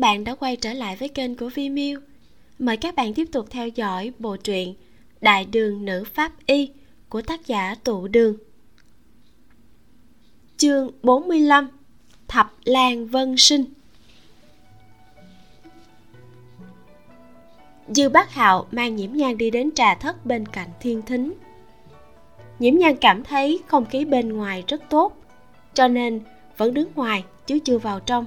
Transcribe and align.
Các 0.00 0.06
bạn 0.06 0.24
đã 0.24 0.34
quay 0.34 0.56
trở 0.56 0.72
lại 0.72 0.96
với 0.96 1.08
kênh 1.08 1.36
của 1.36 1.48
Vimeo. 1.48 2.00
Mời 2.58 2.76
các 2.76 2.94
bạn 2.94 3.14
tiếp 3.14 3.28
tục 3.32 3.46
theo 3.50 3.68
dõi 3.68 4.12
bộ 4.18 4.36
truyện 4.36 4.74
Đại 5.20 5.44
đường 5.44 5.84
nữ 5.84 6.04
pháp 6.14 6.32
y 6.46 6.70
của 7.08 7.22
tác 7.22 7.46
giả 7.46 7.74
Tụ 7.84 8.08
Đường. 8.08 8.36
Chương 10.56 10.90
45 11.02 11.68
Thập 12.28 12.52
Lan 12.64 13.06
Vân 13.06 13.36
Sinh 13.36 13.64
Dư 17.88 18.08
Bác 18.08 18.32
Hạo 18.32 18.66
mang 18.70 18.96
nhiễm 18.96 19.12
nhan 19.12 19.38
đi 19.38 19.50
đến 19.50 19.70
trà 19.74 19.94
thất 19.94 20.26
bên 20.26 20.46
cạnh 20.46 20.68
thiên 20.80 21.02
thính. 21.02 21.32
Nhiễm 22.58 22.74
nhan 22.74 22.96
cảm 22.96 23.24
thấy 23.24 23.60
không 23.66 23.86
khí 23.86 24.04
bên 24.04 24.32
ngoài 24.32 24.64
rất 24.66 24.82
tốt, 24.90 25.16
cho 25.74 25.88
nên 25.88 26.20
vẫn 26.56 26.74
đứng 26.74 26.88
ngoài 26.94 27.24
chứ 27.46 27.58
chưa 27.64 27.78
vào 27.78 28.00
trong. 28.00 28.26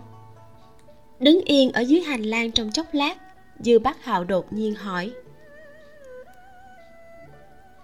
Đứng 1.23 1.41
yên 1.45 1.71
ở 1.71 1.81
dưới 1.81 2.01
hành 2.01 2.21
lang 2.21 2.51
trong 2.51 2.71
chốc 2.71 2.85
lát, 2.91 3.17
Dư 3.59 3.79
Bác 3.79 4.03
Hạo 4.03 4.23
đột 4.23 4.53
nhiên 4.53 4.75
hỏi. 4.75 5.11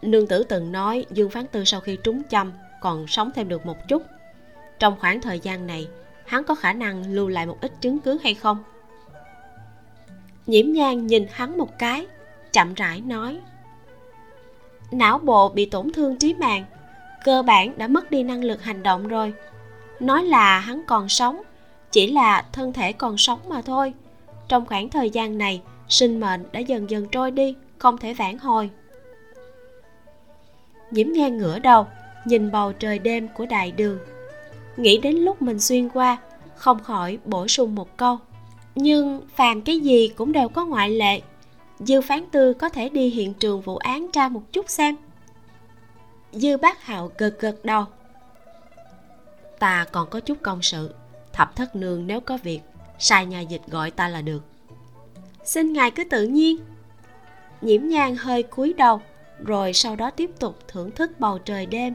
Nương 0.01 0.27
tử 0.27 0.43
từng 0.43 0.71
nói 0.71 1.05
Dương 1.11 1.29
Phán 1.29 1.47
Tư 1.47 1.63
sau 1.65 1.81
khi 1.81 1.97
trúng 2.03 2.21
châm 2.29 2.51
còn 2.81 3.07
sống 3.07 3.31
thêm 3.35 3.49
được 3.49 3.65
một 3.65 3.87
chút. 3.87 4.03
Trong 4.79 4.95
khoảng 4.99 5.21
thời 5.21 5.39
gian 5.39 5.67
này, 5.67 5.87
hắn 6.25 6.43
có 6.43 6.55
khả 6.55 6.73
năng 6.73 7.13
lưu 7.13 7.27
lại 7.27 7.45
một 7.45 7.57
ít 7.61 7.71
chứng 7.81 7.99
cứ 7.99 8.17
hay 8.23 8.33
không? 8.33 8.63
nhiễm 10.49 10.71
nhan 10.71 11.07
nhìn 11.07 11.25
hắn 11.31 11.57
một 11.57 11.79
cái 11.79 12.07
chậm 12.53 12.73
rãi 12.73 13.01
nói 13.01 13.39
não 14.91 15.17
bộ 15.17 15.49
bị 15.49 15.65
tổn 15.65 15.91
thương 15.93 16.17
trí 16.17 16.33
mạng 16.33 16.65
cơ 17.23 17.43
bản 17.43 17.77
đã 17.77 17.87
mất 17.87 18.11
đi 18.11 18.23
năng 18.23 18.43
lực 18.43 18.63
hành 18.63 18.83
động 18.83 19.07
rồi 19.07 19.33
nói 19.99 20.23
là 20.23 20.59
hắn 20.59 20.81
còn 20.87 21.09
sống 21.09 21.41
chỉ 21.91 22.11
là 22.11 22.45
thân 22.51 22.73
thể 22.73 22.93
còn 22.93 23.17
sống 23.17 23.39
mà 23.47 23.61
thôi. 23.61 23.93
Trong 24.47 24.65
khoảng 24.65 24.89
thời 24.89 25.09
gian 25.09 25.37
này, 25.37 25.61
sinh 25.89 26.19
mệnh 26.19 26.43
đã 26.51 26.59
dần 26.59 26.89
dần 26.89 27.07
trôi 27.11 27.31
đi, 27.31 27.55
không 27.77 27.97
thể 27.97 28.13
vãn 28.13 28.37
hồi. 28.37 28.69
Nhiễm 30.91 31.07
ngang 31.11 31.37
ngửa 31.37 31.59
đầu, 31.59 31.87
nhìn 32.25 32.51
bầu 32.51 32.73
trời 32.73 32.99
đêm 32.99 33.27
của 33.27 33.45
đại 33.45 33.71
đường. 33.71 33.99
Nghĩ 34.77 34.97
đến 34.97 35.15
lúc 35.15 35.41
mình 35.41 35.59
xuyên 35.59 35.89
qua, 35.89 36.17
không 36.55 36.83
khỏi 36.83 37.17
bổ 37.25 37.47
sung 37.47 37.75
một 37.75 37.97
câu. 37.97 38.17
Nhưng 38.75 39.21
phàm 39.35 39.61
cái 39.61 39.79
gì 39.79 40.07
cũng 40.07 40.31
đều 40.31 40.49
có 40.49 40.65
ngoại 40.65 40.89
lệ. 40.89 41.21
Dư 41.79 42.01
phán 42.01 42.25
tư 42.31 42.53
có 42.53 42.69
thể 42.69 42.89
đi 42.89 43.09
hiện 43.09 43.33
trường 43.33 43.61
vụ 43.61 43.77
án 43.77 44.11
tra 44.11 44.29
một 44.29 44.41
chút 44.51 44.69
xem. 44.69 44.95
Dư 46.31 46.57
bác 46.57 46.81
hạo 46.81 47.11
gật 47.17 47.39
gật 47.39 47.65
đầu. 47.65 47.85
Ta 49.59 49.85
còn 49.91 50.09
có 50.09 50.19
chút 50.19 50.37
công 50.41 50.61
sự 50.61 50.89
thập 51.39 51.55
thất 51.55 51.75
nương 51.75 52.07
nếu 52.07 52.19
có 52.19 52.37
việc, 52.43 52.59
sai 52.97 53.25
nhà 53.25 53.41
dịch 53.41 53.61
gọi 53.67 53.91
ta 53.91 54.07
là 54.07 54.21
được. 54.21 54.43
Xin 55.43 55.73
ngài 55.73 55.91
cứ 55.91 56.03
tự 56.03 56.23
nhiên. 56.23 56.57
Nhiễm 57.61 57.87
nhang 57.87 58.15
hơi 58.15 58.43
cúi 58.43 58.73
đầu, 58.73 59.01
rồi 59.45 59.73
sau 59.73 59.95
đó 59.95 60.09
tiếp 60.09 60.31
tục 60.39 60.59
thưởng 60.67 60.91
thức 60.91 61.19
bầu 61.19 61.39
trời 61.39 61.65
đêm. 61.65 61.93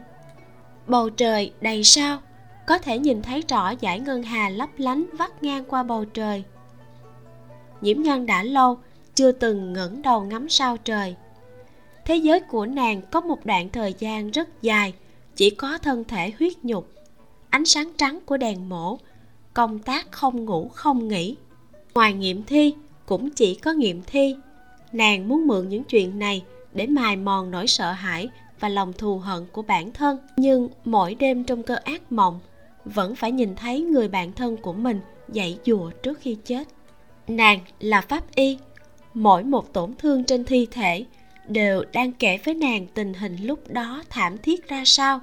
Bầu 0.86 1.10
trời 1.10 1.52
đầy 1.60 1.84
sao, 1.84 2.18
có 2.66 2.78
thể 2.78 2.98
nhìn 2.98 3.22
thấy 3.22 3.44
rõ 3.48 3.74
dải 3.82 4.00
ngân 4.00 4.22
hà 4.22 4.48
lấp 4.48 4.70
lánh 4.76 5.06
vắt 5.12 5.42
ngang 5.42 5.64
qua 5.64 5.82
bầu 5.82 6.04
trời. 6.04 6.44
Nhiễm 7.80 8.02
nhang 8.02 8.26
đã 8.26 8.42
lâu, 8.42 8.78
chưa 9.14 9.32
từng 9.32 9.72
ngẩng 9.72 10.02
đầu 10.02 10.20
ngắm 10.20 10.48
sao 10.48 10.76
trời. 10.76 11.16
Thế 12.04 12.16
giới 12.16 12.40
của 12.40 12.66
nàng 12.66 13.02
có 13.10 13.20
một 13.20 13.46
đoạn 13.46 13.68
thời 13.68 13.94
gian 13.98 14.30
rất 14.30 14.62
dài, 14.62 14.94
chỉ 15.36 15.50
có 15.50 15.78
thân 15.78 16.04
thể 16.04 16.32
huyết 16.38 16.52
nhục, 16.62 16.88
ánh 17.50 17.64
sáng 17.64 17.92
trắng 17.98 18.18
của 18.26 18.36
đèn 18.36 18.68
mổ 18.68 18.98
công 19.54 19.78
tác 19.78 20.12
không 20.12 20.44
ngủ, 20.44 20.68
không 20.68 21.08
nghỉ. 21.08 21.36
Ngoài 21.94 22.12
nghiệm 22.12 22.42
thi, 22.42 22.74
cũng 23.06 23.30
chỉ 23.30 23.54
có 23.54 23.72
nghiệm 23.72 24.02
thi. 24.06 24.36
Nàng 24.92 25.28
muốn 25.28 25.46
mượn 25.46 25.68
những 25.68 25.84
chuyện 25.84 26.18
này 26.18 26.42
để 26.72 26.86
mài 26.86 27.16
mòn 27.16 27.50
nỗi 27.50 27.66
sợ 27.66 27.92
hãi 27.92 28.28
và 28.60 28.68
lòng 28.68 28.92
thù 28.92 29.18
hận 29.18 29.46
của 29.52 29.62
bản 29.62 29.92
thân. 29.92 30.18
Nhưng 30.36 30.68
mỗi 30.84 31.14
đêm 31.14 31.44
trong 31.44 31.62
cơn 31.62 31.82
ác 31.84 32.12
mộng, 32.12 32.40
vẫn 32.84 33.14
phải 33.14 33.32
nhìn 33.32 33.56
thấy 33.56 33.80
người 33.80 34.08
bạn 34.08 34.32
thân 34.32 34.56
của 34.56 34.72
mình 34.72 35.00
dậy 35.28 35.58
dùa 35.66 35.90
trước 35.90 36.18
khi 36.20 36.36
chết. 36.44 36.68
Nàng 37.28 37.60
là 37.80 38.00
pháp 38.00 38.34
y. 38.34 38.58
Mỗi 39.14 39.44
một 39.44 39.72
tổn 39.72 39.94
thương 39.98 40.24
trên 40.24 40.44
thi 40.44 40.66
thể 40.70 41.04
đều 41.48 41.84
đang 41.92 42.12
kể 42.12 42.38
với 42.44 42.54
nàng 42.54 42.86
tình 42.94 43.14
hình 43.14 43.36
lúc 43.36 43.58
đó 43.68 44.02
thảm 44.10 44.38
thiết 44.38 44.68
ra 44.68 44.82
sao. 44.86 45.20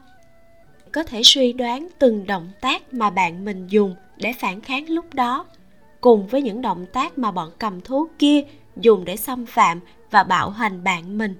Có 0.92 1.04
thể 1.04 1.22
suy 1.24 1.54
đoán 1.54 1.88
từng 2.00 2.28
động 2.28 2.52
tác 2.62 2.94
mà 2.94 3.10
bạn 3.10 3.46
mình 3.46 3.68
dùng 3.68 3.96
để 4.22 4.34
phản 4.34 4.62
kháng 4.62 4.90
lúc 4.90 5.14
đó, 5.14 5.46
cùng 6.02 6.28
với 6.28 6.42
những 6.42 6.62
động 6.62 6.86
tác 6.94 7.18
mà 7.18 7.32
bọn 7.32 7.52
cầm 7.60 7.82
thú 7.82 8.08
kia 8.20 8.42
dùng 8.78 9.06
để 9.06 9.18
xâm 9.18 9.46
phạm 9.46 9.80
và 10.12 10.24
bạo 10.24 10.50
hành 10.50 10.84
bạn 10.84 11.18
mình. 11.18 11.36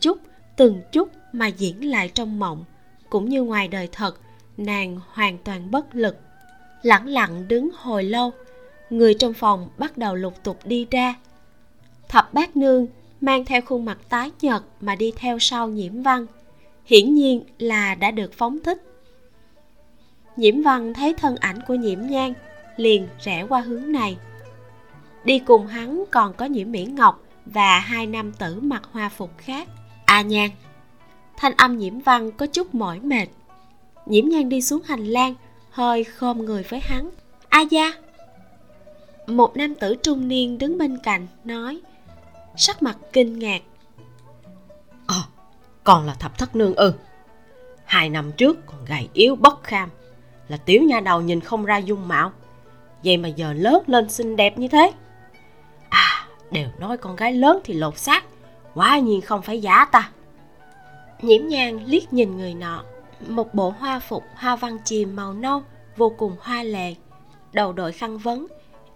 Chút 0.00 0.18
từng 0.56 0.82
chút 0.92 1.08
mà 1.32 1.46
diễn 1.46 1.90
lại 1.90 2.08
trong 2.08 2.38
mộng, 2.38 2.64
cũng 3.10 3.28
như 3.28 3.42
ngoài 3.42 3.68
đời 3.68 3.88
thật, 3.92 4.20
nàng 4.56 5.00
hoàn 5.12 5.38
toàn 5.38 5.70
bất 5.70 5.94
lực. 5.94 6.16
Lẳng 6.82 7.06
lặng 7.06 7.48
đứng 7.48 7.70
hồi 7.74 8.04
lâu, 8.04 8.32
người 8.90 9.14
trong 9.14 9.34
phòng 9.34 9.68
bắt 9.78 9.98
đầu 9.98 10.14
lục 10.14 10.34
tục 10.42 10.58
đi 10.64 10.86
ra. 10.90 11.14
Thập 12.08 12.34
bát 12.34 12.56
nương 12.56 12.86
mang 13.20 13.44
theo 13.44 13.60
khuôn 13.62 13.84
mặt 13.84 13.98
tái 14.08 14.30
nhợt 14.40 14.62
mà 14.80 14.96
đi 14.96 15.12
theo 15.16 15.38
sau 15.38 15.68
nhiễm 15.68 16.02
văn. 16.02 16.26
Hiển 16.84 17.14
nhiên 17.14 17.44
là 17.58 17.94
đã 17.94 18.10
được 18.10 18.32
phóng 18.32 18.58
thích 18.64 18.93
nhiễm 20.36 20.62
văn 20.62 20.94
thấy 20.94 21.14
thân 21.14 21.36
ảnh 21.36 21.58
của 21.68 21.74
nhiễm 21.74 22.00
nhan 22.00 22.32
liền 22.76 23.08
rẽ 23.20 23.46
qua 23.48 23.60
hướng 23.60 23.92
này. 23.92 24.16
Đi 25.24 25.38
cùng 25.38 25.66
hắn 25.66 26.04
còn 26.10 26.34
có 26.34 26.44
nhiễm 26.44 26.72
miễn 26.72 26.94
ngọc 26.94 27.22
và 27.46 27.78
hai 27.78 28.06
nam 28.06 28.32
tử 28.32 28.60
mặc 28.60 28.82
hoa 28.92 29.08
phục 29.08 29.30
khác. 29.38 29.68
A 30.04 30.14
à 30.14 30.22
nhan 30.22 30.50
thanh 31.36 31.52
âm 31.56 31.78
nhiễm 31.78 32.00
văn 32.00 32.32
có 32.32 32.46
chút 32.46 32.74
mỏi 32.74 33.00
mệt. 33.00 33.26
Nhiễm 34.06 34.28
nhan 34.28 34.48
đi 34.48 34.62
xuống 34.62 34.82
hành 34.84 35.06
lang 35.06 35.34
hơi 35.70 36.04
khom 36.04 36.44
người 36.44 36.62
với 36.62 36.80
hắn. 36.80 37.10
A 37.48 37.60
gia 37.60 37.92
một 39.26 39.56
nam 39.56 39.74
tử 39.74 39.94
trung 40.02 40.28
niên 40.28 40.58
đứng 40.58 40.78
bên 40.78 40.98
cạnh 40.98 41.26
nói 41.44 41.80
sắc 42.56 42.82
mặt 42.82 42.96
kinh 43.12 43.38
ngạc. 43.38 43.62
Ờ 45.06 45.16
à, 45.16 45.28
còn 45.84 46.06
là 46.06 46.14
thập 46.14 46.38
thất 46.38 46.56
nương 46.56 46.74
ư. 46.74 46.92
Hai 47.84 48.08
năm 48.08 48.32
trước 48.32 48.66
còn 48.66 48.84
gầy 48.84 49.08
yếu 49.12 49.36
bất 49.36 49.62
kham 49.62 49.90
là 50.48 50.56
tiểu 50.56 50.82
nha 50.82 51.00
đầu 51.00 51.20
nhìn 51.20 51.40
không 51.40 51.64
ra 51.64 51.76
dung 51.76 52.08
mạo. 52.08 52.32
Vậy 53.04 53.16
mà 53.16 53.28
giờ 53.28 53.52
lớn 53.52 53.82
lên 53.86 54.08
xinh 54.08 54.36
đẹp 54.36 54.58
như 54.58 54.68
thế. 54.68 54.92
À 55.88 56.26
đều 56.50 56.68
nói 56.78 56.96
con 56.96 57.16
gái 57.16 57.32
lớn 57.32 57.60
thì 57.64 57.74
lột 57.74 57.98
xác 57.98 58.24
quả 58.74 58.98
nhiên 58.98 59.20
không 59.20 59.42
phải 59.42 59.60
giả 59.60 59.84
ta. 59.84 60.10
Nhiễm 61.22 61.46
nhang 61.46 61.84
liếc 61.86 62.12
nhìn 62.12 62.36
người 62.36 62.54
nọ, 62.54 62.84
một 63.28 63.54
bộ 63.54 63.70
hoa 63.70 63.98
phục, 64.00 64.24
hoa 64.34 64.56
văn 64.56 64.78
chìm 64.84 65.16
màu 65.16 65.32
nâu, 65.32 65.62
vô 65.96 66.12
cùng 66.18 66.36
hoa 66.40 66.62
lệ, 66.62 66.94
đầu 67.52 67.72
đội 67.72 67.92
khăn 67.92 68.18
vấn, 68.18 68.46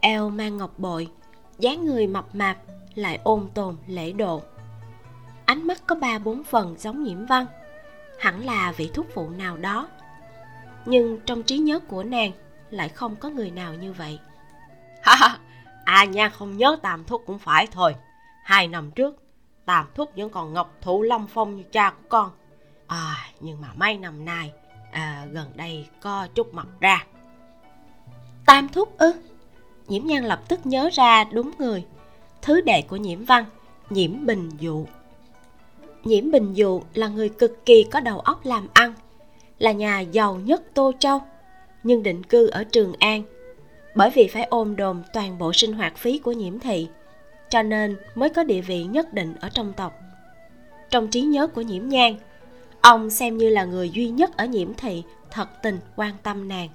eo 0.01 0.31
mang 0.31 0.57
ngọc 0.57 0.79
bội, 0.79 1.09
dáng 1.59 1.87
người 1.87 2.07
mập 2.07 2.35
mạp, 2.35 2.57
lại 2.95 3.21
ôn 3.23 3.49
tồn, 3.55 3.77
lễ 3.87 4.13
độ. 4.13 4.43
Ánh 5.45 5.67
mắt 5.67 5.83
có 5.87 5.95
ba 5.95 6.19
bốn 6.19 6.45
phần 6.45 6.75
giống 6.79 7.03
nhiễm 7.03 7.27
văn, 7.27 7.47
hẳn 8.19 8.47
là 8.47 8.73
vị 8.77 8.91
thúc 8.95 9.07
phụ 9.15 9.31
nào 9.31 9.57
đó 9.57 9.89
nhưng 10.89 11.19
trong 11.27 11.43
trí 11.43 11.59
nhớ 11.59 11.81
của 11.89 12.03
nàng 12.03 12.33
lại 12.71 12.89
không 12.89 13.17
có 13.17 13.29
người 13.29 13.51
nào 13.51 13.75
như 13.75 13.93
vậy. 13.93 14.19
Ha 15.03 15.15
ha. 15.15 15.39
À 15.85 16.05
nha 16.05 16.29
không 16.29 16.57
nhớ 16.57 16.77
tàm 16.83 17.05
thúc 17.05 17.23
cũng 17.27 17.39
phải 17.39 17.67
thôi. 17.67 17.95
Hai 18.45 18.69
năm 18.69 18.91
trước 18.91 19.23
tàm 19.65 19.87
thúc 19.95 20.11
vẫn 20.17 20.31
còn 20.31 20.55
ngọc 20.55 20.77
thụ 20.81 21.03
lâm 21.03 21.27
phong 21.27 21.57
như 21.57 21.63
cha 21.73 21.91
của 21.91 22.09
con. 22.09 22.31
À 22.87 23.31
nhưng 23.41 23.61
mà 23.61 23.69
mấy 23.77 23.99
năm 23.99 24.25
nay 24.25 24.53
à, 24.93 25.27
gần 25.33 25.53
đây 25.55 25.87
có 26.01 26.29
chút 26.35 26.55
mặt 26.55 26.67
ra. 26.81 27.07
Tam 28.47 28.69
thúc 28.69 28.99
ư? 28.99 29.13
Nhiễm 29.89 30.07
nhan 30.07 30.25
lập 30.25 30.49
tức 30.49 30.67
nhớ 30.67 30.91
ra 30.93 31.25
đúng 31.25 31.51
người. 31.59 31.85
Thứ 32.43 32.61
đệ 32.61 32.83
của 32.83 32.97
nhiễm 32.97 33.25
văn 33.25 33.45
nhiễm 33.91 34.27
bình 34.27 34.51
dụ. 34.59 34.87
Nhiễm 36.05 36.31
bình 36.31 36.55
dụ 36.55 36.83
là 36.95 37.09
người 37.09 37.29
cực 37.29 37.67
kỳ 37.67 37.85
có 37.93 38.01
đầu 38.01 38.21
óc 38.21 38.45
làm 38.45 38.69
ăn 38.73 38.95
là 39.59 39.73
nhà 39.73 40.01
giàu 40.01 40.35
nhất 40.35 40.63
tô 40.75 40.93
châu 40.99 41.21
nhưng 41.83 42.03
định 42.03 42.23
cư 42.23 42.47
ở 42.47 42.65
trường 42.65 42.93
an. 42.99 43.23
Bởi 43.95 44.11
vì 44.11 44.29
phải 44.29 44.45
ôm 44.45 44.77
đồm 44.77 45.03
toàn 45.13 45.39
bộ 45.39 45.53
sinh 45.53 45.73
hoạt 45.73 45.97
phí 45.97 46.19
của 46.19 46.33
nhiễm 46.33 46.59
thị 46.59 46.89
cho 47.51 47.63
nên 47.63 47.97
mới 48.15 48.31
có 48.31 48.45
địa 48.45 48.61
vị 48.61 48.85
nhất 48.85 49.15
định 49.15 49.35
ở 49.41 49.49
trong 49.49 49.73
tộc. 49.73 50.01
Trong 50.91 51.09
trí 51.09 51.21
nhớ 51.21 51.47
của 51.47 51.61
nhiễm 51.61 51.89
nhan 51.89 52.17
ông 52.81 53.11
xem 53.11 53.37
như 53.37 53.49
là 53.49 53.65
người 53.65 53.91
duy 53.91 54.09
nhất 54.09 54.37
ở 54.37 54.47
nhiễm 54.47 54.75
thị 54.75 55.03
thật 55.31 55.49
tình 55.63 55.79
quan 55.97 56.15
tâm 56.23 56.49
nàng. 56.49 56.69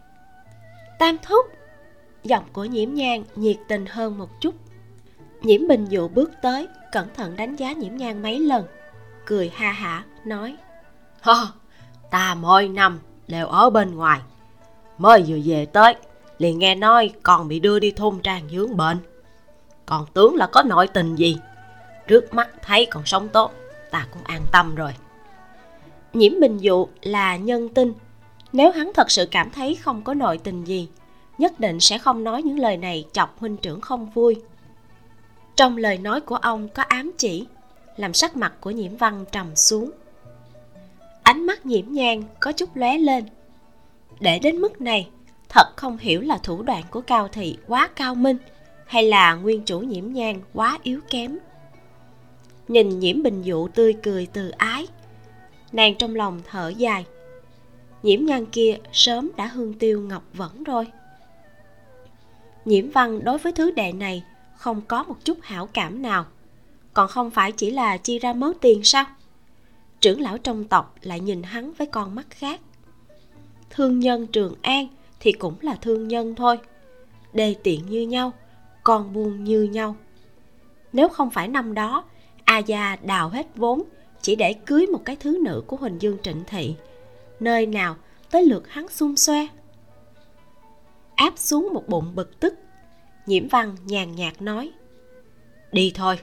Tam 1.00 1.18
thúc 1.24 1.46
giọng 2.24 2.44
của 2.54 2.66
nhiễm 2.66 2.94
nhang 2.94 3.24
nhiệt 3.36 3.58
tình 3.68 3.86
hơn 3.86 4.18
một 4.18 4.42
chút. 4.42 4.56
Nhiễm 5.42 5.68
bình 5.68 5.86
dụ 5.86 6.08
bước 6.08 6.32
tới 6.42 6.68
cẩn 6.92 7.08
thận 7.16 7.36
đánh 7.36 7.56
giá 7.56 7.72
nhiễm 7.72 7.96
nhang 7.96 8.22
mấy 8.22 8.40
lần 8.40 8.66
cười 9.26 9.50
ha 9.50 9.72
hả 9.72 10.06
nói 10.26 10.58
Hơ, 11.22 11.48
ta 12.14 12.36
mỗi 12.36 12.68
năm 12.68 13.00
đều 13.28 13.48
ở 13.48 13.70
bên 13.70 13.96
ngoài. 13.96 14.20
Mới 14.98 15.24
vừa 15.28 15.38
về 15.46 15.66
tới, 15.66 15.96
liền 16.38 16.60
nghe 16.60 16.76
nói 16.76 17.12
còn 17.24 17.48
bị 17.48 17.60
đưa 17.60 17.80
đi 17.80 17.92
thôn 17.92 18.20
trang 18.20 18.50
dưỡng 18.52 18.78
bệnh 18.78 18.98
còn 19.86 20.06
tướng 20.14 20.36
là 20.36 20.48
có 20.48 20.64
nội 20.64 20.88
tình 20.88 21.16
gì? 21.16 21.38
Trước 22.08 22.34
mắt 22.34 22.50
thấy 22.62 22.86
còn 22.86 23.06
sống 23.06 23.30
tốt, 23.30 23.54
ta 23.92 24.08
cũng 24.14 24.24
an 24.24 24.42
tâm 24.52 24.76
rồi. 24.76 24.92
Nhiễm 26.14 26.40
bình 26.40 26.58
dụ 26.58 26.88
là 27.02 27.36
nhân 27.36 27.70
tinh 27.70 27.94
nếu 28.52 28.72
hắn 28.72 28.92
thật 28.96 29.12
sự 29.12 29.28
cảm 29.32 29.50
thấy 29.50 29.76
không 29.76 30.02
có 30.02 30.14
nội 30.14 30.38
tình 30.38 30.64
gì, 30.64 30.88
nhất 31.38 31.60
định 31.60 31.80
sẽ 31.80 31.98
không 31.98 32.24
nói 32.24 32.44
những 32.44 32.60
lời 32.60 32.78
này 32.78 33.06
chọc 33.12 33.40
huynh 33.40 33.58
trưởng 33.58 33.82
không 33.82 34.10
vui. 34.10 34.42
Trong 35.56 35.78
lời 35.78 35.98
nói 35.98 36.22
của 36.22 36.36
ông 36.36 36.70
có 36.70 36.84
ám 36.84 37.12
chỉ, 37.18 37.46
làm 37.98 38.14
sắc 38.14 38.38
mặt 38.38 38.54
của 38.62 38.72
nhiễm 38.72 38.98
văn 38.98 39.26
trầm 39.32 39.56
xuống 39.56 39.92
ánh 41.24 41.46
mắt 41.46 41.66
nhiễm 41.66 41.86
nhang 41.92 42.24
có 42.40 42.52
chút 42.52 42.76
lóe 42.76 42.98
lên. 42.98 43.26
Để 44.20 44.40
đến 44.40 44.58
mức 44.58 44.82
này, 44.82 45.10
thật 45.50 45.68
không 45.76 45.98
hiểu 45.98 46.22
là 46.22 46.38
thủ 46.38 46.64
đoạn 46.64 46.84
của 46.92 47.02
cao 47.02 47.28
thị 47.28 47.58
quá 47.68 47.90
cao 47.96 48.16
minh 48.16 48.38
hay 48.86 49.04
là 49.04 49.34
nguyên 49.34 49.62
chủ 49.62 49.80
nhiễm 49.80 50.14
nhang 50.14 50.42
quá 50.54 50.80
yếu 50.84 51.00
kém. 51.10 51.38
Nhìn 52.68 53.00
nhiễm 53.00 53.24
bình 53.24 53.42
dụ 53.42 53.68
tươi 53.68 53.94
cười 54.04 54.28
từ 54.34 54.50
ái, 54.50 54.88
nàng 55.72 55.96
trong 55.96 56.16
lòng 56.16 56.42
thở 56.50 56.70
dài. 56.70 57.06
Nhiễm 58.04 58.26
nhan 58.26 58.46
kia 58.46 58.78
sớm 58.92 59.32
đã 59.38 59.46
hương 59.46 59.74
tiêu 59.74 60.02
ngọc 60.02 60.24
vẫn 60.34 60.64
rồi. 60.64 60.88
Nhiễm 62.66 62.90
văn 62.90 63.24
đối 63.24 63.38
với 63.38 63.52
thứ 63.52 63.72
đệ 63.72 63.92
này 63.92 64.24
không 64.58 64.82
có 64.82 65.04
một 65.04 65.16
chút 65.24 65.38
hảo 65.42 65.70
cảm 65.74 66.02
nào. 66.02 66.26
Còn 66.94 67.08
không 67.08 67.32
phải 67.32 67.52
chỉ 67.52 67.72
là 67.72 67.98
chi 67.98 68.20
ra 68.20 68.34
mớ 68.34 68.54
tiền 68.62 68.84
sao? 68.84 69.06
Trưởng 70.04 70.22
lão 70.22 70.38
trong 70.38 70.64
tộc 70.64 70.96
lại 71.02 71.20
nhìn 71.20 71.44
hắn 71.44 71.74
với 71.74 71.88
con 71.88 72.16
mắt 72.16 72.26
khác. 72.30 72.62
Thương 73.70 74.00
nhân 74.00 74.28
trường 74.28 74.56
an 74.62 74.88
thì 75.20 75.32
cũng 75.32 75.56
là 75.62 75.76
thương 75.76 76.08
nhân 76.08 76.36
thôi. 76.36 76.58
Đề 77.34 77.56
tiện 77.64 77.86
như 77.90 78.02
nhau, 78.02 78.34
con 78.84 79.14
buôn 79.14 79.44
như 79.44 79.64
nhau. 79.64 79.96
Nếu 80.94 81.10
không 81.10 81.30
phải 81.30 81.48
năm 81.48 81.74
đó 81.74 82.04
a 82.44 82.58
gia 82.58 82.96
đào 82.96 83.30
hết 83.30 83.48
vốn 83.56 83.84
chỉ 84.22 84.36
để 84.36 84.54
cưới 84.54 84.88
một 84.88 85.02
cái 85.06 85.16
thứ 85.16 85.40
nữ 85.44 85.64
của 85.68 85.78
huỳnh 85.78 86.02
dương 86.02 86.18
trịnh 86.24 86.44
thị, 86.48 86.76
nơi 87.40 87.66
nào 87.66 87.96
tới 88.32 88.46
lượt 88.46 88.70
hắn 88.70 88.88
xung 88.88 89.16
xoe. 89.16 89.48
Áp 91.16 91.34
xuống 91.38 91.70
một 91.74 91.88
bụng 91.88 92.12
bực 92.16 92.40
tức, 92.40 92.54
nhiễm 93.26 93.48
văn 93.48 93.76
nhàn 93.86 94.16
nhạt 94.16 94.42
nói, 94.42 94.72
đi 95.72 95.92
thôi. 95.96 96.20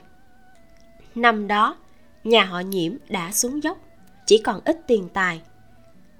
Năm 1.15 1.47
đó 1.47 1.77
nhà 2.23 2.43
họ 2.43 2.59
nhiễm 2.59 2.93
đã 3.09 3.31
xuống 3.31 3.63
dốc, 3.63 3.77
chỉ 4.25 4.37
còn 4.37 4.61
ít 4.65 4.77
tiền 4.87 5.09
tài. 5.13 5.41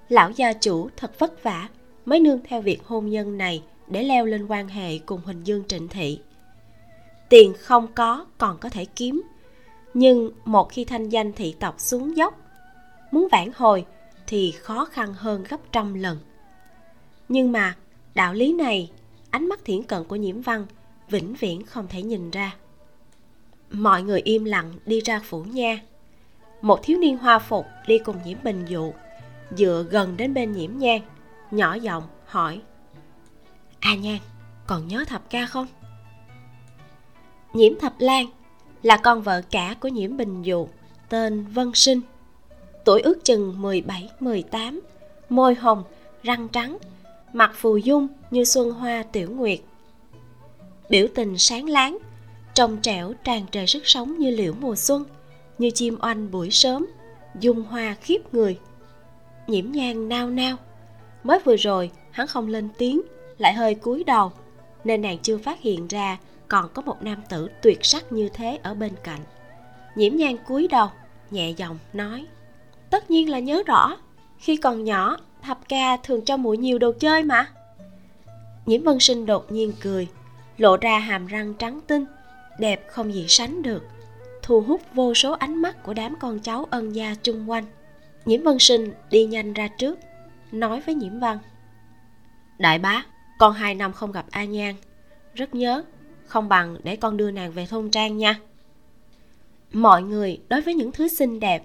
Lão 0.08 0.30
gia 0.30 0.52
chủ 0.52 0.88
thật 0.96 1.18
vất 1.18 1.42
vả, 1.42 1.68
mới 2.04 2.20
nương 2.20 2.40
theo 2.44 2.62
việc 2.62 2.84
hôn 2.84 3.10
nhân 3.10 3.38
này 3.38 3.62
để 3.88 4.02
leo 4.02 4.26
lên 4.26 4.46
quan 4.46 4.68
hệ 4.68 4.98
cùng 4.98 5.20
huỳnh 5.24 5.46
dương 5.46 5.64
trịnh 5.68 5.88
thị. 5.88 6.20
Tiền 7.28 7.54
không 7.58 7.86
có, 7.94 8.26
còn 8.38 8.58
có 8.58 8.68
thể 8.68 8.84
kiếm. 8.84 9.22
Nhưng 9.94 10.30
một 10.44 10.72
khi 10.72 10.84
thanh 10.84 11.08
danh 11.08 11.32
thị 11.32 11.54
tộc 11.60 11.80
xuống 11.80 12.16
dốc, 12.16 12.40
muốn 13.10 13.28
vãn 13.32 13.50
hồi 13.54 13.84
thì 14.26 14.50
khó 14.50 14.84
khăn 14.84 15.14
hơn 15.14 15.44
gấp 15.48 15.60
trăm 15.72 15.94
lần. 15.94 16.18
Nhưng 17.28 17.52
mà 17.52 17.76
đạo 18.14 18.34
lý 18.34 18.52
này, 18.52 18.90
ánh 19.30 19.48
mắt 19.48 19.64
thiển 19.64 19.82
cận 19.82 20.04
của 20.04 20.16
nhiễm 20.16 20.40
văn 20.40 20.66
vĩnh 21.08 21.34
viễn 21.34 21.62
không 21.62 21.86
thể 21.88 22.02
nhìn 22.02 22.30
ra. 22.30 22.56
Mọi 23.70 24.02
người 24.02 24.20
im 24.20 24.44
lặng 24.44 24.72
đi 24.86 25.00
ra 25.00 25.20
phủ 25.24 25.44
nha 25.44 25.80
một 26.62 26.80
thiếu 26.82 26.98
niên 26.98 27.18
hoa 27.18 27.38
phục 27.38 27.66
đi 27.86 27.98
cùng 27.98 28.16
nhiễm 28.24 28.38
bình 28.42 28.64
dụ, 28.68 28.92
dựa 29.56 29.84
gần 29.90 30.16
đến 30.16 30.34
bên 30.34 30.52
nhiễm 30.52 30.78
nhan 30.78 31.00
nhỏ 31.50 31.74
giọng 31.74 32.02
hỏi, 32.26 32.60
a 33.80 33.94
nhan, 33.94 34.18
còn 34.66 34.88
nhớ 34.88 35.04
thập 35.08 35.30
ca 35.30 35.46
không? 35.46 35.66
Nhiễm 37.52 37.72
thập 37.80 37.92
lan 37.98 38.26
là 38.82 38.96
con 38.96 39.22
vợ 39.22 39.42
cả 39.50 39.76
của 39.80 39.88
nhiễm 39.88 40.16
bình 40.16 40.42
dụ, 40.42 40.68
tên 41.08 41.44
vân 41.44 41.70
sinh. 41.74 42.00
Tuổi 42.84 43.00
ước 43.00 43.24
chừng 43.24 43.62
17-18 44.20 44.80
môi 45.28 45.54
hồng, 45.54 45.84
răng 46.22 46.48
trắng, 46.48 46.78
mặt 47.32 47.52
phù 47.54 47.76
dung 47.76 48.08
như 48.30 48.44
xuân 48.44 48.70
hoa 48.70 49.04
tiểu 49.12 49.30
nguyệt. 49.30 49.58
Biểu 50.88 51.06
tình 51.14 51.38
sáng 51.38 51.68
láng, 51.68 51.98
trong 52.54 52.78
trẻo 52.82 53.12
tràn 53.24 53.46
trề 53.50 53.66
sức 53.66 53.82
sống 53.86 54.18
như 54.18 54.30
liễu 54.30 54.52
mùa 54.60 54.76
xuân 54.76 55.04
như 55.62 55.70
chim 55.70 55.98
oanh 56.02 56.30
buổi 56.30 56.50
sớm, 56.50 56.86
dung 57.40 57.62
hoa 57.62 57.96
khiếp 58.00 58.18
người. 58.32 58.58
Nhiễm 59.46 59.72
nhang 59.72 60.08
nao 60.08 60.30
nao. 60.30 60.56
Mới 61.24 61.38
vừa 61.44 61.56
rồi, 61.56 61.90
hắn 62.10 62.26
không 62.26 62.48
lên 62.48 62.68
tiếng, 62.78 63.02
lại 63.38 63.54
hơi 63.54 63.74
cúi 63.74 64.04
đầu, 64.04 64.32
nên 64.84 65.02
nàng 65.02 65.18
chưa 65.18 65.38
phát 65.38 65.60
hiện 65.60 65.88
ra 65.88 66.18
còn 66.48 66.68
có 66.74 66.82
một 66.82 67.02
nam 67.02 67.22
tử 67.28 67.48
tuyệt 67.62 67.78
sắc 67.84 68.12
như 68.12 68.28
thế 68.28 68.58
ở 68.62 68.74
bên 68.74 68.92
cạnh. 69.04 69.20
Nhiễm 69.94 70.16
nhang 70.16 70.36
cúi 70.46 70.68
đầu, 70.68 70.88
nhẹ 71.30 71.50
giọng 71.50 71.78
nói, 71.92 72.26
tất 72.90 73.10
nhiên 73.10 73.30
là 73.30 73.38
nhớ 73.38 73.62
rõ, 73.66 73.96
khi 74.38 74.56
còn 74.56 74.84
nhỏ, 74.84 75.16
thập 75.42 75.68
ca 75.68 75.96
thường 75.96 76.24
cho 76.24 76.36
muội 76.36 76.56
nhiều 76.56 76.78
đồ 76.78 76.92
chơi 76.92 77.22
mà. 77.22 77.52
Nhiễm 78.66 78.82
vân 78.82 79.00
sinh 79.00 79.26
đột 79.26 79.52
nhiên 79.52 79.72
cười, 79.80 80.08
lộ 80.58 80.76
ra 80.76 80.98
hàm 80.98 81.26
răng 81.26 81.54
trắng 81.54 81.80
tinh, 81.86 82.04
đẹp 82.58 82.86
không 82.88 83.14
gì 83.14 83.24
sánh 83.28 83.62
được 83.62 83.82
thu 84.42 84.60
hút 84.60 84.80
vô 84.94 85.14
số 85.14 85.32
ánh 85.32 85.62
mắt 85.62 85.82
của 85.82 85.94
đám 85.94 86.16
con 86.20 86.38
cháu 86.38 86.66
ân 86.70 86.94
gia 86.94 87.14
chung 87.22 87.50
quanh. 87.50 87.64
Nhiễm 88.24 88.42
vân 88.42 88.58
sinh 88.58 88.92
đi 89.10 89.24
nhanh 89.24 89.52
ra 89.52 89.68
trước, 89.68 89.98
nói 90.52 90.80
với 90.86 90.94
nhiễm 90.94 91.18
văn. 91.18 91.38
Đại 92.58 92.78
bá, 92.78 93.04
con 93.38 93.52
hai 93.52 93.74
năm 93.74 93.92
không 93.92 94.12
gặp 94.12 94.26
a 94.30 94.44
nhan. 94.44 94.74
Rất 95.34 95.54
nhớ, 95.54 95.82
không 96.26 96.48
bằng 96.48 96.76
để 96.82 96.96
con 96.96 97.16
đưa 97.16 97.30
nàng 97.30 97.52
về 97.52 97.66
thôn 97.66 97.90
trang 97.90 98.18
nha. 98.18 98.40
Mọi 99.72 100.02
người 100.02 100.40
đối 100.48 100.60
với 100.60 100.74
những 100.74 100.92
thứ 100.92 101.08
xinh 101.08 101.40
đẹp 101.40 101.64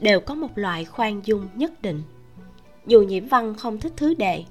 đều 0.00 0.20
có 0.20 0.34
một 0.34 0.58
loại 0.58 0.84
khoan 0.84 1.20
dung 1.24 1.48
nhất 1.54 1.82
định. 1.82 2.02
Dù 2.86 3.02
nhiễm 3.02 3.26
văn 3.26 3.54
không 3.54 3.80
thích 3.80 3.92
thứ 3.96 4.14
đệ 4.14 4.44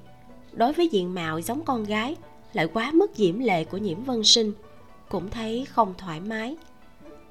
đối 0.52 0.72
với 0.72 0.88
diện 0.88 1.14
mạo 1.14 1.40
giống 1.40 1.64
con 1.64 1.84
gái 1.84 2.16
lại 2.52 2.66
quá 2.66 2.90
mức 2.94 3.10
diễm 3.14 3.38
lệ 3.38 3.64
của 3.64 3.78
nhiễm 3.78 4.02
vân 4.04 4.24
sinh, 4.24 4.52
cũng 5.08 5.30
thấy 5.30 5.64
không 5.64 5.94
thoải 5.98 6.20
mái 6.20 6.56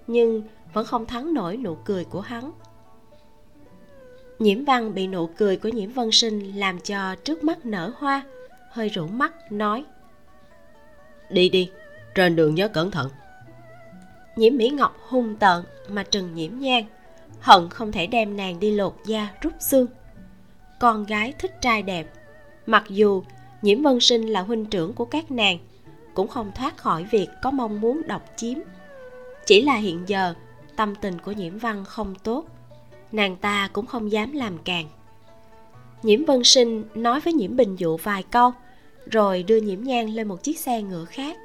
nhưng 0.07 0.43
vẫn 0.73 0.85
không 0.85 1.05
thắng 1.05 1.33
nổi 1.33 1.57
nụ 1.57 1.75
cười 1.75 2.05
của 2.05 2.21
hắn. 2.21 2.51
Nhiễm 4.39 4.65
văn 4.65 4.93
bị 4.93 5.07
nụ 5.07 5.27
cười 5.37 5.57
của 5.57 5.69
nhiễm 5.69 5.91
vân 5.91 6.11
sinh 6.11 6.57
làm 6.57 6.79
cho 6.79 7.15
trước 7.15 7.43
mắt 7.43 7.65
nở 7.65 7.91
hoa 7.97 8.21
hơi 8.71 8.89
rũ 8.89 9.07
mắt 9.07 9.51
nói 9.51 9.85
đi 11.29 11.49
đi 11.49 11.69
trên 12.15 12.35
đường 12.35 12.55
nhớ 12.55 12.67
cẩn 12.67 12.91
thận. 12.91 13.09
Nhiễm 14.35 14.57
mỹ 14.57 14.69
ngọc 14.69 14.97
hung 15.07 15.35
tợn 15.35 15.63
mà 15.89 16.03
trừng 16.03 16.35
nhiễm 16.35 16.59
nhang 16.59 16.85
hận 17.39 17.69
không 17.69 17.91
thể 17.91 18.07
đem 18.07 18.37
nàng 18.37 18.59
đi 18.59 18.71
lột 18.71 18.95
da 19.05 19.27
rút 19.41 19.53
xương. 19.59 19.87
Con 20.79 21.05
gái 21.05 21.33
thích 21.39 21.61
trai 21.61 21.83
đẹp 21.83 22.07
mặc 22.65 22.83
dù 22.89 23.23
nhiễm 23.61 23.81
vân 23.81 23.99
sinh 23.99 24.27
là 24.27 24.41
huynh 24.41 24.65
trưởng 24.65 24.93
của 24.93 25.05
các 25.05 25.31
nàng 25.31 25.57
cũng 26.13 26.27
không 26.27 26.51
thoát 26.55 26.77
khỏi 26.77 27.03
việc 27.03 27.27
có 27.41 27.51
mong 27.51 27.81
muốn 27.81 28.01
độc 28.07 28.21
chiếm 28.35 28.57
chỉ 29.47 29.61
là 29.61 29.75
hiện 29.75 30.03
giờ, 30.07 30.33
tâm 30.75 30.95
tình 30.95 31.19
của 31.19 31.31
nhiễm 31.31 31.57
văn 31.57 31.85
không 31.85 32.15
tốt, 32.15 32.45
nàng 33.11 33.35
ta 33.35 33.69
cũng 33.73 33.85
không 33.85 34.11
dám 34.11 34.31
làm 34.31 34.57
càng. 34.57 34.85
Nhiễm 36.03 36.25
vân 36.25 36.43
sinh 36.43 36.83
nói 36.95 37.19
với 37.19 37.33
nhiễm 37.33 37.55
bình 37.55 37.75
dụ 37.75 37.97
vài 37.97 38.23
câu, 38.23 38.51
rồi 39.11 39.43
đưa 39.43 39.57
nhiễm 39.57 39.83
nhang 39.83 40.09
lên 40.09 40.27
một 40.27 40.43
chiếc 40.43 40.59
xe 40.59 40.81
ngựa 40.81 41.05
khác. 41.05 41.37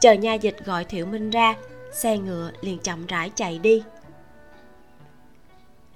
Chờ 0.00 0.12
nha 0.12 0.34
dịch 0.34 0.64
gọi 0.64 0.84
thiệu 0.84 1.06
minh 1.06 1.30
ra, 1.30 1.54
xe 1.92 2.18
ngựa 2.18 2.50
liền 2.60 2.78
chậm 2.78 3.06
rãi 3.06 3.30
chạy 3.30 3.58
đi. 3.58 3.82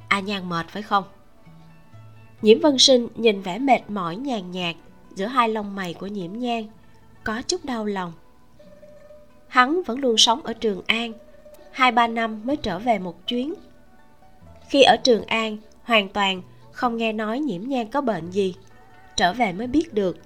A 0.08 0.20
nhan 0.20 0.48
mệt 0.48 0.66
phải 0.68 0.82
không? 0.82 1.04
Nhiễm 2.42 2.60
vân 2.60 2.78
sinh 2.78 3.08
nhìn 3.14 3.42
vẻ 3.42 3.58
mệt 3.58 3.80
mỏi 3.88 4.16
nhàn 4.16 4.50
nhạt 4.50 4.76
giữa 5.14 5.26
hai 5.26 5.48
lông 5.48 5.74
mày 5.74 5.94
của 5.94 6.06
nhiễm 6.06 6.32
nhang 6.32 6.66
có 7.24 7.42
chút 7.42 7.64
đau 7.64 7.84
lòng 7.84 8.12
hắn 9.48 9.82
vẫn 9.82 9.98
luôn 9.98 10.16
sống 10.16 10.42
ở 10.42 10.52
trường 10.52 10.82
an. 10.86 11.12
Hai, 11.70 11.92
ba 11.92 12.06
năm 12.06 12.40
mới 12.44 12.56
trở 12.56 12.78
về 12.78 12.98
một 12.98 13.26
chuyến. 13.26 13.54
Khi 14.68 14.82
ở 14.82 14.96
trường 15.04 15.24
an, 15.24 15.56
hoàn 15.82 16.08
toàn 16.08 16.42
không 16.72 16.96
nghe 16.96 17.12
nói 17.12 17.40
nhiễm 17.40 17.62
nhang 17.62 17.88
có 17.88 18.00
bệnh 18.00 18.30
gì. 18.30 18.54
Trở 19.16 19.32
về 19.32 19.52
mới 19.52 19.66
biết 19.66 19.94
được, 19.94 20.18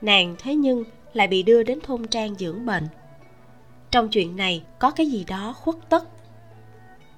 nàng 0.00 0.36
thế 0.38 0.54
nhưng 0.54 0.84
lại 1.12 1.28
bị 1.28 1.42
đưa 1.42 1.62
đến 1.62 1.80
thôn 1.80 2.06
trang 2.06 2.34
dưỡng 2.34 2.66
bệnh. 2.66 2.88
Trong 3.90 4.08
chuyện 4.08 4.36
này 4.36 4.62
có 4.78 4.90
cái 4.90 5.06
gì 5.06 5.24
đó 5.24 5.54
khuất 5.56 5.76
tất. 5.88 6.04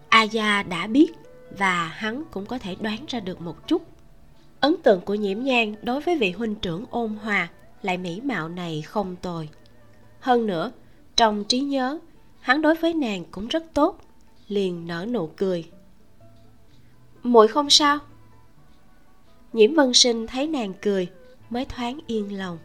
A 0.08 0.22
gia 0.22 0.62
đã 0.62 0.86
biết 0.86 1.12
và 1.58 1.84
hắn 1.84 2.22
cũng 2.30 2.46
có 2.46 2.58
thể 2.58 2.76
đoán 2.80 3.04
ra 3.08 3.20
được 3.20 3.40
một 3.40 3.66
chút. 3.66 3.82
Ấn 4.60 4.76
tượng 4.82 5.00
của 5.00 5.14
nhiễm 5.14 5.42
nhang 5.42 5.74
đối 5.82 6.00
với 6.00 6.18
vị 6.18 6.30
huynh 6.30 6.54
trưởng 6.54 6.84
ôn 6.90 7.14
hòa 7.22 7.48
lại 7.82 7.98
mỹ 7.98 8.20
mạo 8.20 8.48
này 8.48 8.82
không 8.82 9.16
tồi. 9.16 9.48
Hơn 10.20 10.46
nữa 10.46 10.72
trong 11.20 11.44
trí 11.44 11.60
nhớ, 11.60 11.98
hắn 12.40 12.62
đối 12.62 12.74
với 12.74 12.94
nàng 12.94 13.24
cũng 13.30 13.48
rất 13.48 13.64
tốt, 13.74 13.98
liền 14.48 14.86
nở 14.86 15.06
nụ 15.10 15.26
cười. 15.36 15.70
Muội 17.22 17.48
không 17.48 17.70
sao. 17.70 17.98
Nhiễm 19.52 19.74
vân 19.74 19.94
sinh 19.94 20.26
thấy 20.26 20.46
nàng 20.46 20.72
cười, 20.82 21.08
mới 21.50 21.64
thoáng 21.64 21.98
yên 22.06 22.38
lòng. 22.38 22.58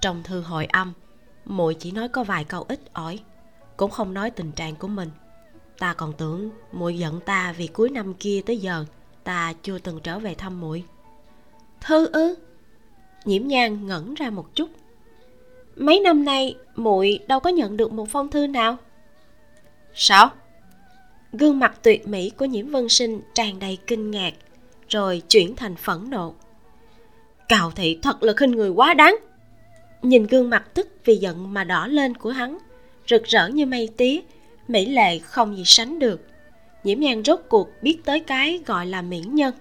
Trong 0.00 0.22
thư 0.22 0.40
hội 0.40 0.64
âm, 0.64 0.92
muội 1.44 1.74
chỉ 1.74 1.90
nói 1.90 2.08
có 2.08 2.24
vài 2.24 2.44
câu 2.44 2.64
ít 2.68 2.80
ỏi, 2.92 3.20
cũng 3.76 3.90
không 3.90 4.14
nói 4.14 4.30
tình 4.30 4.52
trạng 4.52 4.76
của 4.76 4.88
mình. 4.88 5.10
Ta 5.78 5.94
còn 5.94 6.12
tưởng 6.12 6.50
muội 6.72 6.98
giận 6.98 7.20
ta 7.20 7.52
vì 7.52 7.66
cuối 7.66 7.90
năm 7.90 8.14
kia 8.14 8.42
tới 8.46 8.58
giờ, 8.58 8.84
ta 9.24 9.52
chưa 9.62 9.78
từng 9.78 10.00
trở 10.00 10.18
về 10.18 10.34
thăm 10.34 10.60
muội. 10.60 10.84
Thư 11.80 12.06
ư? 12.06 12.34
Nhiễm 13.24 13.46
nhan 13.46 13.86
ngẩn 13.86 14.14
ra 14.14 14.30
một 14.30 14.54
chút 14.54 14.70
mấy 15.76 16.00
năm 16.00 16.24
nay 16.24 16.56
muội 16.76 17.18
đâu 17.28 17.40
có 17.40 17.50
nhận 17.50 17.76
được 17.76 17.92
một 17.92 18.08
phong 18.10 18.28
thư 18.28 18.46
nào. 18.46 18.76
Sao? 19.94 20.30
Gương 21.32 21.58
mặt 21.58 21.78
tuyệt 21.82 22.08
mỹ 22.08 22.30
của 22.36 22.44
nhiễm 22.44 22.68
vân 22.68 22.88
sinh 22.88 23.20
tràn 23.34 23.58
đầy 23.58 23.78
kinh 23.86 24.10
ngạc 24.10 24.34
rồi 24.88 25.22
chuyển 25.28 25.56
thành 25.56 25.76
phẫn 25.76 26.10
nộ. 26.10 26.34
Cào 27.48 27.70
thị 27.70 27.98
thật 28.02 28.22
là 28.22 28.32
khinh 28.36 28.50
người 28.50 28.70
quá 28.70 28.94
đáng. 28.94 29.16
Nhìn 30.02 30.26
gương 30.26 30.50
mặt 30.50 30.74
tức 30.74 30.88
vì 31.04 31.16
giận 31.16 31.54
mà 31.54 31.64
đỏ 31.64 31.86
lên 31.86 32.14
của 32.14 32.30
hắn 32.30 32.58
rực 33.08 33.24
rỡ 33.24 33.48
như 33.48 33.66
mây 33.66 33.88
tía 33.96 34.20
mỹ 34.68 34.86
lệ 34.86 35.18
không 35.18 35.56
gì 35.56 35.62
sánh 35.66 35.98
được. 35.98 36.26
Nhiễm 36.84 37.00
nhan 37.00 37.24
rốt 37.24 37.40
cuộc 37.48 37.68
biết 37.82 37.98
tới 38.04 38.20
cái 38.20 38.60
gọi 38.66 38.86
là 38.86 39.02
mỹ 39.02 39.22
nhân. 39.26 39.54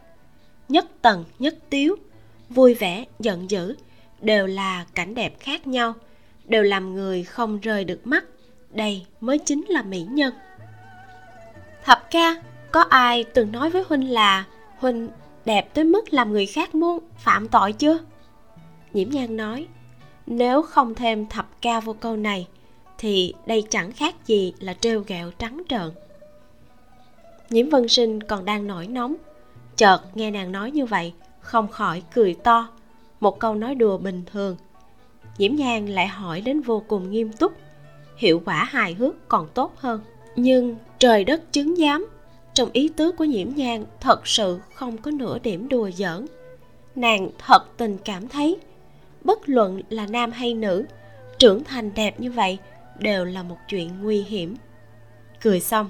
Nhất 0.69 0.85
tầng 1.01 1.23
nhất 1.39 1.55
tiếu 1.69 1.95
vui 2.49 2.73
vẻ 2.73 3.05
giận 3.19 3.49
dữ 3.49 3.75
đều 4.21 4.47
là 4.47 4.85
cảnh 4.95 5.15
đẹp 5.15 5.39
khác 5.39 5.67
nhau, 5.67 5.93
đều 6.45 6.63
làm 6.63 6.95
người 6.95 7.23
không 7.23 7.59
rời 7.59 7.83
được 7.83 8.07
mắt. 8.07 8.25
Đây 8.69 9.05
mới 9.21 9.37
chính 9.37 9.65
là 9.67 9.81
mỹ 9.81 10.01
nhân. 10.09 10.33
Thập 11.85 12.11
ca, 12.11 12.35
có 12.71 12.81
ai 12.81 13.23
từng 13.23 13.51
nói 13.51 13.69
với 13.69 13.83
huynh 13.87 14.11
là 14.11 14.45
huynh 14.77 15.09
đẹp 15.45 15.73
tới 15.73 15.83
mức 15.83 16.13
làm 16.13 16.31
người 16.31 16.45
khác 16.45 16.75
muốn 16.75 16.99
phạm 17.17 17.47
tội 17.47 17.73
chưa? 17.73 17.97
Nhiễm 18.93 19.09
nhan 19.09 19.37
nói, 19.37 19.67
nếu 20.25 20.61
không 20.61 20.95
thêm 20.95 21.27
thập 21.27 21.61
ca 21.61 21.79
vô 21.79 21.93
câu 21.93 22.17
này, 22.17 22.47
thì 22.97 23.33
đây 23.45 23.63
chẳng 23.69 23.91
khác 23.91 24.15
gì 24.25 24.53
là 24.59 24.73
trêu 24.73 25.03
ghẹo 25.07 25.31
trắng 25.31 25.61
trợn. 25.69 25.91
Nhiễm 27.49 27.69
vân 27.69 27.87
sinh 27.87 28.23
còn 28.23 28.45
đang 28.45 28.67
nổi 28.67 28.87
nóng, 28.87 29.15
chợt 29.77 29.99
nghe 30.13 30.31
nàng 30.31 30.51
nói 30.51 30.71
như 30.71 30.85
vậy, 30.85 31.13
không 31.39 31.67
khỏi 31.67 32.03
cười 32.13 32.33
to 32.33 32.69
một 33.21 33.39
câu 33.39 33.55
nói 33.55 33.75
đùa 33.75 33.97
bình 33.97 34.23
thường. 34.31 34.55
Nhiễm 35.37 35.55
nhan 35.55 35.85
lại 35.85 36.07
hỏi 36.07 36.41
đến 36.41 36.61
vô 36.61 36.83
cùng 36.87 37.11
nghiêm 37.11 37.33
túc, 37.33 37.53
hiệu 38.17 38.41
quả 38.45 38.63
hài 38.63 38.93
hước 38.93 39.27
còn 39.27 39.47
tốt 39.53 39.73
hơn. 39.77 40.01
Nhưng 40.35 40.75
trời 40.99 41.23
đất 41.23 41.53
chứng 41.53 41.75
giám, 41.75 42.07
trong 42.53 42.69
ý 42.73 42.89
tứ 42.95 43.11
của 43.11 43.23
nhiễm 43.23 43.49
nhan 43.55 43.85
thật 43.99 44.27
sự 44.27 44.59
không 44.73 44.97
có 44.97 45.11
nửa 45.11 45.39
điểm 45.39 45.69
đùa 45.69 45.89
giỡn. 45.95 46.25
Nàng 46.95 47.29
thật 47.37 47.77
tình 47.77 47.97
cảm 48.05 48.27
thấy, 48.27 48.57
bất 49.23 49.49
luận 49.49 49.81
là 49.89 50.07
nam 50.07 50.31
hay 50.31 50.53
nữ, 50.53 50.85
trưởng 51.39 51.63
thành 51.63 51.93
đẹp 51.93 52.19
như 52.19 52.31
vậy 52.31 52.57
đều 52.99 53.25
là 53.25 53.43
một 53.43 53.57
chuyện 53.67 54.01
nguy 54.01 54.23
hiểm. 54.23 54.55
Cười 55.41 55.59
xong 55.59 55.89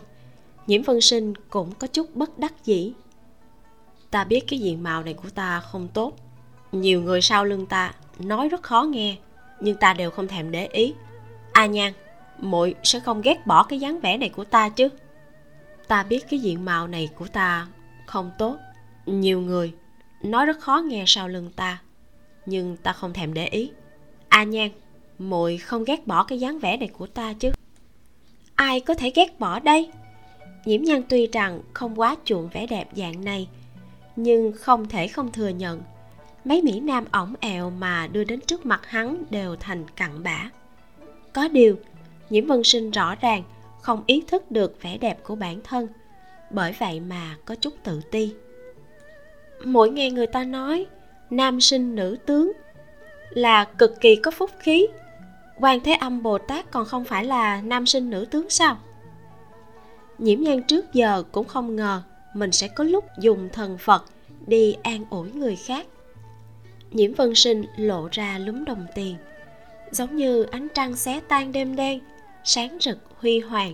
nhiễm 0.67 0.81
vân 0.81 1.01
sinh 1.01 1.33
cũng 1.50 1.71
có 1.79 1.88
chút 1.88 2.15
bất 2.15 2.39
đắc 2.39 2.53
dĩ. 2.65 2.93
Ta 4.11 4.23
biết 4.23 4.43
cái 4.47 4.59
diện 4.59 4.83
mạo 4.83 5.03
này 5.03 5.13
của 5.13 5.29
ta 5.29 5.59
không 5.59 5.88
tốt 5.93 6.13
nhiều 6.71 7.01
người 7.01 7.21
sau 7.21 7.45
lưng 7.45 7.65
ta 7.65 7.93
nói 8.19 8.49
rất 8.49 8.63
khó 8.63 8.81
nghe, 8.81 9.17
nhưng 9.59 9.77
ta 9.77 9.93
đều 9.93 10.11
không 10.11 10.27
thèm 10.27 10.51
để 10.51 10.67
ý. 10.67 10.93
A 11.51 11.61
à 11.61 11.65
nhan, 11.65 11.93
muội 12.39 12.75
sẽ 12.83 12.99
không 12.99 13.21
ghét 13.21 13.47
bỏ 13.47 13.63
cái 13.63 13.79
dáng 13.79 13.99
vẻ 13.99 14.17
này 14.17 14.29
của 14.29 14.43
ta 14.43 14.69
chứ? 14.69 14.89
Ta 15.87 16.03
biết 16.03 16.25
cái 16.29 16.39
diện 16.39 16.65
mạo 16.65 16.87
này 16.87 17.09
của 17.15 17.27
ta 17.27 17.67
không 18.05 18.31
tốt. 18.37 18.57
Nhiều 19.05 19.41
người 19.41 19.73
nói 20.23 20.45
rất 20.45 20.59
khó 20.59 20.77
nghe 20.85 21.03
sau 21.07 21.27
lưng 21.27 21.51
ta, 21.55 21.81
nhưng 22.45 22.77
ta 22.77 22.93
không 22.93 23.13
thèm 23.13 23.33
để 23.33 23.47
ý. 23.47 23.71
A 24.29 24.37
à 24.39 24.43
nhan, 24.43 24.69
muội 25.19 25.57
không 25.57 25.83
ghét 25.83 26.07
bỏ 26.07 26.23
cái 26.23 26.39
dáng 26.39 26.59
vẻ 26.59 26.77
này 26.77 26.89
của 26.97 27.07
ta 27.07 27.33
chứ? 27.33 27.51
Ai 28.55 28.79
có 28.79 28.93
thể 28.93 29.11
ghét 29.15 29.39
bỏ 29.39 29.59
đây? 29.59 29.91
Nhiễm 30.65 30.83
nhan 30.83 31.03
tuy 31.09 31.27
rằng 31.27 31.61
không 31.73 31.99
quá 31.99 32.15
chuộng 32.25 32.49
vẻ 32.53 32.67
đẹp 32.67 32.87
dạng 32.95 33.25
này, 33.25 33.47
nhưng 34.15 34.51
không 34.59 34.87
thể 34.87 35.07
không 35.07 35.31
thừa 35.31 35.47
nhận 35.47 35.81
mấy 36.45 36.62
mỹ 36.62 36.79
nam 36.79 37.05
ổng 37.12 37.33
ẹo 37.39 37.69
mà 37.69 38.07
đưa 38.07 38.24
đến 38.24 38.41
trước 38.41 38.65
mặt 38.65 38.81
hắn 38.86 39.24
đều 39.29 39.55
thành 39.55 39.86
cặn 39.95 40.24
bã. 40.24 40.50
Có 41.33 41.48
điều 41.48 41.75
nhiễm 42.29 42.45
vân 42.45 42.63
sinh 42.63 42.91
rõ 42.91 43.15
ràng 43.15 43.43
không 43.81 44.03
ý 44.07 44.24
thức 44.27 44.51
được 44.51 44.81
vẻ 44.81 44.98
đẹp 44.98 45.24
của 45.24 45.36
bản 45.36 45.60
thân, 45.63 45.88
bởi 46.50 46.75
vậy 46.79 47.00
mà 47.00 47.36
có 47.45 47.55
chút 47.55 47.74
tự 47.83 48.01
ti. 48.12 48.33
Mỗi 49.63 49.89
nghe 49.89 50.12
người 50.12 50.27
ta 50.27 50.43
nói, 50.43 50.86
nam 51.29 51.62
sinh 51.62 51.95
nữ 51.95 52.17
tướng 52.25 52.51
là 53.29 53.65
cực 53.65 54.01
kỳ 54.01 54.15
có 54.15 54.31
phúc 54.31 54.51
khí. 54.60 54.88
Quan 55.60 55.79
thế 55.79 55.93
âm 55.93 56.24
bồ 56.24 56.38
tát 56.38 56.71
còn 56.71 56.86
không 56.86 57.05
phải 57.05 57.25
là 57.25 57.62
nam 57.62 57.86
sinh 57.86 58.10
nữ 58.10 58.25
tướng 58.31 58.50
sao? 58.50 58.77
Nhiễm 60.17 60.41
nhan 60.41 60.63
trước 60.63 60.93
giờ 60.93 61.24
cũng 61.31 61.48
không 61.48 61.75
ngờ 61.75 62.01
mình 62.33 62.51
sẽ 62.51 62.67
có 62.67 62.83
lúc 62.83 63.05
dùng 63.19 63.50
thần 63.53 63.77
phật 63.77 64.05
đi 64.48 64.75
an 64.83 65.05
ủi 65.10 65.31
người 65.31 65.55
khác 65.55 65.88
nhiễm 66.91 67.13
vân 67.13 67.36
sinh 67.36 67.65
lộ 67.77 68.07
ra 68.12 68.38
lúm 68.38 68.65
đồng 68.65 68.86
tiền. 68.95 69.15
Giống 69.91 70.15
như 70.15 70.43
ánh 70.43 70.67
trăng 70.75 70.95
xé 70.95 71.19
tan 71.27 71.51
đêm 71.51 71.75
đen, 71.75 72.00
sáng 72.43 72.77
rực 72.81 72.98
huy 73.17 73.39
hoàng. 73.39 73.74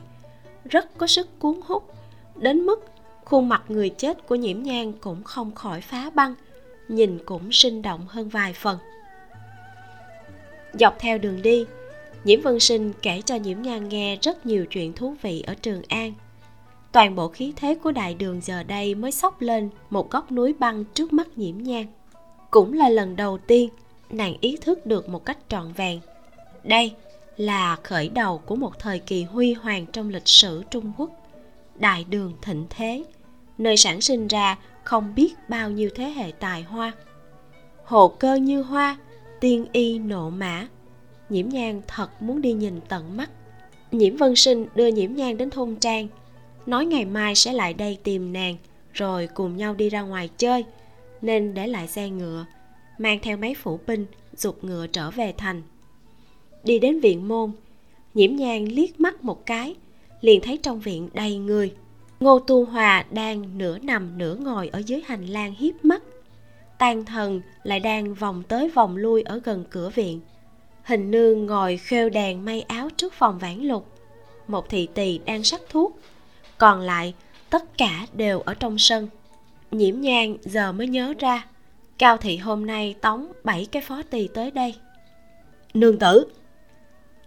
Rất 0.66 0.98
có 0.98 1.08
sức 1.08 1.40
cuốn 1.40 1.60
hút, 1.66 1.94
đến 2.36 2.60
mức 2.60 2.86
khuôn 3.26 3.50
mặt 3.50 3.64
người 3.68 3.90
chết 3.90 4.28
của 4.28 4.36
nhiễm 4.36 4.64
nhan 4.64 4.94
cũng 4.94 5.24
không 5.24 5.56
khỏi 5.56 5.82
phá 5.82 6.10
băng, 6.10 6.36
nhìn 6.88 7.20
cũng 7.26 7.52
sinh 7.52 7.82
động 7.82 8.06
hơn 8.10 8.30
vài 8.30 8.54
phần. 8.54 8.78
Dọc 10.74 11.00
theo 11.00 11.18
đường 11.18 11.42
đi, 11.42 11.66
nhiễm 12.24 12.42
vân 12.42 12.60
sinh 12.60 12.94
kể 13.02 13.22
cho 13.26 13.36
nhiễm 13.36 13.62
nhan 13.62 13.90
nghe 13.90 14.18
rất 14.22 14.46
nhiều 14.46 14.66
chuyện 14.66 14.94
thú 14.94 15.16
vị 15.22 15.44
ở 15.48 15.56
trường 15.62 15.82
an. 15.88 16.14
Toàn 16.92 17.16
bộ 17.16 17.28
khí 17.28 17.54
thế 17.56 17.76
của 17.76 17.92
đại 17.92 18.14
đường 18.14 18.42
giờ 18.42 18.64
đây 18.64 18.96
mới 18.96 19.12
sóc 19.12 19.42
lên 19.42 19.70
một 19.90 20.12
góc 20.12 20.32
núi 20.32 20.54
băng 20.60 20.86
trước 20.94 21.14
mắt 21.14 21.38
nhiễm 21.38 21.58
nhan 21.58 21.86
cũng 22.52 22.74
là 22.74 22.90
lần 22.90 23.16
đầu 23.16 23.38
tiên 23.38 23.70
nàng 24.10 24.36
ý 24.42 24.58
thức 24.62 24.86
được 24.86 25.10
một 25.10 25.26
cách 25.26 25.38
trọn 25.50 25.74
vẹn. 25.74 26.00
Đây 26.64 26.94
là 27.38 27.76
khởi 27.84 28.10
đầu 28.10 28.38
của 28.38 28.56
một 28.56 28.80
thời 28.80 29.00
kỳ 29.00 29.24
huy 29.24 29.54
hoàng 29.54 29.86
trong 29.86 30.10
lịch 30.10 30.28
sử 30.28 30.64
trung 30.72 30.92
quốc. 30.98 31.10
Đại 31.76 32.06
đường 32.10 32.34
thịnh 32.42 32.66
thế, 32.70 33.04
nơi 33.58 33.78
sản 33.78 34.02
sinh 34.02 34.28
ra 34.28 34.58
không 34.84 35.16
biết 35.16 35.34
bao 35.50 35.70
nhiêu 35.70 35.90
thế 35.96 36.10
hệ 36.10 36.32
tài 36.32 36.64
hoa. 36.64 36.92
Hồ 37.84 38.08
cơ 38.08 38.36
như 38.36 38.62
hoa, 38.62 38.98
tiên 39.40 39.66
y 39.72 40.00
nộ 40.00 40.30
mã. 40.30 40.68
Nhiễm 41.30 41.50
nhang 41.50 41.82
thật 41.88 42.22
muốn 42.22 42.42
đi 42.42 42.54
nhìn 42.54 42.80
tận 42.88 43.18
mắt. 43.18 43.30
Nhiễm 43.92 44.18
vân 44.18 44.36
sinh 44.36 44.68
đưa 44.76 44.88
nhiễm 44.88 45.14
nhang 45.14 45.38
đến 45.38 45.50
thôn 45.50 45.76
trang, 45.76 46.08
nói 46.66 46.86
ngày 46.86 47.06
mai 47.06 47.36
sẽ 47.36 47.54
lại 47.54 47.74
đây 47.74 47.98
tìm 48.04 48.34
nàng, 48.34 48.58
rồi 48.94 49.28
cùng 49.34 49.58
nhau 49.58 49.74
đi 49.74 49.90
ra 49.90 50.02
ngoài 50.02 50.30
chơi 50.38 50.66
nên 51.22 51.54
để 51.54 51.68
lại 51.68 51.88
xe 51.88 52.10
ngựa, 52.10 52.46
mang 52.98 53.20
theo 53.22 53.38
mấy 53.38 53.54
phủ 53.54 53.80
binh 53.88 54.06
dục 54.36 54.64
ngựa 54.64 54.88
trở 54.88 55.12
về 55.12 55.34
thành. 55.38 55.62
Đi 56.64 56.80
đến 56.80 57.00
viện 57.00 57.28
môn, 57.28 57.52
nhiễm 58.14 58.36
nhang 58.36 58.72
liếc 58.72 59.00
mắt 59.00 59.24
một 59.24 59.46
cái, 59.46 59.76
liền 60.22 60.42
thấy 60.42 60.58
trong 60.64 60.80
viện 60.80 61.10
đầy 61.14 61.38
người. 61.38 61.74
Ngô 62.20 62.40
tu 62.40 62.66
hòa 62.66 63.06
đang 63.12 63.58
nửa 63.58 63.78
nằm 63.78 64.18
nửa 64.18 64.36
ngồi 64.36 64.68
ở 64.68 64.82
dưới 64.86 65.02
hành 65.06 65.26
lang 65.26 65.56
hiếp 65.56 65.86
mắt. 65.86 66.04
Tàn 66.78 67.06
thần 67.06 67.42
lại 67.64 67.80
đang 67.80 68.14
vòng 68.14 68.44
tới 68.48 68.70
vòng 68.70 68.98
lui 68.98 69.22
ở 69.22 69.42
gần 69.44 69.66
cửa 69.70 69.90
viện. 69.90 70.20
Hình 70.84 71.12
nương 71.12 71.46
ngồi 71.46 71.78
khêu 71.78 72.10
đèn 72.10 72.46
may 72.46 72.62
áo 72.62 72.90
trước 72.98 73.14
phòng 73.14 73.40
vãn 73.40 73.62
lục. 73.62 73.88
Một 74.48 74.70
thị 74.70 74.88
tỳ 74.94 75.20
đang 75.26 75.44
sắc 75.44 75.62
thuốc, 75.70 76.00
còn 76.58 76.82
lại 76.82 77.14
tất 77.50 77.78
cả 77.78 78.08
đều 78.14 78.40
ở 78.40 78.54
trong 78.54 78.78
sân 78.78 79.10
nhiễm 79.72 80.02
nhang 80.02 80.38
giờ 80.42 80.72
mới 80.72 80.88
nhớ 80.88 81.14
ra. 81.20 81.46
Cao 81.98 82.18
thị 82.18 82.38
hôm 82.38 82.66
nay 82.66 82.96
tống 83.02 83.32
bảy 83.44 83.68
cái 83.72 83.82
phó 83.82 84.02
tỳ 84.10 84.28
tới 84.28 84.52
đây. 84.52 84.76
Nương 85.74 86.00
tử. 86.00 86.28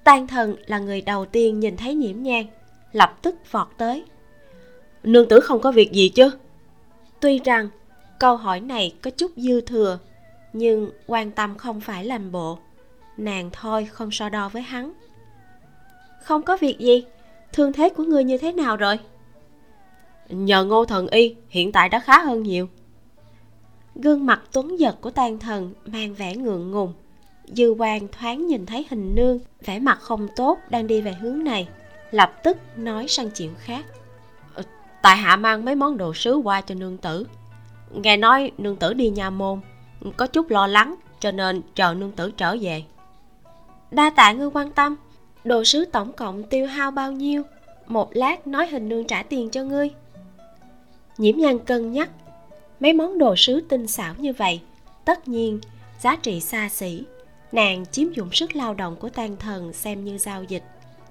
Tan 0.05 0.27
thần 0.27 0.57
là 0.67 0.79
người 0.79 1.01
đầu 1.01 1.25
tiên 1.25 1.61
nhìn 1.61 1.77
thấy 1.77 1.95
nhiễm 1.95 2.23
nhang 2.23 2.47
lập 2.93 3.19
tức 3.23 3.35
vọt 3.51 3.69
tới. 3.77 4.05
Nương 5.03 5.29
tử 5.29 5.41
không 5.41 5.61
có 5.61 5.73
việc 5.73 5.93
gì 5.93 6.09
chứ? 6.09 6.31
Tuy 7.21 7.39
rằng 7.39 7.69
câu 8.19 8.37
hỏi 8.37 8.61
này 8.61 8.95
có 9.03 9.11
chút 9.11 9.33
dư 9.37 9.61
thừa 9.61 9.99
nhưng 10.53 10.91
quan 11.07 11.31
tâm 11.31 11.59
không 11.59 11.81
phải 11.81 12.05
làm 12.05 12.33
bộ. 12.33 12.59
Nàng 13.17 13.51
thôi 13.53 13.89
không 13.93 14.11
so 14.11 14.29
đo 14.29 14.49
với 14.49 14.63
hắn. 14.63 14.93
Không 16.23 16.43
có 16.43 16.57
việc 16.61 16.79
gì 16.79 17.05
thương 17.53 17.73
thế 17.73 17.89
của 17.89 18.05
ngươi 18.05 18.25
như 18.25 18.39
thế 18.39 18.53
nào 18.53 18.77
rồi 18.77 18.99
nhờ 20.31 20.65
ngô 20.65 20.85
thần 20.85 21.07
y 21.07 21.35
hiện 21.49 21.73
tại 21.73 21.89
đã 21.89 21.99
khá 21.99 22.19
hơn 22.19 22.43
nhiều. 22.43 22.69
Gương 23.95 24.27
mặt 24.27 24.43
tuấn 24.53 24.81
giật 24.81 24.97
của 25.01 25.11
tan 25.11 25.39
thần 25.39 25.73
mang 25.87 26.15
vẻ 26.15 26.37
ngượng 26.37 26.71
ngùng. 26.71 26.93
Dư 27.45 27.71
quan 27.71 28.09
thoáng 28.09 28.47
nhìn 28.47 28.67
thấy 28.67 28.87
hình 28.91 29.15
nương 29.15 29.39
vẻ 29.65 29.79
mặt 29.79 29.99
không 30.01 30.29
tốt 30.37 30.59
đang 30.71 30.87
đi 30.87 31.01
về 31.01 31.13
hướng 31.13 31.45
này 31.45 31.69
lập 32.11 32.33
tức 32.45 32.57
nói 32.77 33.09
sang 33.09 33.31
chuyện 33.31 33.55
khác. 33.59 33.85
Ờ, 34.55 34.63
tại 35.03 35.17
hạ 35.17 35.37
mang 35.37 35.65
mấy 35.65 35.75
món 35.75 35.97
đồ 35.97 36.15
sứ 36.15 36.37
qua 36.37 36.61
cho 36.61 36.75
nương 36.75 36.97
tử. 36.97 37.27
Nghe 37.91 38.17
nói 38.17 38.51
nương 38.59 38.77
tử 38.77 38.95
đi 38.95 39.11
nhà 39.11 39.31
môn 39.31 39.61
có 40.17 40.27
chút 40.27 40.51
lo 40.51 40.67
lắng 40.67 40.95
cho 41.21 41.31
nên 41.31 41.63
chờ 41.75 41.95
nương 41.95 42.13
tử 42.13 42.31
trở 42.31 42.57
về. 42.61 42.83
Đa 43.91 44.11
tạ 44.11 44.33
ngươi 44.33 44.51
quan 44.51 44.71
tâm 44.71 44.97
đồ 45.45 45.65
sứ 45.65 45.85
tổng 45.85 46.13
cộng 46.13 46.43
tiêu 46.43 46.67
hao 46.67 46.91
bao 46.91 47.13
nhiêu? 47.13 47.43
Một 47.87 48.17
lát 48.17 48.47
nói 48.47 48.67
hình 48.67 48.89
nương 48.89 49.07
trả 49.07 49.23
tiền 49.23 49.51
cho 49.51 49.65
ngươi 49.65 49.91
nhiễm 51.21 51.37
nhan 51.37 51.59
cân 51.59 51.93
nhắc. 51.93 52.11
Mấy 52.81 52.93
món 52.93 53.19
đồ 53.19 53.37
sứ 53.37 53.61
tinh 53.61 53.87
xảo 53.87 54.15
như 54.19 54.33
vậy, 54.33 54.61
tất 55.05 55.29
nhiên, 55.29 55.61
giá 56.01 56.17
trị 56.17 56.41
xa 56.41 56.69
xỉ. 56.69 57.05
Nàng 57.53 57.85
chiếm 57.87 58.13
dụng 58.13 58.33
sức 58.33 58.57
lao 58.57 58.75
động 58.75 58.97
của 58.97 59.09
tan 59.09 59.37
thần 59.37 59.73
xem 59.73 60.05
như 60.05 60.19
giao 60.19 60.45
dịch, 60.45 60.63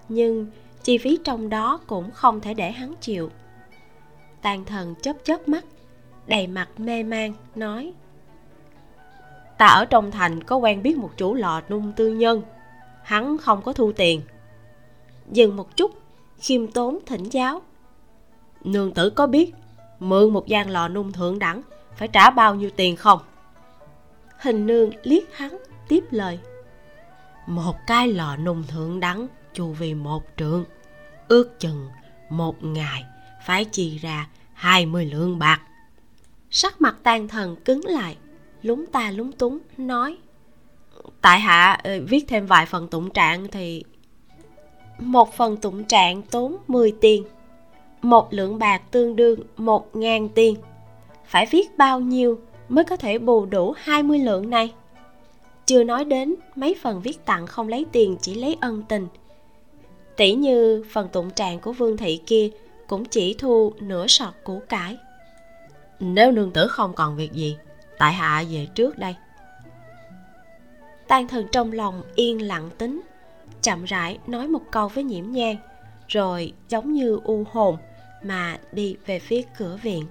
nhưng 0.09 0.47
chi 0.83 0.97
phí 0.97 1.19
trong 1.23 1.49
đó 1.49 1.79
cũng 1.87 2.11
không 2.11 2.39
thể 2.39 2.53
để 2.53 2.71
hắn 2.71 2.93
chịu. 3.01 3.29
Tan 4.41 4.65
thần 4.65 4.95
chớp 5.01 5.13
chớp 5.23 5.47
mắt, 5.47 5.65
đầy 6.27 6.47
mặt 6.47 6.69
mê 6.77 7.03
man, 7.03 7.33
nói, 7.55 7.93
ta 9.57 9.65
ở 9.65 9.85
trong 9.85 10.11
thành 10.11 10.43
có 10.43 10.55
quen 10.55 10.83
biết 10.83 10.97
một 10.97 11.11
chủ 11.17 11.33
lò 11.33 11.61
nung 11.69 11.91
tư 11.95 12.09
nhân, 12.09 12.41
hắn 13.03 13.37
không 13.37 13.61
có 13.61 13.73
thu 13.73 13.91
tiền. 13.91 14.21
Dừng 15.31 15.55
một 15.55 15.77
chút, 15.77 15.91
khiêm 16.37 16.67
tốn 16.67 16.99
thỉnh 17.05 17.23
giáo, 17.23 17.61
nương 18.63 18.93
tử 18.93 19.09
có 19.09 19.27
biết 19.27 19.53
mượn 19.99 20.33
một 20.33 20.47
gian 20.47 20.69
lò 20.69 20.87
nung 20.87 21.11
thượng 21.11 21.39
đẳng 21.39 21.61
phải 21.95 22.07
trả 22.07 22.29
bao 22.29 22.55
nhiêu 22.55 22.69
tiền 22.75 22.95
không? 22.95 23.19
Hình 24.39 24.67
nương 24.67 24.91
liếc 25.03 25.37
hắn 25.37 25.57
tiếp 25.87 26.03
lời. 26.11 26.39
Một 27.47 27.75
cái 27.87 28.07
lò 28.07 28.37
nung 28.37 28.63
thượng 28.63 28.99
đẳng 28.99 29.27
chu 29.53 29.73
vì 29.73 29.93
một 29.93 30.23
trượng. 30.37 30.65
Ước 31.27 31.59
chừng 31.59 31.87
một 32.29 32.63
ngày 32.63 33.05
phải 33.45 33.65
chi 33.65 33.97
ra 33.97 34.27
hai 34.53 34.85
mươi 34.85 35.05
lượng 35.05 35.39
bạc. 35.39 35.61
Sắc 36.51 36.81
mặt 36.81 36.95
tan 37.03 37.27
thần 37.27 37.55
cứng 37.55 37.85
lại 37.85 38.17
lúng 38.61 38.85
ta 38.85 39.11
lúng 39.11 39.31
túng 39.31 39.59
nói. 39.77 40.17
Tại 41.21 41.39
hạ 41.39 41.79
ờ, 41.83 41.99
viết 42.07 42.25
thêm 42.27 42.45
vài 42.45 42.65
phần 42.65 42.87
tụng 42.87 43.09
trạng 43.09 43.47
thì 43.47 43.83
một 44.99 45.33
phần 45.33 45.57
tụng 45.57 45.83
trạng 45.83 46.21
tốn 46.21 46.57
10 46.67 46.93
tiền 47.01 47.23
một 48.01 48.33
lượng 48.33 48.59
bạc 48.59 48.81
tương 48.91 49.15
đương 49.15 49.39
một 49.57 49.95
ngàn 49.95 50.29
tiền. 50.29 50.55
Phải 51.25 51.45
viết 51.51 51.77
bao 51.77 51.99
nhiêu 51.99 52.39
mới 52.69 52.83
có 52.83 52.95
thể 52.95 53.17
bù 53.17 53.45
đủ 53.45 53.73
20 53.77 54.19
lượng 54.19 54.49
này? 54.49 54.73
Chưa 55.65 55.83
nói 55.83 56.05
đến 56.05 56.35
mấy 56.55 56.75
phần 56.81 57.01
viết 57.01 57.25
tặng 57.25 57.47
không 57.47 57.67
lấy 57.67 57.85
tiền 57.91 58.17
chỉ 58.21 58.35
lấy 58.35 58.57
ân 58.61 58.83
tình. 58.89 59.07
Tỷ 60.15 60.33
như 60.33 60.83
phần 60.91 61.07
tụng 61.09 61.29
trạng 61.29 61.59
của 61.59 61.73
vương 61.73 61.97
thị 61.97 62.21
kia 62.25 62.49
cũng 62.87 63.05
chỉ 63.05 63.33
thu 63.33 63.73
nửa 63.79 64.07
sọt 64.07 64.33
củ 64.43 64.61
cải. 64.69 64.97
Nếu 65.99 66.31
nương 66.31 66.51
tử 66.51 66.67
không 66.67 66.93
còn 66.93 67.15
việc 67.15 67.33
gì 67.33 67.57
tại 67.97 68.13
hạ 68.13 68.43
về 68.51 68.67
trước 68.75 68.97
đây. 68.97 69.15
Tan 71.07 71.27
thần 71.27 71.47
trong 71.51 71.71
lòng 71.71 72.01
yên 72.15 72.47
lặng 72.47 72.69
tính 72.77 73.01
chậm 73.61 73.83
rãi 73.83 74.19
nói 74.27 74.47
một 74.47 74.61
câu 74.71 74.87
với 74.87 75.03
nhiễm 75.03 75.31
nhang 75.31 75.55
rồi 76.07 76.53
giống 76.69 76.93
như 76.93 77.19
u 77.23 77.43
hồn 77.51 77.77
mà 78.23 78.57
đi 78.71 78.97
về 79.05 79.19
phía 79.19 79.41
cửa 79.57 79.79
viện. 79.81 80.05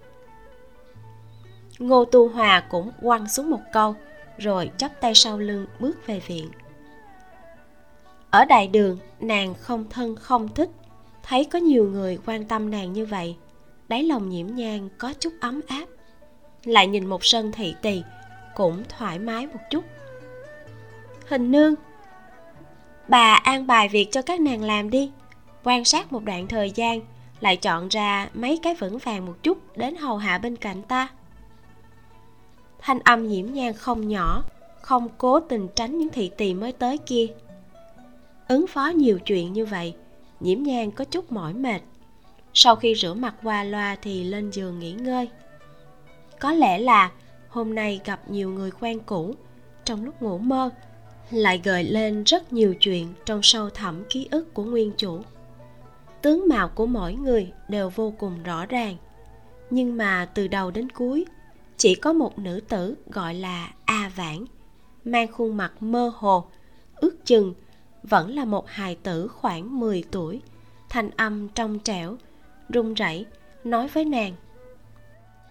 Ngô 1.79 2.05
tu 2.05 2.29
hòa 2.29 2.63
cũng 2.71 2.91
quăng 3.03 3.29
xuống 3.29 3.51
một 3.51 3.61
câu, 3.73 3.95
rồi 4.39 4.71
chắp 4.77 5.01
tay 5.01 5.15
sau 5.15 5.39
lưng 5.39 5.67
bước 5.81 6.07
về 6.07 6.21
viện. 6.27 6.51
Ở 8.31 8.45
đại 8.45 8.69
đường, 8.69 8.99
nàng 9.21 9.55
không 9.55 9.85
thân 9.91 10.17
không 10.17 10.49
thích. 10.55 10.71
Thấy 11.23 11.45
có 11.45 11.59
nhiều 11.59 11.85
người 11.91 12.19
quan 12.27 12.45
tâm 12.45 12.71
nàng 12.71 12.93
như 12.93 13.07
vậy, 13.07 13.37
đáy 13.89 14.03
lòng 14.03 14.29
nhiễm 14.29 14.47
nhang 14.47 14.89
có 14.99 15.15
chút 15.21 15.33
ấm 15.41 15.61
áp. 15.67 15.87
Lại 16.65 16.87
nhìn 16.87 17.07
một 17.07 17.25
sân 17.25 17.53
thị 17.53 17.75
tỳ, 17.83 18.03
cũng 18.55 18.83
thoải 18.89 19.19
mái 19.19 19.47
một 19.47 19.61
chút. 19.71 19.85
Hình 21.29 21.51
nương, 21.51 21.75
bà 23.09 23.35
an 23.35 23.67
bài 23.67 23.89
việc 23.89 24.09
cho 24.13 24.23
các 24.23 24.41
nàng 24.41 24.65
làm 24.65 24.91
đi. 24.91 25.11
Quan 25.65 25.85
sát 25.85 26.13
một 26.13 26.25
đoạn 26.25 26.47
thời 26.47 26.71
gian 26.71 27.01
lại 27.41 27.57
chọn 27.57 27.89
ra 27.89 28.29
mấy 28.35 28.61
cái 28.63 28.75
vững 28.75 28.99
vàng 28.99 29.27
một 29.27 29.35
chút 29.43 29.77
đến 29.77 29.97
hầu 29.97 30.17
hạ 30.17 30.39
bên 30.39 30.57
cạnh 30.57 30.83
ta. 30.83 31.09
Thanh 32.79 33.01
âm 33.01 33.29
nhiễm 33.29 33.47
nhang 33.47 33.75
không 33.75 34.09
nhỏ, 34.09 34.43
không 34.81 35.09
cố 35.19 35.41
tình 35.41 35.69
tránh 35.75 35.99
những 35.99 36.09
thị 36.09 36.31
tỳ 36.37 36.55
mới 36.55 36.73
tới 36.73 36.99
kia. 36.99 37.27
Ứng 38.49 38.67
phó 38.67 38.87
nhiều 38.87 39.19
chuyện 39.19 39.53
như 39.53 39.67
vậy, 39.67 39.95
nhiễm 40.41 40.63
nhang 40.63 40.91
có 40.91 41.05
chút 41.05 41.33
mỏi 41.33 41.55
mệt. 41.55 41.81
Sau 42.55 42.77
khi 42.77 42.95
rửa 42.95 43.15
mặt 43.15 43.35
qua 43.43 43.65
loa 43.65 43.97
thì 44.03 44.25
lên 44.25 44.51
giường 44.51 44.79
nghỉ 44.79 44.93
ngơi. 44.93 45.29
Có 46.41 46.53
lẽ 46.53 46.79
là 46.79 47.11
hôm 47.49 47.75
nay 47.75 48.01
gặp 48.05 48.31
nhiều 48.31 48.51
người 48.51 48.71
quen 48.81 49.01
cũ, 49.07 49.35
trong 49.85 50.05
lúc 50.05 50.23
ngủ 50.23 50.39
mơ, 50.39 50.71
lại 51.31 51.61
gợi 51.65 51.85
lên 51.85 52.25
rất 52.25 52.53
nhiều 52.53 52.75
chuyện 52.81 53.09
trong 53.25 53.41
sâu 53.43 53.71
thẳm 53.71 54.05
ký 54.11 54.29
ức 54.31 54.55
của 54.55 54.65
nguyên 54.65 54.93
chủ 54.97 55.21
tướng 56.23 56.49
mạo 56.49 56.69
của 56.69 56.87
mỗi 56.87 57.15
người 57.15 57.53
đều 57.69 57.89
vô 57.89 58.13
cùng 58.19 58.43
rõ 58.43 58.67
ràng. 58.67 58.97
Nhưng 59.71 59.97
mà 59.97 60.29
từ 60.35 60.49
đầu 60.49 60.71
đến 60.71 60.91
cuối, 60.91 61.27
chỉ 61.77 61.95
có 61.95 62.13
một 62.13 62.39
nữ 62.39 62.61
tử 62.69 62.95
gọi 63.07 63.35
là 63.35 63.73
a 63.85 64.11
vãn 64.17 64.45
mang 65.05 65.33
khuôn 65.33 65.57
mặt 65.57 65.73
mơ 65.81 66.13
hồ, 66.17 66.45
ước 66.97 67.25
chừng 67.25 67.55
vẫn 68.03 68.35
là 68.35 68.45
một 68.45 68.69
hài 68.69 68.95
tử 68.95 69.29
khoảng 69.29 69.81
10 69.81 70.05
tuổi, 70.11 70.41
thanh 70.89 71.11
âm 71.17 71.49
trong 71.49 71.79
trẻo, 71.79 72.17
run 72.69 72.95
rẩy, 72.95 73.27
nói 73.65 73.89
với 73.89 74.05
nàng. 74.05 74.35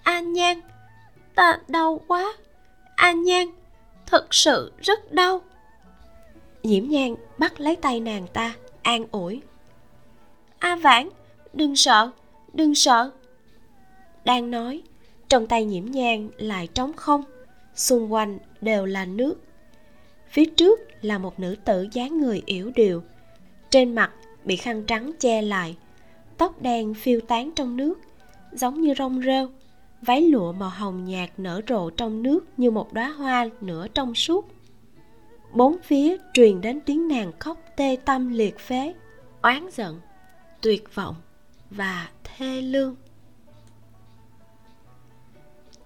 An 0.04 0.34
nhan, 0.34 0.62
ta 1.36 1.60
đau 1.68 2.02
quá. 2.08 2.34
An 2.96 3.24
nhan, 3.24 3.48
thật 4.06 4.34
sự 4.34 4.72
rất 4.82 5.12
đau. 5.12 5.42
Diễm 6.64 6.90
nhan 6.90 7.16
bắt 7.38 7.60
lấy 7.60 7.76
tay 7.76 8.00
nàng 8.00 8.28
ta, 8.34 8.56
an 8.82 9.06
ủi 9.12 9.42
a 10.60 10.76
vãn, 10.76 11.10
đừng 11.54 11.76
sợ 11.76 12.12
đừng 12.58 12.76
sợ. 12.76 13.12
Đang 14.26 14.52
nói, 14.52 14.82
trong 15.30 15.48
tay 15.48 15.66
nhiễm 15.66 15.86
nhang 15.86 16.30
lại 16.38 16.68
trống 16.74 16.94
không, 16.94 17.24
xung 17.76 18.14
quanh 18.14 18.40
đều 18.62 18.86
là 18.86 19.06
nước. 19.06 19.36
Phía 20.30 20.46
trước 20.46 20.80
là 21.02 21.18
một 21.18 21.40
nữ 21.40 21.56
tử 21.66 21.88
dáng 21.92 22.22
người 22.22 22.42
yểu 22.46 22.72
điệu, 22.76 23.04
trên 23.70 23.96
mặt 23.96 24.12
bị 24.44 24.56
khăn 24.56 24.84
trắng 24.84 25.12
che 25.20 25.42
lại, 25.42 25.78
tóc 26.38 26.62
đen 26.62 26.94
phiêu 26.94 27.22
tán 27.22 27.52
trong 27.56 27.78
nước, 27.78 28.00
giống 28.52 28.82
như 28.82 28.94
rong 28.98 29.22
rêu. 29.22 29.50
Váy 30.02 30.22
lụa 30.22 30.52
màu 30.52 30.70
hồng 30.70 31.06
nhạt 31.06 31.30
nở 31.38 31.62
rộ 31.68 31.90
trong 31.90 32.24
nước 32.24 32.46
như 32.58 32.72
một 32.72 32.94
đóa 32.94 33.10
hoa 33.10 33.50
nửa 33.62 33.88
trong 33.88 34.16
suốt. 34.16 34.48
Bốn 35.54 35.78
phía 35.84 36.18
truyền 36.34 36.62
đến 36.62 36.80
tiếng 36.82 37.08
nàng 37.08 37.32
khóc 37.40 37.58
tê 37.76 37.98
tâm 38.06 38.30
liệt 38.30 38.60
phế, 38.60 38.94
oán 39.42 39.70
giận 39.72 40.00
tuyệt 40.62 40.96
vọng 40.96 41.16
và 41.70 42.10
thê 42.24 42.62
lương. 42.62 42.96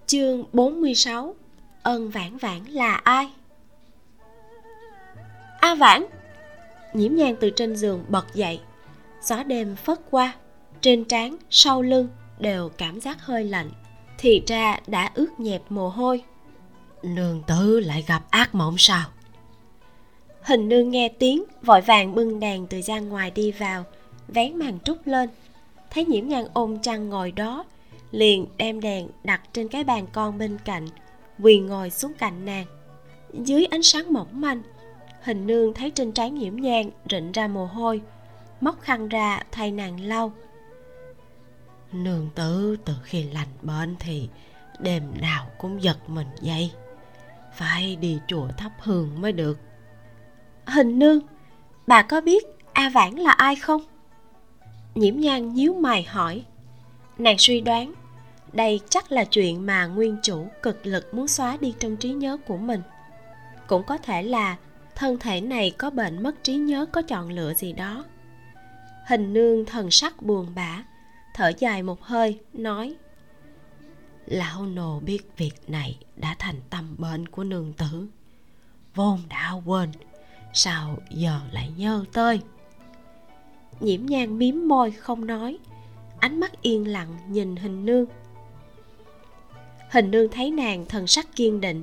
Chương 0.06 0.44
46 0.52 1.34
Ân 1.82 2.10
vãn 2.10 2.36
vãn 2.36 2.64
là 2.64 2.94
ai? 2.94 3.32
A 5.60 5.74
vãn 5.74 6.04
Nhiễm 6.92 7.14
nhang 7.14 7.36
từ 7.40 7.50
trên 7.50 7.76
giường 7.76 8.04
bật 8.08 8.34
dậy. 8.34 8.60
Gió 9.22 9.42
đêm 9.42 9.76
phất 9.76 10.00
qua 10.10 10.34
Trên 10.80 11.04
trán, 11.04 11.36
sau 11.50 11.82
lưng 11.82 12.08
đều 12.38 12.68
cảm 12.68 13.00
giác 13.00 13.22
hơi 13.22 13.44
lạnh. 13.44 13.70
Thì 14.18 14.42
ra 14.46 14.78
đã 14.86 15.10
ướt 15.14 15.40
nhẹp 15.40 15.62
mồ 15.68 15.88
hôi. 15.88 16.22
Nương 17.02 17.42
tử 17.46 17.80
lại 17.80 18.04
gặp 18.08 18.22
ác 18.30 18.54
mộng 18.54 18.74
sao? 18.78 19.08
Hình 20.42 20.68
nương 20.68 20.90
nghe 20.90 21.08
tiếng 21.08 21.44
Vội 21.62 21.80
vàng 21.80 22.14
bưng 22.14 22.40
đàn 22.40 22.66
từ 22.66 22.82
gian 22.82 23.08
ngoài 23.08 23.30
đi 23.30 23.52
vào 23.52 23.84
Vén 24.34 24.56
màn 24.56 24.78
trúc 24.84 25.06
lên. 25.06 25.28
Thấy 25.90 26.04
nhiễm 26.04 26.28
nhang 26.28 26.46
ôm 26.52 26.78
chăn 26.78 27.08
ngồi 27.08 27.32
đó 27.32 27.64
liền 28.10 28.46
đem 28.56 28.80
đèn 28.80 29.08
đặt 29.24 29.40
trên 29.52 29.68
cái 29.68 29.84
bàn 29.84 30.06
con 30.12 30.38
bên 30.38 30.58
cạnh 30.64 30.86
quỳ 31.38 31.58
ngồi 31.58 31.90
xuống 31.90 32.12
cạnh 32.18 32.44
nàng. 32.44 32.66
Dưới 33.32 33.66
ánh 33.66 33.82
sáng 33.82 34.12
mỏng 34.12 34.40
manh 34.40 34.62
hình 35.22 35.46
nương 35.46 35.74
thấy 35.74 35.90
trên 35.90 36.12
trán 36.12 36.34
nhiễm 36.34 36.56
nhang 36.56 36.90
rịn 37.10 37.32
ra 37.32 37.48
mồ 37.48 37.66
hôi 37.66 38.02
móc 38.60 38.80
khăn 38.80 39.08
ra 39.08 39.42
thay 39.52 39.70
nàng 39.70 40.00
lau. 40.00 40.32
Nương 41.92 42.28
tử 42.34 42.76
từ 42.84 42.94
khi 43.02 43.22
lành 43.22 43.48
bệnh 43.62 43.96
thì 43.98 44.28
đêm 44.78 45.02
nào 45.20 45.46
cũng 45.58 45.82
giật 45.82 45.98
mình 46.06 46.26
dậy. 46.40 46.70
Phải 47.54 47.96
đi 47.96 48.18
chùa 48.26 48.48
thắp 48.58 48.72
hương 48.78 49.20
mới 49.20 49.32
được. 49.32 49.58
Hình 50.66 50.98
nương 50.98 51.18
bà 51.86 52.02
có 52.02 52.20
biết 52.20 52.44
a 52.72 52.88
vãn 52.88 53.14
là 53.14 53.32
ai 53.32 53.56
không 53.56 53.82
nhiễm 54.94 55.16
Nhan 55.16 55.54
nhíu 55.54 55.74
mày 55.74 56.02
hỏi. 56.02 56.44
Nàng 57.18 57.38
suy 57.38 57.60
đoán, 57.60 57.94
đây 58.52 58.80
chắc 58.88 59.12
là 59.12 59.24
chuyện 59.24 59.66
mà 59.66 59.86
nguyên 59.86 60.16
chủ 60.22 60.46
cực 60.62 60.86
lực 60.86 61.14
muốn 61.14 61.28
xóa 61.28 61.56
đi 61.60 61.74
trong 61.78 61.96
trí 61.96 62.08
nhớ 62.08 62.36
của 62.46 62.56
mình. 62.56 62.82
Cũng 63.66 63.82
có 63.86 63.98
thể 63.98 64.22
là 64.22 64.56
thân 64.94 65.18
thể 65.18 65.40
này 65.40 65.70
có 65.70 65.90
bệnh 65.90 66.22
mất 66.22 66.44
trí 66.44 66.54
nhớ, 66.54 66.86
có 66.92 67.02
chọn 67.02 67.30
lựa 67.30 67.54
gì 67.54 67.72
đó. 67.72 68.04
Hình 69.06 69.32
nương 69.32 69.64
thần 69.64 69.90
sắc 69.90 70.22
buồn 70.22 70.46
bã, 70.54 70.84
thở 71.34 71.52
dài 71.58 71.82
một 71.82 72.02
hơi, 72.02 72.40
nói, 72.52 72.96
lão 74.26 74.66
nô 74.66 75.00
biết 75.00 75.36
việc 75.36 75.70
này 75.70 75.98
đã 76.16 76.36
thành 76.38 76.60
tâm 76.70 76.94
bệnh 76.98 77.28
của 77.28 77.44
nương 77.44 77.72
tử. 77.72 78.08
Vốn 78.94 79.20
đã 79.28 79.52
quên, 79.64 79.92
sao 80.52 80.98
giờ 81.10 81.40
lại 81.52 81.72
nhớ 81.76 82.04
tới? 82.12 82.40
Nhiễm 83.82 84.06
nhang 84.06 84.38
miếm 84.38 84.68
môi 84.68 84.90
không 84.90 85.26
nói. 85.26 85.58
Ánh 86.18 86.40
mắt 86.40 86.62
yên 86.62 86.88
lặng 86.88 87.18
nhìn 87.28 87.56
hình 87.56 87.86
nương. 87.86 88.06
Hình 89.90 90.10
nương 90.10 90.28
thấy 90.28 90.50
nàng 90.50 90.86
thần 90.86 91.06
sắc 91.06 91.36
kiên 91.36 91.60
định, 91.60 91.82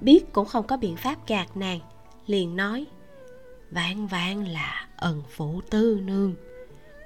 biết 0.00 0.32
cũng 0.32 0.46
không 0.46 0.66
có 0.66 0.76
biện 0.76 0.96
pháp 0.96 1.26
gạt 1.26 1.56
nàng, 1.56 1.80
liền 2.26 2.56
nói 2.56 2.86
vạn 3.70 4.06
vạn 4.06 4.48
là 4.48 4.86
ân 4.96 5.22
phủ 5.30 5.60
tư 5.70 6.00
nương, 6.04 6.34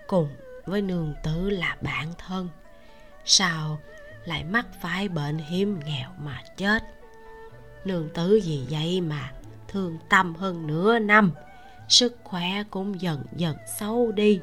cùng 0.06 0.28
với 0.66 0.82
nương 0.82 1.14
tử 1.24 1.50
là 1.50 1.76
bạn 1.82 2.08
thân, 2.18 2.48
sao 3.24 3.78
lại 4.24 4.44
mắc 4.44 4.66
phải 4.80 5.08
bệnh 5.08 5.38
hiếm 5.38 5.80
nghèo 5.86 6.10
mà 6.18 6.42
chết? 6.56 6.82
Nương 7.84 8.08
tử 8.14 8.36
gì 8.36 8.66
vậy 8.70 9.00
mà 9.00 9.32
thương 9.68 9.98
tâm 10.08 10.34
hơn 10.34 10.66
nửa 10.66 10.98
năm 10.98 11.32
sức 11.88 12.16
khỏe 12.24 12.62
cũng 12.70 13.00
dần 13.00 13.24
dần 13.36 13.56
xấu 13.78 14.12
đi. 14.12 14.40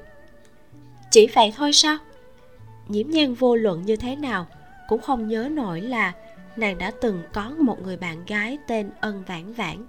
Chỉ 1.11 1.27
vậy 1.35 1.53
thôi 1.55 1.73
sao? 1.73 1.97
Nhiễm 2.87 3.09
nhan 3.09 3.33
vô 3.33 3.55
luận 3.55 3.81
như 3.81 3.95
thế 3.95 4.15
nào 4.15 4.47
cũng 4.87 5.01
không 5.01 5.27
nhớ 5.27 5.49
nổi 5.51 5.81
là 5.81 6.13
nàng 6.55 6.77
đã 6.77 6.91
từng 7.01 7.21
có 7.33 7.49
một 7.49 7.81
người 7.81 7.97
bạn 7.97 8.25
gái 8.25 8.57
tên 8.67 8.89
ân 8.99 9.23
vãn 9.27 9.53
vãn. 9.53 9.85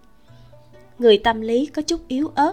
Người 0.99 1.19
tâm 1.19 1.41
lý 1.41 1.67
có 1.67 1.83
chút 1.83 2.01
yếu 2.09 2.33
ớt, 2.35 2.53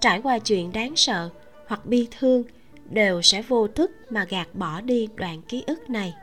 trải 0.00 0.20
qua 0.22 0.38
chuyện 0.38 0.72
đáng 0.72 0.96
sợ 0.96 1.30
hoặc 1.66 1.86
bi 1.86 2.08
thương 2.18 2.42
đều 2.90 3.22
sẽ 3.22 3.42
vô 3.42 3.68
thức 3.68 3.90
mà 4.10 4.24
gạt 4.24 4.48
bỏ 4.52 4.80
đi 4.80 5.08
đoạn 5.14 5.42
ký 5.42 5.64
ức 5.66 5.90
này. 5.90 6.14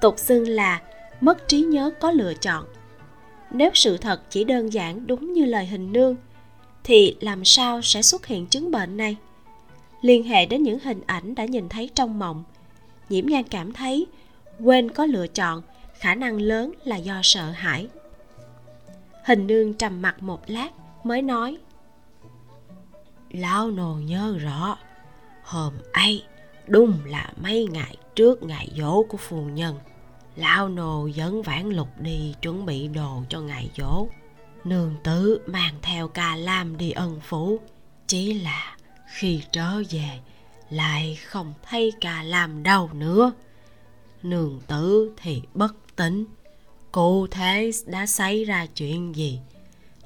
Tục 0.00 0.18
xưng 0.18 0.48
là 0.48 0.82
mất 1.20 1.48
trí 1.48 1.60
nhớ 1.60 1.90
có 2.00 2.10
lựa 2.10 2.34
chọn. 2.34 2.64
Nếu 3.50 3.70
sự 3.74 3.96
thật 3.96 4.20
chỉ 4.30 4.44
đơn 4.44 4.72
giản 4.72 5.06
đúng 5.06 5.32
như 5.32 5.44
lời 5.44 5.66
hình 5.66 5.92
nương 5.92 6.16
thì 6.84 7.16
làm 7.20 7.44
sao 7.44 7.82
sẽ 7.82 8.02
xuất 8.02 8.26
hiện 8.26 8.46
chứng 8.46 8.70
bệnh 8.70 8.96
này? 8.96 9.16
Liên 10.02 10.22
hệ 10.22 10.46
đến 10.46 10.62
những 10.62 10.78
hình 10.78 11.00
ảnh 11.06 11.34
đã 11.34 11.44
nhìn 11.44 11.68
thấy 11.68 11.90
trong 11.94 12.18
mộng. 12.18 12.44
Nhiễm 13.08 13.26
nhan 13.26 13.42
cảm 13.42 13.72
thấy 13.72 14.06
quên 14.60 14.90
có 14.90 15.06
lựa 15.06 15.26
chọn, 15.26 15.62
khả 15.98 16.14
năng 16.14 16.40
lớn 16.40 16.72
là 16.84 16.96
do 16.96 17.20
sợ 17.22 17.50
hãi. 17.50 17.88
Hình 19.24 19.46
nương 19.46 19.74
trầm 19.74 20.02
mặt 20.02 20.22
một 20.22 20.40
lát 20.46 20.70
mới 21.04 21.22
nói, 21.22 21.58
lão 23.30 23.70
nô 23.70 23.94
nhớ 23.94 24.36
rõ, 24.40 24.78
hôm 25.42 25.72
ấy 25.92 26.22
đúng 26.66 26.98
là 27.04 27.32
mấy 27.42 27.66
ngày 27.72 27.96
trước 28.14 28.42
ngày 28.42 28.68
dỗ 28.76 29.02
của 29.02 29.16
phu 29.16 29.42
nhân. 29.42 29.76
Lão 30.36 30.68
nô 30.68 31.06
dẫn 31.06 31.42
vãn 31.42 31.70
lục 31.70 31.88
đi 31.98 32.34
chuẩn 32.42 32.66
bị 32.66 32.88
đồ 32.88 33.22
cho 33.28 33.40
ngày 33.40 33.70
dỗ 33.76 34.06
nương 34.64 34.94
tử 35.04 35.40
mang 35.46 35.74
theo 35.82 36.08
ca 36.08 36.36
lam 36.36 36.76
đi 36.76 36.90
ân 36.90 37.20
phủ. 37.20 37.60
Chỉ 38.06 38.34
là 38.34 38.76
khi 39.06 39.42
trở 39.52 39.82
về, 39.90 40.20
lại 40.70 41.18
không 41.26 41.54
thấy 41.62 41.92
ca 42.00 42.22
lam 42.22 42.62
đâu 42.62 42.90
nữa. 42.92 43.32
Nương 44.22 44.60
tử 44.66 45.12
thì 45.16 45.42
bất 45.54 45.74
tỉnh. 45.96 46.24
Cụ 46.92 47.26
thể 47.26 47.70
đã 47.86 48.06
xảy 48.06 48.44
ra 48.44 48.66
chuyện 48.66 49.14
gì? 49.16 49.40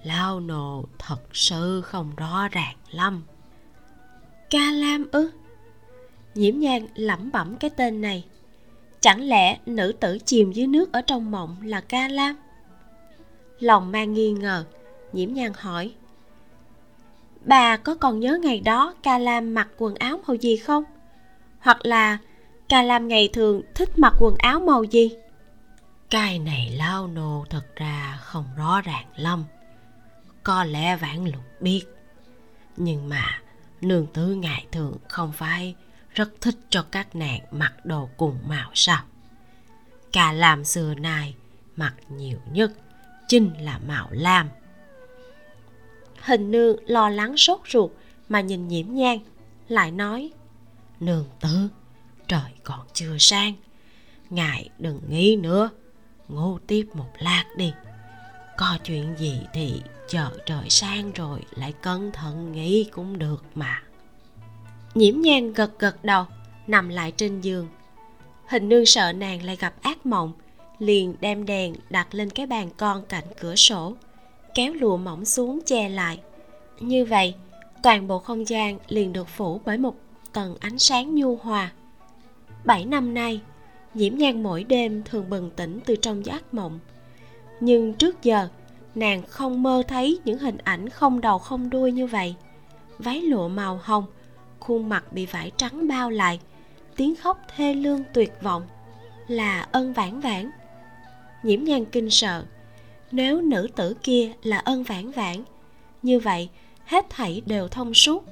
Lao 0.03 0.41
nồ 0.41 0.85
thật 0.99 1.21
sự 1.33 1.83
không 1.83 2.17
rõ 2.17 2.49
ràng 2.49 2.77
lắm. 2.91 3.23
Ca 4.51 4.71
lam 4.73 5.07
ư? 5.13 5.31
Nhiễm 6.35 6.59
nhang 6.59 6.87
lẩm 6.95 7.31
bẩm 7.33 7.57
cái 7.57 7.71
tên 7.71 8.01
này. 8.01 8.25
Chẳng 9.01 9.23
lẽ 9.23 9.59
nữ 9.67 9.93
tử 10.01 10.19
chìm 10.25 10.53
dưới 10.53 10.67
nước 10.67 10.93
ở 10.93 11.01
trong 11.01 11.31
mộng 11.31 11.57
là 11.63 11.81
ca 11.81 12.09
lam? 12.09 12.37
Lòng 13.61 13.93
mang 13.93 14.13
nghi 14.13 14.33
ngờ. 14.33 14.65
Nhiễm 15.13 15.33
nhan 15.33 15.53
hỏi, 15.57 15.95
bà 17.45 17.77
có 17.77 17.95
còn 17.95 18.21
nhớ 18.21 18.39
ngày 18.43 18.61
đó 18.61 18.95
ca 19.03 19.19
lam 19.19 19.55
mặc 19.55 19.69
quần 19.79 19.95
áo 19.95 20.21
màu 20.27 20.35
gì 20.35 20.57
không? 20.57 20.85
Hoặc 21.59 21.87
là 21.87 22.19
ca 22.69 22.83
lam 22.83 23.09
ngày 23.09 23.29
thường 23.33 23.63
thích 23.75 23.99
mặc 23.99 24.15
quần 24.19 24.37
áo 24.39 24.61
màu 24.61 24.85
gì? 24.85 25.11
Cái 26.11 26.39
này 26.39 26.71
lao 26.77 27.07
nô 27.07 27.45
thật 27.51 27.77
ra 27.77 28.19
không 28.23 28.45
rõ 28.57 28.81
ràng 28.81 29.07
lắm. 29.17 29.45
Có 30.43 30.65
lẽ 30.65 30.97
vãn 30.97 31.25
lục 31.25 31.43
biết. 31.61 31.85
Nhưng 32.77 33.09
mà 33.09 33.41
nương 33.81 34.07
tứ 34.07 34.35
ngài 34.35 34.67
thường 34.73 34.97
không 35.09 35.33
phải 35.33 35.75
rất 36.15 36.41
thích 36.41 36.55
cho 36.71 36.83
các 36.91 37.17
nàng 37.17 37.41
mặc 37.51 37.73
đồ 37.85 38.09
cùng 38.17 38.39
màu 38.47 38.71
sao? 38.75 39.03
Cả 40.13 40.33
làm 40.33 40.65
xưa 40.65 40.95
nay 40.95 41.35
mặc 41.77 41.95
nhiều 42.09 42.39
nhất 42.53 42.73
chính 43.29 43.51
là 43.61 43.79
mạo 43.87 44.09
lam. 44.11 44.49
Hình 46.21 46.51
nương 46.51 46.77
lo 46.87 47.09
lắng 47.09 47.37
sốt 47.37 47.61
ruột 47.69 47.91
mà 48.29 48.41
nhìn 48.41 48.69
nhiễm 48.69 48.87
nhang, 48.89 49.19
lại 49.69 49.91
nói, 49.91 50.31
nương 51.01 51.25
tử, 51.41 51.69
trời 52.29 52.51
còn 52.65 52.81
chưa 52.93 53.19
sang, 53.19 53.55
ngài 54.31 54.71
đừng 54.79 55.01
nghĩ 55.09 55.37
nữa 55.37 55.71
ngủ 56.29 56.59
tiếp 56.67 56.87
một 56.95 57.11
lát 57.19 57.45
đi. 57.57 57.73
Có 58.59 58.79
chuyện 58.85 59.15
gì 59.19 59.41
thì 59.53 59.83
chờ 60.09 60.31
trời 60.47 60.71
sang 60.71 61.13
rồi 61.13 61.41
lại 61.51 61.75
cẩn 61.83 62.13
thận 62.13 62.53
nghĩ 62.53 62.87
cũng 62.93 63.19
được 63.19 63.45
mà. 63.55 63.83
Nhiễm 64.95 65.21
nhang 65.21 65.53
gật 65.53 65.79
gật 65.79 66.05
đầu, 66.05 66.25
nằm 66.67 66.89
lại 66.89 67.13
trên 67.17 67.41
giường. 67.41 67.69
Hình 68.47 68.69
nương 68.69 68.87
sợ 68.87 69.13
nàng 69.13 69.43
lại 69.43 69.57
gặp 69.57 69.75
ác 69.83 70.07
mộng 70.07 70.33
liền 70.79 71.15
đem 71.21 71.47
đèn 71.47 71.75
đặt 71.91 72.09
lên 72.11 72.31
cái 72.31 72.47
bàn 72.47 72.71
con 72.77 73.03
cạnh 73.09 73.25
cửa 73.41 73.57
sổ, 73.57 73.93
kéo 74.55 74.73
lụa 74.73 74.97
mỏng 74.97 75.25
xuống 75.25 75.61
che 75.67 75.89
lại. 75.89 76.21
Như 76.81 77.05
vậy, 77.05 77.35
toàn 77.83 78.07
bộ 78.07 78.19
không 78.19 78.49
gian 78.49 78.79
liền 78.89 79.13
được 79.13 79.29
phủ 79.29 79.61
bởi 79.65 79.79
một 79.79 79.95
tầng 80.33 80.57
ánh 80.61 80.79
sáng 80.79 81.15
nhu 81.15 81.37
hòa. 81.37 81.73
Bảy 82.65 82.85
năm 82.85 83.15
nay 83.15 83.41
nhiễm 83.95 84.15
nhan 84.15 84.43
mỗi 84.43 84.65
đêm 84.65 85.03
thường 85.05 85.31
bừng 85.31 85.51
tỉnh 85.51 85.81
từ 85.87 85.97
trong 85.97 86.27
giấc 86.27 86.55
mộng. 86.55 86.79
Nhưng 87.61 87.95
trước 87.95 88.23
giờ, 88.23 88.49
nàng 88.95 89.23
không 89.29 89.63
mơ 89.63 89.83
thấy 89.89 90.19
những 90.25 90.39
hình 90.39 90.59
ảnh 90.65 90.89
không 90.89 91.21
đầu 91.21 91.39
không 91.39 91.71
đuôi 91.71 91.93
như 91.93 92.07
vậy. 92.07 92.35
Váy 92.99 93.21
lụa 93.21 93.49
màu 93.49 93.81
hồng, 93.83 94.05
khuôn 94.61 94.89
mặt 94.89 95.13
bị 95.13 95.27
vải 95.27 95.53
trắng 95.57 95.89
bao 95.89 96.11
lại, 96.11 96.41
tiếng 96.97 97.17
khóc 97.17 97.39
thê 97.57 97.75
lương 97.75 98.03
tuyệt 98.13 98.33
vọng, 98.43 98.63
là 99.29 99.69
ân 99.73 99.93
vãn 99.93 100.21
vãn 100.21 100.51
nhiễm 101.43 101.65
nhan 101.65 101.85
kinh 101.85 102.11
sợ. 102.11 102.45
Nếu 103.11 103.41
nữ 103.41 103.69
tử 103.77 103.95
kia 104.03 104.33
là 104.43 104.59
ân 104.59 104.83
vãn 104.83 105.11
vãn, 105.11 105.37
như 106.03 106.19
vậy 106.19 106.49
hết 106.85 107.07
thảy 107.11 107.43
đều 107.47 107.69
thông 107.69 107.95
suốt. 107.95 108.25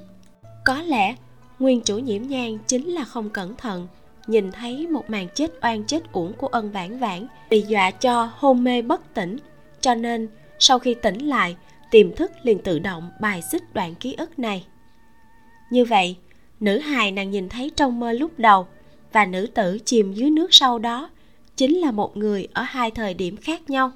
Có 0.65 0.81
lẽ 0.81 1.15
nguyên 1.59 1.81
chủ 1.81 1.97
nhiễm 1.97 2.21
nhan 2.27 2.57
chính 2.67 2.89
là 2.89 3.03
không 3.03 3.29
cẩn 3.29 3.55
thận, 3.55 3.87
nhìn 4.27 4.51
thấy 4.51 4.87
một 4.87 5.09
màn 5.09 5.27
chết 5.35 5.51
oan 5.61 5.83
chết 5.83 6.11
uổng 6.11 6.33
của 6.33 6.47
ân 6.47 6.71
vãn 6.71 6.99
vãn 6.99 7.27
bị 7.49 7.61
dọa 7.61 7.91
cho 7.91 8.31
hôn 8.35 8.63
mê 8.63 8.81
bất 8.81 9.13
tỉnh, 9.13 9.37
cho 9.81 9.95
nên 9.95 10.29
sau 10.59 10.79
khi 10.79 10.93
tỉnh 10.93 11.27
lại, 11.27 11.55
tiềm 11.91 12.15
thức 12.15 12.31
liền 12.43 12.59
tự 12.59 12.79
động 12.79 13.11
bài 13.21 13.41
xích 13.41 13.73
đoạn 13.73 13.95
ký 13.95 14.13
ức 14.13 14.39
này. 14.39 14.65
Như 15.71 15.85
vậy, 15.85 16.15
nữ 16.59 16.79
hài 16.79 17.11
nàng 17.11 17.31
nhìn 17.31 17.49
thấy 17.49 17.71
trong 17.75 17.99
mơ 17.99 18.11
lúc 18.11 18.31
đầu 18.39 18.67
và 19.11 19.25
nữ 19.25 19.47
tử 19.53 19.79
chìm 19.85 20.13
dưới 20.13 20.29
nước 20.29 20.53
sau 20.53 20.79
đó 20.79 21.09
chính 21.57 21.77
là 21.77 21.91
một 21.91 22.17
người 22.17 22.47
ở 22.53 22.61
hai 22.61 22.91
thời 22.91 23.13
điểm 23.13 23.37
khác 23.37 23.69
nhau. 23.69 23.91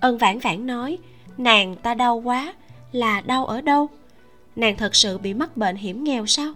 Ân 0.00 0.18
vãn 0.18 0.38
vãn 0.38 0.66
nói, 0.66 0.98
nàng 1.38 1.76
ta 1.76 1.94
đau 1.94 2.16
quá, 2.16 2.54
là 2.92 3.20
đau 3.20 3.46
ở 3.46 3.60
đâu? 3.60 3.88
Nàng 4.56 4.76
thật 4.76 4.94
sự 4.94 5.18
bị 5.18 5.34
mắc 5.34 5.56
bệnh 5.56 5.76
hiểm 5.76 6.04
nghèo 6.04 6.26
sao? 6.26 6.52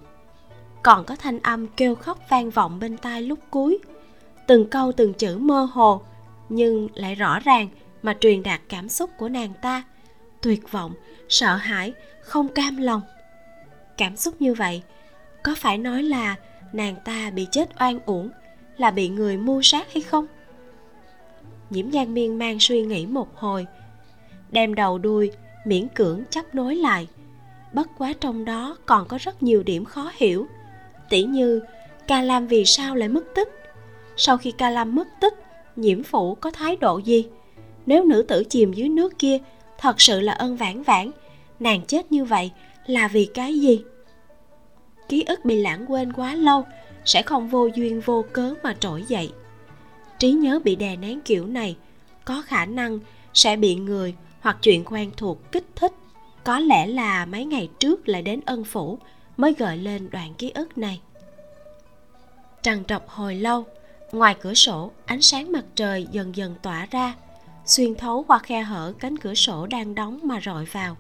Còn 0.82 1.04
có 1.04 1.16
thanh 1.16 1.40
âm 1.40 1.66
kêu 1.66 1.94
khóc 1.94 2.18
vang 2.28 2.50
vọng 2.50 2.78
bên 2.80 2.96
tai 2.96 3.22
lúc 3.22 3.38
cuối. 3.50 3.78
Từng 4.46 4.70
câu 4.70 4.92
từng 4.92 5.14
chữ 5.14 5.38
mơ 5.38 5.68
hồ, 5.72 6.02
nhưng 6.48 6.88
lại 6.94 7.14
rõ 7.14 7.38
ràng 7.40 7.68
mà 8.02 8.16
truyền 8.20 8.42
đạt 8.42 8.60
cảm 8.68 8.88
xúc 8.88 9.10
của 9.18 9.28
nàng 9.28 9.52
ta. 9.62 9.82
Tuyệt 10.42 10.72
vọng, 10.72 10.92
sợ 11.28 11.56
hãi, 11.56 11.92
không 12.22 12.48
cam 12.48 12.76
lòng. 12.76 13.02
Cảm 13.96 14.16
xúc 14.16 14.34
như 14.40 14.54
vậy, 14.54 14.82
có 15.42 15.54
phải 15.58 15.78
nói 15.78 16.02
là 16.02 16.36
nàng 16.72 16.94
ta 17.04 17.30
bị 17.30 17.46
chết 17.52 17.70
oan 17.80 17.98
uổng 18.06 18.30
là 18.80 18.90
bị 18.90 19.08
người 19.08 19.36
mưu 19.36 19.62
sát 19.62 19.92
hay 19.92 20.02
không? 20.02 20.26
Nhiễm 21.70 21.90
nhan 21.90 22.14
miên 22.14 22.38
man 22.38 22.56
suy 22.60 22.82
nghĩ 22.82 23.06
một 23.06 23.36
hồi, 23.36 23.66
đem 24.50 24.74
đầu 24.74 24.98
đuôi, 24.98 25.32
miễn 25.64 25.88
cưỡng 25.88 26.22
chấp 26.30 26.54
nối 26.54 26.76
lại. 26.76 27.08
Bất 27.72 27.88
quá 27.98 28.12
trong 28.20 28.44
đó 28.44 28.76
còn 28.86 29.08
có 29.08 29.18
rất 29.20 29.42
nhiều 29.42 29.62
điểm 29.62 29.84
khó 29.84 30.12
hiểu. 30.16 30.46
Tỉ 31.08 31.22
như, 31.22 31.60
ca 32.06 32.22
lam 32.22 32.46
vì 32.46 32.64
sao 32.64 32.94
lại 32.94 33.08
mất 33.08 33.24
tích? 33.34 33.48
Sau 34.16 34.36
khi 34.36 34.50
ca 34.50 34.70
lam 34.70 34.94
mất 34.94 35.08
tích, 35.20 35.34
nhiễm 35.76 36.02
Phủ 36.02 36.34
có 36.34 36.50
thái 36.50 36.76
độ 36.76 36.98
gì? 36.98 37.26
Nếu 37.86 38.04
nữ 38.04 38.22
tử 38.22 38.44
chìm 38.44 38.72
dưới 38.72 38.88
nước 38.88 39.18
kia 39.18 39.38
thật 39.78 40.00
sự 40.00 40.20
là 40.20 40.32
ân 40.32 40.56
vãn 40.56 40.82
vãn, 40.82 41.10
nàng 41.60 41.82
chết 41.86 42.12
như 42.12 42.24
vậy 42.24 42.50
là 42.86 43.08
vì 43.08 43.28
cái 43.34 43.60
gì? 43.60 43.82
Ký 45.08 45.24
ức 45.26 45.44
bị 45.44 45.62
lãng 45.62 45.84
quên 45.88 46.12
quá 46.12 46.34
lâu 46.34 46.64
sẽ 47.04 47.22
không 47.22 47.48
vô 47.48 47.68
duyên 47.74 48.00
vô 48.00 48.24
cớ 48.32 48.54
mà 48.62 48.74
trỗi 48.80 49.04
dậy. 49.08 49.32
Trí 50.18 50.32
nhớ 50.32 50.60
bị 50.64 50.76
đè 50.76 50.96
nén 50.96 51.20
kiểu 51.20 51.46
này, 51.46 51.76
có 52.24 52.42
khả 52.46 52.66
năng 52.66 52.98
sẽ 53.34 53.56
bị 53.56 53.74
người 53.74 54.14
hoặc 54.40 54.56
chuyện 54.62 54.84
quen 54.84 55.10
thuộc 55.16 55.52
kích 55.52 55.66
thích. 55.76 55.92
Có 56.44 56.58
lẽ 56.58 56.86
là 56.86 57.26
mấy 57.26 57.44
ngày 57.44 57.68
trước 57.78 58.08
lại 58.08 58.22
đến 58.22 58.40
ân 58.46 58.64
phủ 58.64 58.98
mới 59.36 59.54
gợi 59.58 59.78
lên 59.78 60.10
đoạn 60.10 60.34
ký 60.34 60.50
ức 60.50 60.78
này. 60.78 61.00
Trằn 62.62 62.84
trọc 62.84 63.08
hồi 63.08 63.34
lâu, 63.34 63.64
ngoài 64.12 64.36
cửa 64.40 64.54
sổ, 64.54 64.90
ánh 65.06 65.22
sáng 65.22 65.52
mặt 65.52 65.64
trời 65.74 66.06
dần 66.12 66.36
dần 66.36 66.54
tỏa 66.62 66.86
ra, 66.90 67.14
xuyên 67.66 67.94
thấu 67.94 68.24
qua 68.28 68.38
khe 68.38 68.62
hở 68.62 68.92
cánh 68.98 69.16
cửa 69.16 69.34
sổ 69.34 69.66
đang 69.66 69.94
đóng 69.94 70.20
mà 70.22 70.40
rọi 70.44 70.64
vào. 70.64 70.96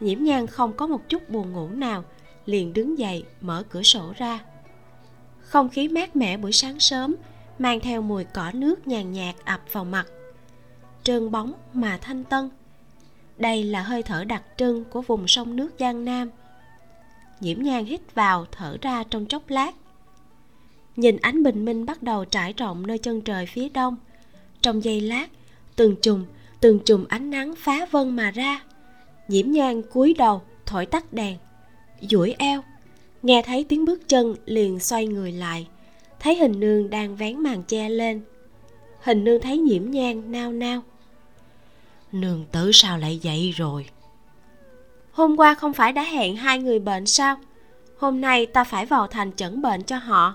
Nhiễm 0.00 0.24
nhan 0.24 0.46
không 0.46 0.72
có 0.72 0.86
một 0.86 1.08
chút 1.08 1.30
buồn 1.30 1.52
ngủ 1.52 1.68
nào, 1.68 2.04
liền 2.46 2.72
đứng 2.72 2.98
dậy 2.98 3.24
mở 3.40 3.62
cửa 3.70 3.82
sổ 3.82 4.12
ra 4.16 4.38
không 5.50 5.68
khí 5.68 5.88
mát 5.88 6.16
mẻ 6.16 6.36
buổi 6.36 6.52
sáng 6.52 6.80
sớm, 6.80 7.16
mang 7.58 7.80
theo 7.80 8.02
mùi 8.02 8.24
cỏ 8.24 8.50
nước 8.54 8.86
nhàn 8.86 9.12
nhạt 9.12 9.34
ập 9.44 9.60
vào 9.72 9.84
mặt. 9.84 10.06
Trơn 11.02 11.30
bóng 11.30 11.52
mà 11.72 11.98
thanh 12.02 12.24
tân. 12.24 12.50
Đây 13.38 13.64
là 13.64 13.82
hơi 13.82 14.02
thở 14.02 14.24
đặc 14.24 14.42
trưng 14.56 14.84
của 14.84 15.02
vùng 15.02 15.28
sông 15.28 15.56
nước 15.56 15.70
giang 15.78 16.04
nam. 16.04 16.30
Nhiễm 17.40 17.62
nhang 17.62 17.84
hít 17.84 18.14
vào 18.14 18.46
thở 18.52 18.76
ra 18.82 19.04
trong 19.10 19.26
chốc 19.26 19.42
lát. 19.48 19.74
Nhìn 20.96 21.16
ánh 21.16 21.42
bình 21.42 21.64
minh 21.64 21.86
bắt 21.86 22.02
đầu 22.02 22.24
trải 22.24 22.52
rộng 22.52 22.86
nơi 22.86 22.98
chân 22.98 23.20
trời 23.20 23.46
phía 23.46 23.68
đông. 23.68 23.96
Trong 24.60 24.84
giây 24.84 25.00
lát, 25.00 25.26
từng 25.76 25.96
chùm 26.02 26.24
từng 26.60 26.78
chùm 26.84 27.04
ánh 27.08 27.30
nắng 27.30 27.54
phá 27.58 27.86
vân 27.90 28.16
mà 28.16 28.30
ra. 28.30 28.62
Nhiễm 29.28 29.50
nhang 29.50 29.82
cúi 29.82 30.14
đầu, 30.14 30.42
thổi 30.66 30.86
tắt 30.86 31.12
đèn. 31.12 31.36
Duỗi 32.00 32.34
eo 32.38 32.62
nghe 33.22 33.42
thấy 33.42 33.64
tiếng 33.64 33.84
bước 33.84 34.08
chân 34.08 34.34
liền 34.46 34.80
xoay 34.80 35.06
người 35.06 35.32
lại. 35.32 35.66
Thấy 36.20 36.34
hình 36.34 36.60
nương 36.60 36.90
đang 36.90 37.16
vén 37.16 37.38
màn 37.38 37.62
che 37.62 37.88
lên. 37.88 38.20
Hình 39.00 39.24
nương 39.24 39.40
thấy 39.40 39.58
nhiễm 39.58 39.90
nhang 39.90 40.32
nao 40.32 40.52
nao. 40.52 40.82
Nương 42.12 42.44
tử 42.52 42.72
sao 42.72 42.98
lại 42.98 43.18
dậy 43.18 43.52
rồi? 43.56 43.86
Hôm 45.12 45.36
qua 45.36 45.54
không 45.54 45.72
phải 45.72 45.92
đã 45.92 46.02
hẹn 46.02 46.36
hai 46.36 46.58
người 46.58 46.78
bệnh 46.78 47.06
sao? 47.06 47.36
Hôm 47.98 48.20
nay 48.20 48.46
ta 48.46 48.64
phải 48.64 48.86
vào 48.86 49.06
thành 49.06 49.32
chẩn 49.32 49.62
bệnh 49.62 49.82
cho 49.82 49.96
họ. 49.96 50.34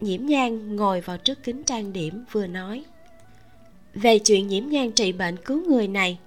Nhiễm 0.00 0.26
nhang 0.26 0.76
ngồi 0.76 1.00
vào 1.00 1.16
trước 1.16 1.42
kính 1.42 1.62
trang 1.64 1.92
điểm 1.92 2.24
vừa 2.32 2.46
nói. 2.46 2.84
Về 3.94 4.18
chuyện 4.18 4.48
nhiễm 4.48 4.68
nhang 4.68 4.92
trị 4.92 5.12
bệnh 5.12 5.36
cứu 5.36 5.62
người 5.68 5.88
này 5.88 6.18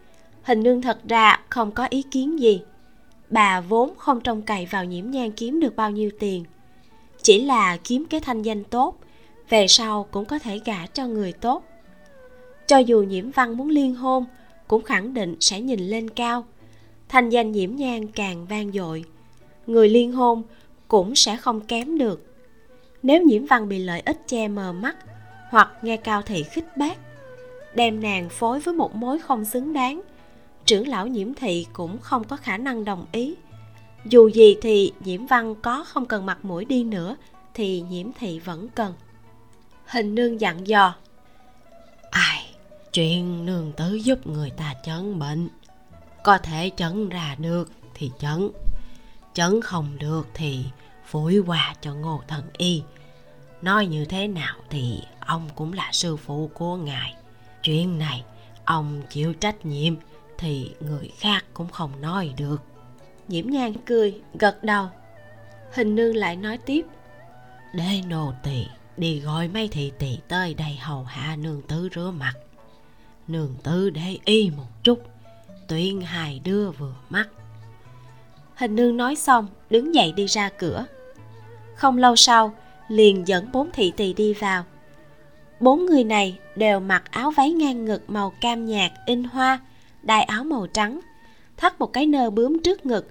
hình 0.47 0.63
nương 0.63 0.81
thật 0.81 0.99
ra 1.07 1.39
không 1.49 1.71
có 1.71 1.87
ý 1.89 2.01
kiến 2.11 2.39
gì 2.39 2.61
bà 3.29 3.61
vốn 3.61 3.93
không 3.97 4.21
trông 4.21 4.41
cậy 4.41 4.65
vào 4.65 4.85
nhiễm 4.85 5.11
nhang 5.11 5.31
kiếm 5.31 5.59
được 5.59 5.75
bao 5.75 5.91
nhiêu 5.91 6.11
tiền. 6.19 6.43
Chỉ 7.21 7.45
là 7.45 7.77
kiếm 7.77 8.05
cái 8.05 8.19
thanh 8.19 8.41
danh 8.41 8.63
tốt, 8.63 8.99
về 9.49 9.67
sau 9.67 10.07
cũng 10.11 10.25
có 10.25 10.39
thể 10.39 10.59
gả 10.65 10.85
cho 10.85 11.07
người 11.07 11.33
tốt. 11.33 11.63
Cho 12.67 12.77
dù 12.77 13.01
nhiễm 13.01 13.31
văn 13.31 13.57
muốn 13.57 13.69
liên 13.69 13.95
hôn, 13.95 14.25
cũng 14.67 14.83
khẳng 14.83 15.13
định 15.13 15.35
sẽ 15.39 15.61
nhìn 15.61 15.79
lên 15.79 16.09
cao. 16.09 16.45
Thanh 17.09 17.29
danh 17.29 17.51
nhiễm 17.51 17.75
nhang 17.75 18.07
càng 18.07 18.45
vang 18.45 18.71
dội, 18.71 19.03
người 19.67 19.89
liên 19.89 20.11
hôn 20.11 20.43
cũng 20.87 21.15
sẽ 21.15 21.37
không 21.37 21.61
kém 21.61 21.97
được. 21.97 22.35
Nếu 23.03 23.23
nhiễm 23.23 23.45
văn 23.45 23.69
bị 23.69 23.79
lợi 23.79 24.01
ích 24.05 24.27
che 24.27 24.47
mờ 24.47 24.73
mắt 24.73 24.97
hoặc 25.49 25.69
nghe 25.81 25.97
cao 25.97 26.21
thị 26.21 26.43
khích 26.43 26.77
bác, 26.77 26.97
đem 27.75 28.01
nàng 28.01 28.29
phối 28.29 28.59
với 28.59 28.73
một 28.73 28.95
mối 28.95 29.19
không 29.19 29.45
xứng 29.45 29.73
đáng 29.73 30.01
trưởng 30.67 30.87
lão 30.87 31.07
nhiễm 31.07 31.33
thị 31.33 31.67
cũng 31.73 31.97
không 32.01 32.23
có 32.23 32.35
khả 32.37 32.57
năng 32.57 32.85
đồng 32.85 33.05
ý. 33.11 33.35
Dù 34.05 34.27
gì 34.27 34.55
thì 34.61 34.93
nhiễm 34.99 35.25
văn 35.25 35.55
có 35.55 35.85
không 35.87 36.05
cần 36.05 36.25
mặt 36.25 36.45
mũi 36.45 36.65
đi 36.65 36.83
nữa, 36.83 37.15
thì 37.53 37.81
nhiễm 37.81 38.07
thị 38.19 38.39
vẫn 38.39 38.69
cần. 38.69 38.93
Hình 39.85 40.15
nương 40.15 40.41
dặn 40.41 40.67
dò. 40.67 40.95
Ai, 42.11 42.45
chuyện 42.93 43.45
nương 43.45 43.71
tử 43.71 43.93
giúp 43.93 44.27
người 44.27 44.49
ta 44.49 44.73
chấn 44.83 45.19
bệnh. 45.19 45.49
Có 46.23 46.37
thể 46.37 46.71
chấn 46.75 47.09
ra 47.09 47.35
được 47.39 47.71
thì 47.93 48.11
chấn. 48.19 48.49
Chấn 49.33 49.61
không 49.61 49.97
được 49.99 50.27
thì 50.33 50.65
phối 51.05 51.37
quà 51.37 51.75
cho 51.81 51.93
ngô 51.93 52.21
thần 52.27 52.43
y. 52.57 52.83
Nói 53.61 53.85
như 53.85 54.05
thế 54.05 54.27
nào 54.27 54.55
thì 54.69 54.99
ông 55.19 55.49
cũng 55.55 55.73
là 55.73 55.89
sư 55.91 56.17
phụ 56.17 56.49
của 56.53 56.75
ngài. 56.75 57.15
Chuyện 57.63 57.97
này, 57.97 58.23
ông 58.65 59.01
chịu 59.09 59.33
trách 59.33 59.65
nhiệm 59.65 59.95
thì 60.37 60.71
người 60.79 61.11
khác 61.19 61.45
cũng 61.53 61.67
không 61.67 62.01
nói 62.01 62.33
được. 62.37 62.57
Nhiễm 63.27 63.47
nhan 63.49 63.73
cười, 63.85 64.21
gật 64.39 64.63
đầu. 64.63 64.87
Hình 65.73 65.95
nương 65.95 66.15
lại 66.15 66.35
nói 66.35 66.57
tiếp. 66.57 66.85
Để 67.73 68.01
nô 68.07 68.33
tỳ, 68.43 68.65
đi 68.97 69.19
gọi 69.19 69.47
mấy 69.47 69.67
thị 69.67 69.91
tỳ 69.99 70.17
tới 70.27 70.53
đây 70.53 70.75
hầu 70.81 71.03
hạ 71.03 71.35
nương 71.35 71.61
tứ 71.61 71.89
rửa 71.95 72.11
mặt. 72.17 72.33
Nương 73.27 73.55
tứ 73.63 73.89
để 73.89 74.17
y 74.25 74.49
một 74.49 74.83
chút, 74.83 74.99
tuyên 75.67 76.01
hài 76.01 76.39
đưa 76.39 76.71
vừa 76.71 76.95
mắt. 77.09 77.27
Hình 78.55 78.75
nương 78.75 78.97
nói 78.97 79.15
xong, 79.15 79.47
đứng 79.69 79.95
dậy 79.95 80.11
đi 80.11 80.25
ra 80.25 80.49
cửa. 80.49 80.85
Không 81.75 81.97
lâu 81.97 82.15
sau, 82.15 82.55
liền 82.87 83.27
dẫn 83.27 83.51
bốn 83.51 83.69
thị 83.73 83.93
tỳ 83.97 84.13
đi 84.13 84.33
vào. 84.33 84.63
Bốn 85.59 85.85
người 85.85 86.03
này 86.03 86.39
đều 86.55 86.79
mặc 86.79 87.03
áo 87.11 87.31
váy 87.31 87.51
ngang 87.51 87.85
ngực 87.85 88.09
màu 88.09 88.33
cam 88.41 88.65
nhạt 88.65 88.91
in 89.05 89.23
hoa 89.23 89.59
đai 90.03 90.23
áo 90.23 90.43
màu 90.43 90.67
trắng, 90.67 90.99
thắt 91.57 91.79
một 91.79 91.93
cái 91.93 92.05
nơ 92.05 92.29
bướm 92.29 92.59
trước 92.59 92.85
ngực. 92.85 93.07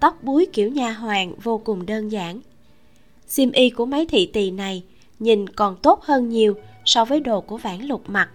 Tóc 0.00 0.22
búi 0.22 0.46
kiểu 0.52 0.70
nha 0.70 0.92
hoàng, 0.92 1.34
vô 1.42 1.58
cùng 1.58 1.86
đơn 1.86 2.08
giản. 2.08 2.40
Xiêm 3.26 3.52
y 3.52 3.70
của 3.70 3.86
mấy 3.86 4.06
thị 4.06 4.30
tỳ 4.32 4.50
này 4.50 4.82
nhìn 5.18 5.48
còn 5.48 5.76
tốt 5.76 6.02
hơn 6.02 6.28
nhiều 6.28 6.54
so 6.84 7.04
với 7.04 7.20
đồ 7.20 7.40
của 7.40 7.56
vãn 7.56 7.80
lục 7.82 8.02
mặc. 8.06 8.28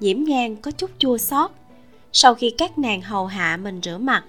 Nhiễm 0.00 0.24
Nhan 0.24 0.56
có 0.56 0.70
chút 0.70 0.90
chua 0.98 1.18
xót. 1.18 1.50
Sau 2.12 2.34
khi 2.34 2.50
các 2.50 2.78
nàng 2.78 3.00
hầu 3.00 3.26
hạ 3.26 3.58
mình 3.62 3.80
rửa 3.82 3.98
mặt, 3.98 4.24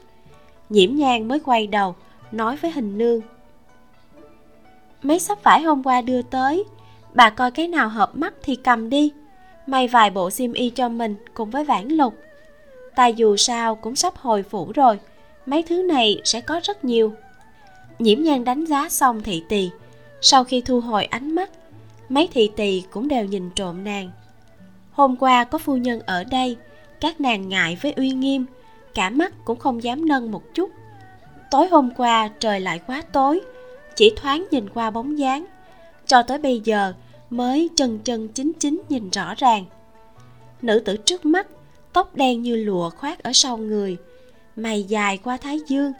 nhiễm 0.69 0.95
Nhan 0.95 1.27
mới 1.27 1.39
quay 1.39 1.67
đầu, 1.67 1.95
nói 2.31 2.57
với 2.57 2.71
hình 2.71 2.97
nương. 2.97 3.21
Mấy 5.03 5.19
sắp 5.19 5.43
vải 5.43 5.61
hôm 5.61 5.83
qua 5.83 6.01
đưa 6.01 6.21
tới, 6.21 6.63
bà 7.13 7.29
coi 7.29 7.51
cái 7.51 7.67
nào 7.67 7.89
hợp 7.89 8.17
mắt 8.17 8.33
thì 8.43 8.55
cầm 8.55 8.89
đi. 8.89 9.11
May 9.67 9.87
vài 9.87 10.09
bộ 10.09 10.29
xiêm 10.29 10.53
y 10.53 10.69
cho 10.69 10.89
mình 10.89 11.15
cùng 11.33 11.49
với 11.49 11.63
vãn 11.63 11.87
lục 11.87 12.13
ta 12.95 13.07
dù 13.07 13.37
sao 13.37 13.75
cũng 13.75 13.95
sắp 13.95 14.17
hồi 14.17 14.43
phủ 14.43 14.71
rồi, 14.75 14.99
mấy 15.45 15.63
thứ 15.63 15.83
này 15.83 16.21
sẽ 16.23 16.41
có 16.41 16.59
rất 16.63 16.85
nhiều. 16.85 17.13
Nhiễm 17.99 18.21
nhan 18.21 18.43
đánh 18.43 18.65
giá 18.65 18.89
xong 18.89 19.23
thị 19.23 19.43
tỳ, 19.49 19.69
sau 20.21 20.43
khi 20.43 20.61
thu 20.61 20.79
hồi 20.81 21.05
ánh 21.05 21.35
mắt, 21.35 21.49
mấy 22.09 22.29
thị 22.33 22.51
tỳ 22.55 22.83
cũng 22.89 23.07
đều 23.07 23.25
nhìn 23.25 23.49
trộm 23.55 23.83
nàng. 23.83 24.11
Hôm 24.91 25.15
qua 25.15 25.43
có 25.43 25.57
phu 25.57 25.77
nhân 25.77 25.99
ở 26.05 26.23
đây, 26.23 26.57
các 27.01 27.21
nàng 27.21 27.49
ngại 27.49 27.77
với 27.81 27.91
uy 27.91 28.09
nghiêm, 28.11 28.45
cả 28.93 29.09
mắt 29.09 29.33
cũng 29.45 29.59
không 29.59 29.83
dám 29.83 30.07
nâng 30.07 30.31
một 30.31 30.43
chút. 30.53 30.69
Tối 31.51 31.67
hôm 31.67 31.89
qua 31.97 32.29
trời 32.39 32.59
lại 32.59 32.79
quá 32.87 33.01
tối, 33.11 33.41
chỉ 33.95 34.13
thoáng 34.15 34.45
nhìn 34.51 34.69
qua 34.69 34.89
bóng 34.89 35.19
dáng, 35.19 35.45
cho 36.07 36.23
tới 36.23 36.37
bây 36.37 36.59
giờ 36.59 36.93
mới 37.29 37.69
chân 37.75 37.99
chân 38.03 38.27
chính 38.27 38.51
chính 38.59 38.81
nhìn 38.89 39.09
rõ 39.09 39.33
ràng. 39.37 39.65
Nữ 40.61 40.79
tử 40.85 40.97
trước 40.97 41.25
mắt 41.25 41.47
tóc 41.95 42.15
đen 42.15 42.41
như 42.41 42.55
lụa 42.55 42.89
khoác 42.89 43.23
ở 43.23 43.31
sau 43.33 43.57
người, 43.57 43.97
mày 44.55 44.83
dài 44.83 45.17
qua 45.17 45.37
thái 45.37 45.59
dương, 45.67 45.93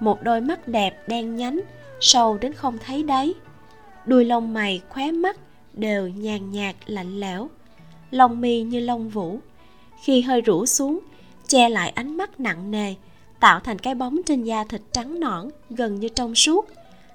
một 0.00 0.22
đôi 0.22 0.40
mắt 0.40 0.68
đẹp 0.68 1.08
đen 1.08 1.36
nhánh, 1.36 1.60
sâu 2.00 2.38
đến 2.38 2.52
không 2.52 2.78
thấy 2.86 3.02
đáy. 3.02 3.34
Đuôi 4.06 4.24
lông 4.24 4.54
mày 4.54 4.80
khóe 4.88 5.12
mắt 5.12 5.36
đều 5.72 6.08
nhàn 6.08 6.50
nhạt, 6.50 6.76
lạnh 6.86 7.20
lẽo, 7.20 7.48
lông 8.10 8.40
mi 8.40 8.62
như 8.62 8.80
lông 8.80 9.08
vũ. 9.08 9.38
Khi 10.02 10.22
hơi 10.22 10.40
rũ 10.40 10.66
xuống, 10.66 11.00
che 11.48 11.68
lại 11.68 11.90
ánh 11.90 12.16
mắt 12.16 12.40
nặng 12.40 12.70
nề, 12.70 12.94
tạo 13.40 13.60
thành 13.60 13.78
cái 13.78 13.94
bóng 13.94 14.18
trên 14.26 14.42
da 14.42 14.64
thịt 14.64 14.80
trắng 14.92 15.20
nõn 15.20 15.48
gần 15.70 16.00
như 16.00 16.08
trong 16.08 16.34
suốt, 16.34 16.68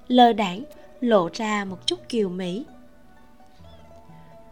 lơ 0.07 0.33
đãng 0.33 0.63
lộ 1.01 1.29
ra 1.33 1.65
một 1.65 1.87
chút 1.87 1.99
kiều 2.09 2.29
mỹ. 2.29 2.65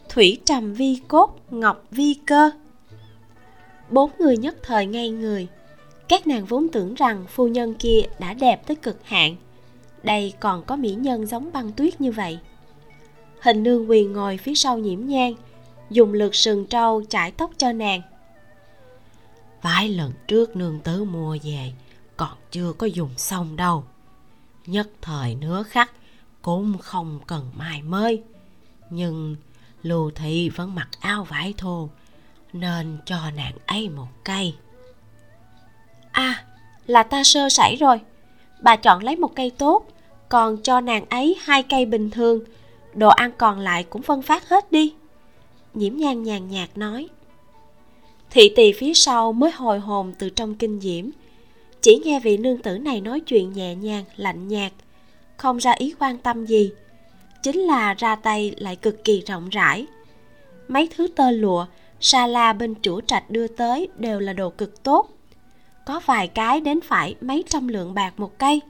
Thủy 0.09 0.41
trầm 0.45 0.73
vi 0.73 0.99
cốt, 1.07 1.39
ngọc 1.51 1.83
vi 1.91 2.13
cơ 2.25 2.51
bốn 3.89 4.11
người 4.19 4.37
nhất 4.37 4.55
thời 4.63 4.85
ngay 4.85 5.09
người. 5.09 5.47
Các 6.07 6.27
nàng 6.27 6.45
vốn 6.45 6.67
tưởng 6.69 6.93
rằng 6.93 7.25
phu 7.29 7.47
nhân 7.47 7.73
kia 7.73 8.01
đã 8.19 8.33
đẹp 8.33 8.67
tới 8.67 8.75
cực 8.75 9.03
hạn. 9.03 9.35
Đây 10.03 10.33
còn 10.39 10.63
có 10.63 10.75
mỹ 10.75 10.91
nhân 10.91 11.25
giống 11.25 11.51
băng 11.53 11.71
tuyết 11.71 12.01
như 12.01 12.11
vậy. 12.11 12.39
Hình 13.41 13.63
nương 13.63 13.89
quỳ 13.89 14.05
ngồi 14.05 14.37
phía 14.37 14.55
sau 14.55 14.77
nhiễm 14.77 15.05
nhang, 15.05 15.33
dùng 15.89 16.13
lượt 16.13 16.35
sừng 16.35 16.65
trâu 16.65 17.03
chải 17.09 17.31
tóc 17.31 17.51
cho 17.57 17.71
nàng. 17.71 18.01
Vài 19.61 19.89
lần 19.89 20.11
trước 20.27 20.55
nương 20.55 20.79
tứ 20.79 21.03
mua 21.03 21.37
về, 21.43 21.73
còn 22.17 22.37
chưa 22.51 22.73
có 22.73 22.87
dùng 22.87 23.09
xong 23.17 23.55
đâu. 23.55 23.83
Nhất 24.65 24.89
thời 25.01 25.35
nữa 25.35 25.63
khắc, 25.63 25.91
cũng 26.41 26.77
không 26.77 27.19
cần 27.27 27.51
mai 27.55 27.81
mới 27.81 28.23
nhưng 28.89 29.35
lưu 29.83 30.11
thị 30.15 30.49
vẫn 30.49 30.75
mặc 30.75 30.89
áo 30.99 31.23
vải 31.23 31.53
thô 31.57 31.89
nên 32.53 32.97
cho 33.05 33.17
nàng 33.35 33.53
ấy 33.65 33.89
một 33.89 34.07
cây. 34.23 34.53
À 36.11 36.43
là 36.87 37.03
ta 37.03 37.23
sơ 37.23 37.49
sẩy 37.49 37.75
rồi. 37.75 37.99
Bà 38.61 38.75
chọn 38.75 39.03
lấy 39.03 39.15
một 39.15 39.35
cây 39.35 39.51
tốt, 39.57 39.85
còn 40.29 40.57
cho 40.63 40.81
nàng 40.81 41.05
ấy 41.09 41.35
hai 41.41 41.63
cây 41.63 41.85
bình 41.85 42.09
thường. 42.09 42.39
Đồ 42.93 43.09
ăn 43.09 43.31
còn 43.37 43.59
lại 43.59 43.83
cũng 43.83 44.01
phân 44.01 44.21
phát 44.21 44.49
hết 44.49 44.71
đi. 44.71 44.93
Nhiễm 45.73 45.97
nhan 45.97 46.23
nhàn 46.23 46.47
nhạt 46.47 46.69
nói. 46.75 47.07
Thị 48.29 48.51
tỳ 48.55 48.73
phía 48.73 48.93
sau 48.93 49.33
mới 49.33 49.51
hồi 49.51 49.79
hồn 49.79 50.13
từ 50.19 50.29
trong 50.29 50.55
kinh 50.55 50.79
diễm. 50.79 51.05
Chỉ 51.81 52.01
nghe 52.03 52.19
vị 52.19 52.37
nương 52.37 52.61
tử 52.61 52.77
này 52.77 53.01
nói 53.01 53.19
chuyện 53.19 53.53
nhẹ 53.53 53.75
nhàng, 53.75 54.03
lạnh 54.15 54.47
nhạt, 54.47 54.71
không 55.37 55.57
ra 55.57 55.71
ý 55.71 55.93
quan 55.99 56.17
tâm 56.17 56.45
gì. 56.45 56.71
Chính 57.43 57.59
là 57.59 57.93
ra 57.93 58.15
tay 58.15 58.53
lại 58.57 58.75
cực 58.75 59.03
kỳ 59.03 59.23
rộng 59.27 59.49
rãi. 59.49 59.85
Mấy 60.67 60.89
thứ 60.95 61.07
tơ 61.07 61.31
lụa 61.31 61.65
sa 61.99 62.27
la 62.27 62.53
bên 62.53 62.75
chủ 62.75 63.01
trạch 63.01 63.29
đưa 63.29 63.47
tới 63.47 63.87
đều 63.97 64.19
là 64.19 64.33
đồ 64.33 64.49
cực 64.49 64.83
tốt. 64.83 65.09
Có 65.85 66.01
vài 66.05 66.27
cái 66.27 66.61
đến 66.61 66.81
phải 66.81 67.15
mấy 67.21 67.43
trăm 67.49 67.67
lượng 67.67 67.93
bạc 67.93 68.13
một 68.17 68.37
cây. 68.37 68.61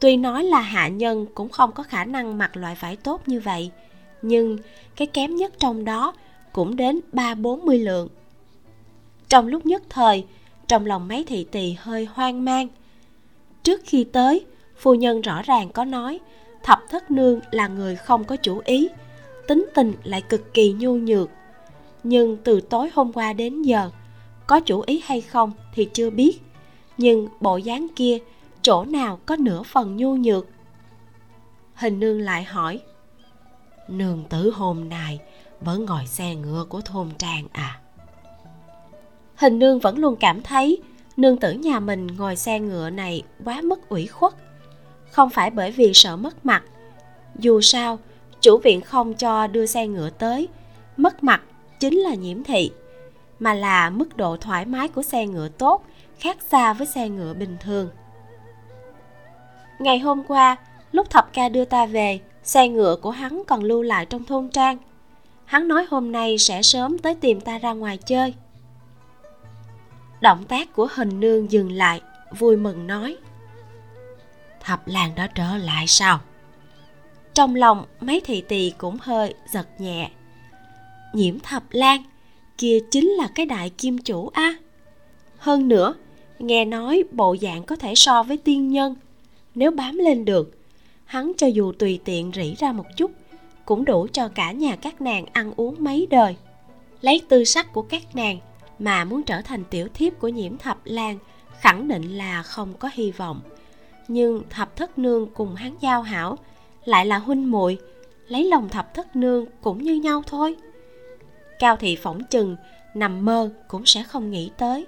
Tuy 0.00 0.16
nói 0.16 0.44
là 0.44 0.60
hạ 0.60 0.88
nhân 0.88 1.26
cũng 1.34 1.48
không 1.48 1.72
có 1.72 1.82
khả 1.82 2.04
năng 2.04 2.38
mặc 2.38 2.56
loại 2.56 2.76
vải 2.80 2.96
tốt 2.96 3.22
như 3.26 3.40
vậy, 3.40 3.70
nhưng 4.22 4.58
cái 4.96 5.06
kém 5.06 5.36
nhất 5.36 5.52
trong 5.58 5.84
đó 5.84 6.14
cũng 6.52 6.76
đến 6.76 7.00
ba 7.12 7.34
bốn 7.34 7.64
mươi 7.64 7.78
lượng. 7.78 8.08
Trong 9.28 9.46
lúc 9.46 9.66
nhất 9.66 9.82
thời, 9.88 10.24
trong 10.68 10.86
lòng 10.86 11.08
mấy 11.08 11.24
thị 11.24 11.46
tỳ 11.50 11.72
hơi 11.78 12.08
hoang 12.12 12.44
mang. 12.44 12.68
Trước 13.62 13.80
khi 13.84 14.04
tới, 14.04 14.44
phu 14.76 14.94
nhân 14.94 15.20
rõ 15.20 15.42
ràng 15.42 15.68
có 15.68 15.84
nói, 15.84 16.20
thập 16.62 16.80
thất 16.90 17.10
nương 17.10 17.40
là 17.50 17.68
người 17.68 17.96
không 17.96 18.24
có 18.24 18.36
chủ 18.36 18.62
ý, 18.64 18.88
tính 19.46 19.66
tình 19.74 19.92
lại 20.04 20.22
cực 20.28 20.54
kỳ 20.54 20.72
nhu 20.72 20.94
nhược 20.94 21.30
nhưng 22.02 22.36
từ 22.44 22.60
tối 22.60 22.90
hôm 22.94 23.12
qua 23.12 23.32
đến 23.32 23.62
giờ, 23.62 23.90
có 24.46 24.60
chủ 24.60 24.82
ý 24.86 25.02
hay 25.04 25.20
không 25.20 25.52
thì 25.74 25.88
chưa 25.92 26.10
biết. 26.10 26.40
Nhưng 26.98 27.28
bộ 27.40 27.56
dáng 27.56 27.86
kia, 27.96 28.18
chỗ 28.62 28.84
nào 28.84 29.18
có 29.26 29.36
nửa 29.36 29.62
phần 29.62 29.96
nhu 29.96 30.16
nhược? 30.16 30.46
Hình 31.74 32.00
nương 32.00 32.20
lại 32.20 32.44
hỏi, 32.44 32.80
nương 33.88 34.24
tử 34.28 34.50
hôm 34.50 34.88
nay 34.88 35.20
vẫn 35.60 35.84
ngồi 35.84 36.06
xe 36.06 36.34
ngựa 36.34 36.64
của 36.68 36.80
thôn 36.80 37.08
trang 37.18 37.46
à? 37.52 37.80
Hình 39.34 39.58
nương 39.58 39.78
vẫn 39.78 39.98
luôn 39.98 40.16
cảm 40.16 40.42
thấy 40.42 40.78
nương 41.16 41.36
tử 41.36 41.52
nhà 41.52 41.80
mình 41.80 42.06
ngồi 42.06 42.36
xe 42.36 42.60
ngựa 42.60 42.90
này 42.90 43.22
quá 43.44 43.60
mất 43.60 43.88
ủy 43.88 44.06
khuất. 44.06 44.32
Không 45.10 45.30
phải 45.30 45.50
bởi 45.50 45.70
vì 45.70 45.90
sợ 45.94 46.16
mất 46.16 46.46
mặt, 46.46 46.62
dù 47.38 47.60
sao, 47.60 47.98
chủ 48.40 48.58
viện 48.58 48.80
không 48.80 49.14
cho 49.14 49.46
đưa 49.46 49.66
xe 49.66 49.86
ngựa 49.86 50.10
tới, 50.10 50.48
mất 50.96 51.24
mặt 51.24 51.42
chính 51.80 51.98
là 51.98 52.14
nhiễm 52.14 52.44
thị, 52.44 52.70
mà 53.38 53.54
là 53.54 53.90
mức 53.90 54.16
độ 54.16 54.36
thoải 54.36 54.64
mái 54.66 54.88
của 54.88 55.02
xe 55.02 55.26
ngựa 55.26 55.48
tốt, 55.48 55.84
khác 56.18 56.36
xa 56.48 56.72
với 56.72 56.86
xe 56.86 57.08
ngựa 57.08 57.34
bình 57.34 57.56
thường. 57.60 57.90
Ngày 59.78 59.98
hôm 59.98 60.22
qua, 60.24 60.56
lúc 60.92 61.10
thập 61.10 61.32
ca 61.32 61.48
đưa 61.48 61.64
ta 61.64 61.86
về, 61.86 62.20
xe 62.42 62.68
ngựa 62.68 62.96
của 62.96 63.10
hắn 63.10 63.42
còn 63.46 63.62
lưu 63.62 63.82
lại 63.82 64.06
trong 64.06 64.24
thôn 64.24 64.48
trang. 64.48 64.76
Hắn 65.44 65.68
nói 65.68 65.86
hôm 65.90 66.12
nay 66.12 66.38
sẽ 66.38 66.62
sớm 66.62 66.98
tới 66.98 67.14
tìm 67.14 67.40
ta 67.40 67.58
ra 67.58 67.72
ngoài 67.72 67.96
chơi. 67.96 68.34
Động 70.20 70.44
tác 70.44 70.72
của 70.72 70.88
hình 70.94 71.20
nương 71.20 71.50
dừng 71.50 71.72
lại, 71.72 72.00
vui 72.38 72.56
mừng 72.56 72.86
nói, 72.86 73.16
thập 74.60 74.88
làng 74.88 75.12
đã 75.14 75.26
trở 75.34 75.56
lại 75.56 75.86
sao? 75.86 76.20
Trong 77.34 77.54
lòng, 77.54 77.84
mấy 78.00 78.20
thị 78.24 78.40
tỳ 78.40 78.72
cũng 78.78 78.98
hơi 79.00 79.34
giật 79.52 79.66
nhẹ 79.78 80.10
nhiễm 81.14 81.38
thập 81.38 81.62
lan, 81.70 82.02
kia 82.58 82.78
chính 82.90 83.08
là 83.08 83.28
cái 83.34 83.46
đại 83.46 83.70
kim 83.70 83.98
chủ 83.98 84.30
a. 84.32 84.54
Hơn 85.38 85.68
nữa, 85.68 85.94
nghe 86.38 86.64
nói 86.64 87.04
bộ 87.12 87.36
dạng 87.40 87.62
có 87.62 87.76
thể 87.76 87.94
so 87.94 88.22
với 88.22 88.36
tiên 88.36 88.68
nhân. 88.68 88.94
Nếu 89.54 89.70
bám 89.70 89.98
lên 89.98 90.24
được, 90.24 90.58
hắn 91.04 91.32
cho 91.36 91.46
dù 91.46 91.72
tùy 91.72 92.00
tiện 92.04 92.32
rỉ 92.34 92.54
ra 92.58 92.72
một 92.72 92.86
chút, 92.96 93.10
cũng 93.64 93.84
đủ 93.84 94.06
cho 94.12 94.28
cả 94.28 94.52
nhà 94.52 94.76
các 94.76 95.00
nàng 95.00 95.26
ăn 95.32 95.52
uống 95.56 95.74
mấy 95.78 96.06
đời. 96.10 96.36
Lấy 97.00 97.20
tư 97.28 97.44
sắc 97.44 97.72
của 97.72 97.82
các 97.82 98.16
nàng 98.16 98.38
mà 98.78 99.04
muốn 99.04 99.22
trở 99.22 99.42
thành 99.42 99.64
tiểu 99.70 99.88
thiếp 99.94 100.18
của 100.18 100.28
nhiễm 100.28 100.58
thập 100.58 100.78
lan 100.84 101.18
khẳng 101.60 101.88
định 101.88 102.18
là 102.18 102.42
không 102.42 102.74
có 102.78 102.90
hy 102.92 103.10
vọng. 103.10 103.40
Nhưng 104.08 104.42
thập 104.50 104.76
thất 104.76 104.98
nương 104.98 105.26
cùng 105.34 105.54
hắn 105.54 105.74
giao 105.80 106.02
hảo, 106.02 106.38
lại 106.84 107.06
là 107.06 107.18
huynh 107.18 107.50
muội, 107.50 107.78
lấy 108.28 108.44
lòng 108.44 108.68
thập 108.68 108.94
thất 108.94 109.16
nương 109.16 109.46
cũng 109.60 109.82
như 109.82 109.94
nhau 109.94 110.22
thôi 110.26 110.56
cao 111.60 111.76
thị 111.76 111.96
phỏng 111.96 112.24
chừng, 112.24 112.56
nằm 112.94 113.24
mơ 113.24 113.50
cũng 113.68 113.86
sẽ 113.86 114.02
không 114.02 114.30
nghĩ 114.30 114.50
tới. 114.56 114.86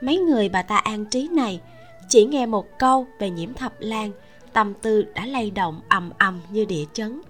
Mấy 0.00 0.18
người 0.18 0.48
bà 0.48 0.62
ta 0.62 0.76
an 0.76 1.04
trí 1.04 1.28
này 1.28 1.60
chỉ 2.08 2.24
nghe 2.24 2.46
một 2.46 2.78
câu 2.78 3.06
về 3.18 3.30
nhiễm 3.30 3.54
thập 3.54 3.72
lan, 3.78 4.10
tâm 4.52 4.74
tư 4.82 5.02
đã 5.14 5.26
lay 5.26 5.50
động 5.50 5.80
ầm 5.88 6.10
ầm 6.18 6.40
như 6.50 6.64
địa 6.64 6.84
chấn. 6.92 7.20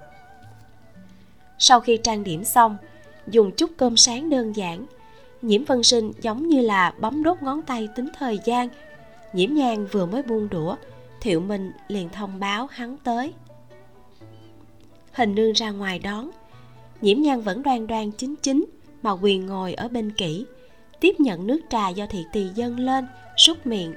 Sau 1.58 1.80
khi 1.80 1.96
trang 1.96 2.24
điểm 2.24 2.44
xong, 2.44 2.76
dùng 3.26 3.50
chút 3.56 3.70
cơm 3.76 3.96
sáng 3.96 4.30
đơn 4.30 4.56
giản, 4.56 4.86
nhiễm 5.42 5.64
vân 5.64 5.82
sinh 5.82 6.12
giống 6.20 6.48
như 6.48 6.60
là 6.60 6.94
bấm 7.00 7.22
đốt 7.22 7.42
ngón 7.42 7.62
tay 7.62 7.88
tính 7.96 8.08
thời 8.18 8.38
gian. 8.44 8.68
Nhiễm 9.32 9.54
nhang 9.54 9.86
vừa 9.92 10.06
mới 10.06 10.22
buông 10.22 10.48
đũa, 10.48 10.76
thiệu 11.20 11.40
minh 11.40 11.72
liền 11.88 12.08
thông 12.08 12.40
báo 12.40 12.66
hắn 12.70 12.96
tới. 13.04 13.32
Hình 15.12 15.34
nương 15.34 15.52
ra 15.52 15.70
ngoài 15.70 15.98
đón 15.98 16.30
nhiễm 17.00 17.20
nhan 17.22 17.40
vẫn 17.40 17.62
đoan 17.62 17.86
đoan 17.86 18.10
chính 18.10 18.36
chính, 18.36 18.64
mà 19.02 19.10
quyền 19.10 19.46
ngồi 19.46 19.74
ở 19.74 19.88
bên 19.88 20.10
kỹ. 20.10 20.46
Tiếp 21.00 21.20
nhận 21.20 21.46
nước 21.46 21.60
trà 21.70 21.88
do 21.88 22.06
thị 22.06 22.24
tỳ 22.32 22.48
dâng 22.54 22.78
lên 22.78 23.06
súc 23.36 23.66
miệng. 23.66 23.94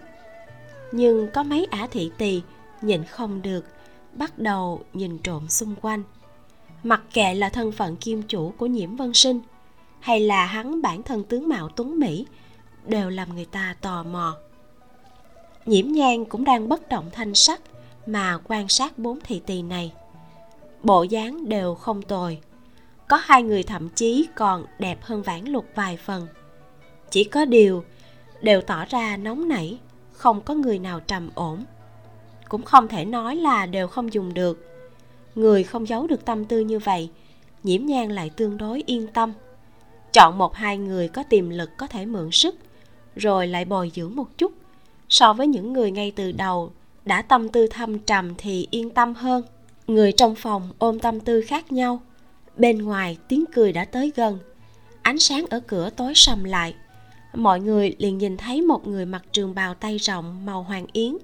Nhưng 0.91 1.27
có 1.33 1.43
mấy 1.43 1.65
ả 1.65 1.87
thị 1.91 2.11
tỳ 2.17 2.41
nhìn 2.81 3.03
không 3.03 3.41
được, 3.41 3.65
bắt 4.13 4.39
đầu 4.39 4.81
nhìn 4.93 5.17
trộm 5.17 5.49
xung 5.49 5.75
quanh. 5.81 6.03
Mặc 6.83 7.01
kệ 7.13 7.33
là 7.33 7.49
thân 7.49 7.71
phận 7.71 7.95
kim 7.95 8.21
chủ 8.21 8.53
của 8.57 8.65
nhiễm 8.65 8.95
vân 8.95 9.13
sinh, 9.13 9.39
hay 9.99 10.19
là 10.19 10.45
hắn 10.45 10.81
bản 10.81 11.03
thân 11.03 11.23
tướng 11.23 11.49
mạo 11.49 11.69
tuấn 11.69 11.99
mỹ, 11.99 12.25
đều 12.85 13.09
làm 13.09 13.35
người 13.35 13.45
ta 13.45 13.75
tò 13.81 14.03
mò. 14.03 14.35
Nhiễm 15.65 15.87
nhan 15.87 16.25
cũng 16.25 16.43
đang 16.43 16.69
bất 16.69 16.89
động 16.89 17.09
thanh 17.11 17.35
sắc 17.35 17.61
mà 18.05 18.39
quan 18.43 18.67
sát 18.67 18.97
bốn 18.97 19.19
thị 19.23 19.41
tỳ 19.45 19.61
này. 19.61 19.93
Bộ 20.83 21.03
dáng 21.03 21.49
đều 21.49 21.75
không 21.75 22.01
tồi 22.01 22.39
có 23.11 23.19
hai 23.23 23.43
người 23.43 23.63
thậm 23.63 23.89
chí 23.89 24.27
còn 24.35 24.65
đẹp 24.79 24.97
hơn 25.01 25.21
vãn 25.21 25.45
lục 25.45 25.65
vài 25.75 25.97
phần. 25.97 26.27
Chỉ 27.09 27.23
có 27.23 27.45
điều, 27.45 27.83
đều 28.41 28.61
tỏ 28.61 28.85
ra 28.85 29.17
nóng 29.17 29.49
nảy, 29.49 29.77
không 30.13 30.41
có 30.41 30.53
người 30.53 30.79
nào 30.79 30.99
trầm 30.99 31.29
ổn. 31.35 31.63
Cũng 32.49 32.63
không 32.63 32.87
thể 32.87 33.05
nói 33.05 33.35
là 33.35 33.65
đều 33.65 33.87
không 33.87 34.13
dùng 34.13 34.33
được. 34.33 34.65
Người 35.35 35.63
không 35.63 35.87
giấu 35.87 36.07
được 36.07 36.25
tâm 36.25 36.45
tư 36.45 36.59
như 36.59 36.79
vậy, 36.79 37.09
nhiễm 37.63 37.85
nhan 37.85 38.09
lại 38.09 38.29
tương 38.29 38.57
đối 38.57 38.83
yên 38.85 39.07
tâm. 39.07 39.33
Chọn 40.13 40.37
một 40.37 40.55
hai 40.55 40.77
người 40.77 41.07
có 41.07 41.23
tiềm 41.23 41.49
lực 41.49 41.69
có 41.77 41.87
thể 41.87 42.05
mượn 42.05 42.31
sức, 42.31 42.55
rồi 43.15 43.47
lại 43.47 43.65
bồi 43.65 43.91
dưỡng 43.95 44.15
một 44.15 44.37
chút. 44.37 44.51
So 45.09 45.33
với 45.33 45.47
những 45.47 45.73
người 45.73 45.91
ngay 45.91 46.11
từ 46.15 46.31
đầu, 46.31 46.71
đã 47.05 47.21
tâm 47.21 47.49
tư 47.49 47.67
thâm 47.67 47.99
trầm 47.99 48.33
thì 48.37 48.67
yên 48.71 48.89
tâm 48.89 49.13
hơn. 49.13 49.43
Người 49.87 50.11
trong 50.11 50.35
phòng 50.35 50.69
ôm 50.79 50.99
tâm 50.99 51.19
tư 51.19 51.41
khác 51.41 51.71
nhau 51.71 52.01
bên 52.57 52.77
ngoài 52.77 53.17
tiếng 53.27 53.45
cười 53.53 53.73
đã 53.73 53.85
tới 53.85 54.11
gần. 54.15 54.39
Ánh 55.01 55.19
sáng 55.19 55.45
ở 55.49 55.59
cửa 55.59 55.89
tối 55.89 56.13
sầm 56.15 56.43
lại. 56.43 56.75
Mọi 57.33 57.59
người 57.59 57.95
liền 57.97 58.17
nhìn 58.17 58.37
thấy 58.37 58.61
một 58.61 58.87
người 58.87 59.05
mặc 59.05 59.23
trường 59.31 59.55
bào 59.55 59.73
tay 59.73 59.97
rộng 59.97 60.45
màu 60.45 60.63
hoàng 60.63 60.85
yến, 60.93 61.17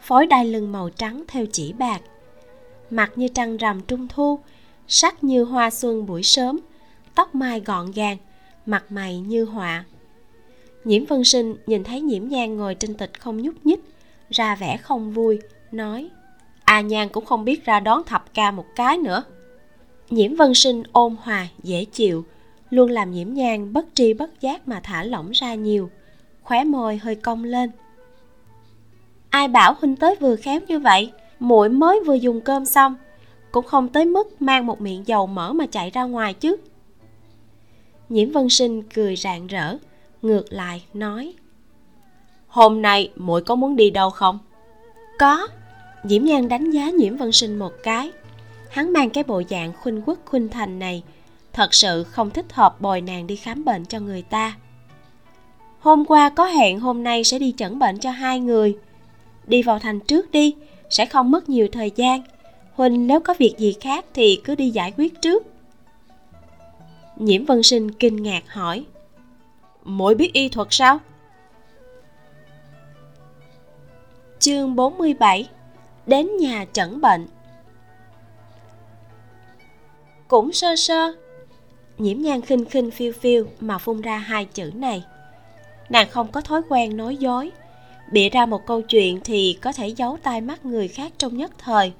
phối 0.00 0.26
đai 0.26 0.44
lưng 0.44 0.72
màu 0.72 0.90
trắng 0.90 1.24
theo 1.28 1.46
chỉ 1.52 1.72
bạc. 1.72 2.00
Mặt 2.90 3.12
như 3.16 3.28
trăng 3.28 3.56
rằm 3.56 3.80
trung 3.80 4.08
thu, 4.08 4.38
sắc 4.88 5.24
như 5.24 5.44
hoa 5.44 5.70
xuân 5.70 6.06
buổi 6.06 6.22
sớm, 6.22 6.60
tóc 7.14 7.34
mai 7.34 7.60
gọn 7.60 7.90
gàng, 7.90 8.16
mặt 8.66 8.84
mày 8.92 9.18
như 9.18 9.44
họa. 9.44 9.84
Nhiễm 10.84 11.04
vân 11.04 11.24
sinh 11.24 11.56
nhìn 11.66 11.84
thấy 11.84 12.00
nhiễm 12.00 12.28
nhan 12.28 12.56
ngồi 12.56 12.74
trên 12.74 12.94
tịch 12.94 13.20
không 13.20 13.42
nhúc 13.42 13.54
nhích, 13.66 13.80
ra 14.30 14.56
vẻ 14.56 14.76
không 14.76 15.12
vui, 15.12 15.40
nói, 15.72 16.10
a 16.64 16.80
nhan 16.80 17.08
cũng 17.08 17.24
không 17.24 17.44
biết 17.44 17.64
ra 17.64 17.80
đón 17.80 18.04
thập 18.04 18.34
ca 18.34 18.50
một 18.50 18.66
cái 18.76 18.98
nữa 18.98 19.24
nhiễm 20.12 20.34
vân 20.34 20.54
sinh 20.54 20.82
ôn 20.92 21.16
hòa 21.22 21.48
dễ 21.62 21.84
chịu 21.84 22.24
luôn 22.70 22.90
làm 22.90 23.10
nhiễm 23.10 23.34
nhan 23.34 23.72
bất 23.72 23.86
tri 23.94 24.12
bất 24.12 24.40
giác 24.40 24.68
mà 24.68 24.80
thả 24.82 25.04
lỏng 25.04 25.30
ra 25.30 25.54
nhiều. 25.54 25.90
Khóe 26.42 26.64
môi 26.64 26.96
hơi 26.96 27.14
cong 27.14 27.44
lên. 27.44 27.70
Ai 29.30 29.48
bảo 29.48 29.76
huynh 29.80 29.96
tới 29.96 30.16
vừa 30.20 30.36
khéo 30.36 30.60
như 30.68 30.78
vậy? 30.78 31.12
Muội 31.40 31.68
mới 31.68 32.00
vừa 32.06 32.14
dùng 32.14 32.40
cơm 32.40 32.64
xong. 32.64 32.96
Cũng 33.50 33.66
không 33.66 33.88
tới 33.88 34.04
mức 34.04 34.42
mang 34.42 34.66
một 34.66 34.80
miệng 34.80 35.06
dầu 35.06 35.26
mỡ 35.26 35.52
mà 35.52 35.66
chạy 35.66 35.90
ra 35.90 36.04
ngoài 36.04 36.34
chứ. 36.34 36.56
Nhiễm 38.08 38.30
vân 38.30 38.48
sinh 38.48 38.82
cười 38.82 39.16
rạng 39.16 39.46
rỡ 39.46 39.76
ngược 40.22 40.52
lại 40.52 40.84
nói. 40.94 41.34
Hôm 42.46 42.82
nay 42.82 43.10
muội 43.16 43.42
có 43.42 43.54
muốn 43.54 43.76
đi 43.76 43.90
đâu 43.90 44.10
không? 44.10 44.38
Có. 45.18 45.48
Diễm 46.04 46.24
nhan 46.24 46.48
đánh 46.48 46.70
giá 46.70 46.90
nhiễm 46.90 47.16
vân 47.16 47.32
sinh 47.32 47.58
một 47.58 47.72
cái 47.82 48.12
hắn 48.72 48.92
mang 48.92 49.10
cái 49.10 49.24
bộ 49.24 49.42
dạng 49.50 49.72
khuynh 49.72 50.02
quốc 50.06 50.18
khuynh 50.24 50.48
thành 50.48 50.78
này. 50.78 51.02
Thật 51.52 51.74
sự 51.74 52.04
không 52.04 52.30
thích 52.30 52.52
hợp 52.52 52.80
bồi 52.80 53.00
nàng 53.00 53.26
đi 53.26 53.36
khám 53.36 53.64
bệnh 53.64 53.84
cho 53.84 54.00
người 54.00 54.22
ta. 54.22 54.56
Hôm 55.80 56.04
qua 56.04 56.28
có 56.28 56.46
hẹn, 56.46 56.80
hôm 56.80 57.04
nay 57.04 57.24
sẽ 57.24 57.38
đi 57.38 57.54
chẩn 57.56 57.78
bệnh 57.78 57.98
cho 57.98 58.10
hai 58.10 58.40
người. 58.40 58.78
Đi 59.46 59.62
vào 59.62 59.78
thành 59.78 60.00
trước 60.00 60.30
đi, 60.30 60.54
sẽ 60.90 61.06
không 61.06 61.30
mất 61.30 61.48
nhiều 61.48 61.68
thời 61.72 61.90
gian. 61.96 62.22
Huynh 62.74 63.06
nếu 63.06 63.20
có 63.20 63.34
việc 63.38 63.54
gì 63.58 63.76
khác 63.80 64.04
thì 64.14 64.40
cứ 64.44 64.54
đi 64.54 64.70
giải 64.70 64.92
quyết 64.96 65.22
trước. 65.22 65.46
Nhiễm 67.16 67.44
vân 67.44 67.62
sinh 67.62 67.90
kinh 67.90 68.22
ngạc 68.22 68.42
hỏi. 68.48 68.84
Muội 69.84 70.14
biết 70.14 70.32
y 70.32 70.48
thuật 70.48 70.68
sao? 70.70 70.98
Chương 74.38 74.76
47 74.76 75.48
Đến 76.06 76.36
nhà 76.40 76.66
chẩn 76.72 77.00
bệnh. 77.00 77.26
Cũng 80.32 80.52
sơ 80.52 80.76
sơ. 80.76 81.12
Nhiễm 81.98 82.18
nhan 82.18 82.40
khinh 82.40 82.64
khinh 82.64 82.90
phiêu 82.90 83.12
phiêu 83.12 83.46
mà 83.60 83.78
phun 83.78 84.00
ra 84.00 84.16
hai 84.16 84.44
chữ 84.44 84.70
này. 84.74 85.04
Nàng 85.90 86.10
không 86.10 86.32
có 86.32 86.40
thói 86.40 86.62
quen 86.68 86.96
nói 86.96 87.16
dối. 87.16 87.50
Bịa 88.12 88.28
ra 88.28 88.46
một 88.46 88.66
câu 88.66 88.82
chuyện 88.82 89.20
thì 89.24 89.58
có 89.62 89.72
thể 89.72 89.88
giấu 89.88 90.18
tai 90.22 90.40
mắt 90.40 90.64
người 90.64 90.88
khác 90.88 91.12
trong 91.18 91.36
nhất 91.36 91.50
thời. 91.58 91.92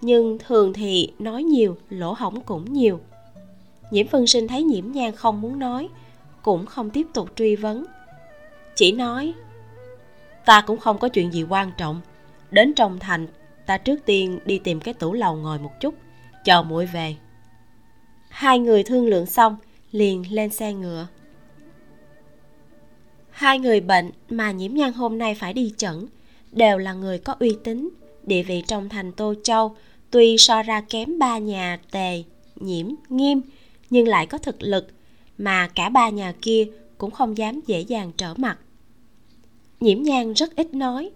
Nhưng 0.00 0.38
thường 0.38 0.72
thì 0.72 1.12
nói 1.18 1.42
nhiều, 1.42 1.76
lỗ 1.90 2.12
hổng 2.12 2.40
cũng 2.40 2.72
nhiều. 2.72 3.00
Nhiễm 3.90 4.08
phân 4.08 4.26
sinh 4.26 4.48
thấy 4.48 4.62
nhiễm 4.62 4.92
nhan 4.92 5.12
không 5.12 5.40
muốn 5.40 5.58
nói 5.58 5.88
Cũng 6.42 6.66
không 6.66 6.90
tiếp 6.90 7.06
tục 7.14 7.28
truy 7.36 7.56
vấn. 7.56 7.84
Chỉ 8.76 8.92
nói 8.92 9.34
ta 10.44 10.60
cũng 10.60 10.78
không 10.78 10.98
có 10.98 11.08
chuyện 11.08 11.32
gì 11.32 11.42
quan 11.48 11.72
trọng. 11.76 12.00
Đến 12.50 12.74
trong 12.74 12.98
thành 12.98 13.26
ta 13.66 13.78
trước 13.78 14.00
tiên 14.04 14.38
đi 14.44 14.58
tìm 14.58 14.80
cái 14.80 14.94
tủ 14.94 15.12
lầu 15.12 15.36
ngồi 15.36 15.58
một 15.58 15.72
chút 15.80 15.94
chờ 16.44 16.62
muội 16.62 16.86
về 16.86 17.16
hai 18.38 18.58
người 18.58 18.82
thương 18.82 19.06
lượng 19.06 19.26
xong, 19.26 19.56
liền 19.92 20.24
lên 20.30 20.50
xe 20.50 20.72
ngựa. 20.72 21.06
Hai 23.30 23.58
người 23.58 23.80
bệnh 23.80 24.10
mà 24.28 24.50
nhiễm 24.50 24.74
nhan 24.74 24.92
hôm 24.92 25.18
nay 25.18 25.34
phải 25.34 25.52
đi 25.52 25.74
chẩn 25.76 26.06
đều 26.52 26.78
là 26.78 26.92
người 26.92 27.18
có 27.18 27.34
uy 27.40 27.56
tín. 27.64 27.88
Địa 28.22 28.42
vị 28.42 28.62
trong 28.66 28.88
thành 28.88 29.12
tô 29.12 29.34
châu 29.42 29.76
tuy 30.10 30.38
so 30.38 30.62
ra 30.62 30.80
kém 30.80 31.18
ba 31.18 31.38
nhà 31.38 31.78
tề, 31.90 32.22
nhiễm, 32.56 32.86
nghiêm, 33.08 33.40
nhưng 33.90 34.08
lại 34.08 34.26
có 34.26 34.38
thực 34.38 34.62
lực 34.62 34.88
mà 35.38 35.68
cả 35.74 35.88
ba 35.88 36.08
nhà 36.08 36.32
kia 36.42 36.66
cũng 36.98 37.10
không 37.10 37.38
dám 37.38 37.60
dễ 37.66 37.80
dàng 37.80 38.12
trở 38.16 38.34
mặt. 38.36 38.58
Nhiễm 39.80 40.02
nhan 40.02 40.32
rất 40.32 40.56
ít 40.56 40.74
nói, 40.74 41.10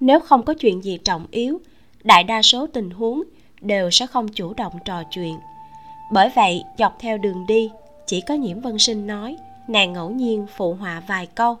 nếu 0.00 0.20
không 0.20 0.44
có 0.44 0.54
chuyện 0.54 0.84
gì 0.84 0.98
trọng 1.04 1.26
yếu, 1.30 1.60
đại 2.04 2.24
đa 2.24 2.42
số 2.42 2.66
tình 2.66 2.90
huống 2.90 3.22
đều 3.60 3.90
sẽ 3.90 4.06
không 4.06 4.28
chủ 4.28 4.54
động 4.54 4.72
trò 4.84 5.02
chuyện 5.10 5.36
bởi 6.10 6.30
vậy, 6.34 6.64
dọc 6.78 6.96
theo 6.98 7.18
đường 7.18 7.46
đi, 7.46 7.70
chỉ 8.06 8.20
có 8.20 8.34
nhiễm 8.34 8.60
vân 8.60 8.78
sinh 8.78 9.06
nói, 9.06 9.36
nàng 9.68 9.92
ngẫu 9.92 10.10
nhiên 10.10 10.46
phụ 10.56 10.74
họa 10.74 11.02
vài 11.06 11.26
câu. 11.26 11.56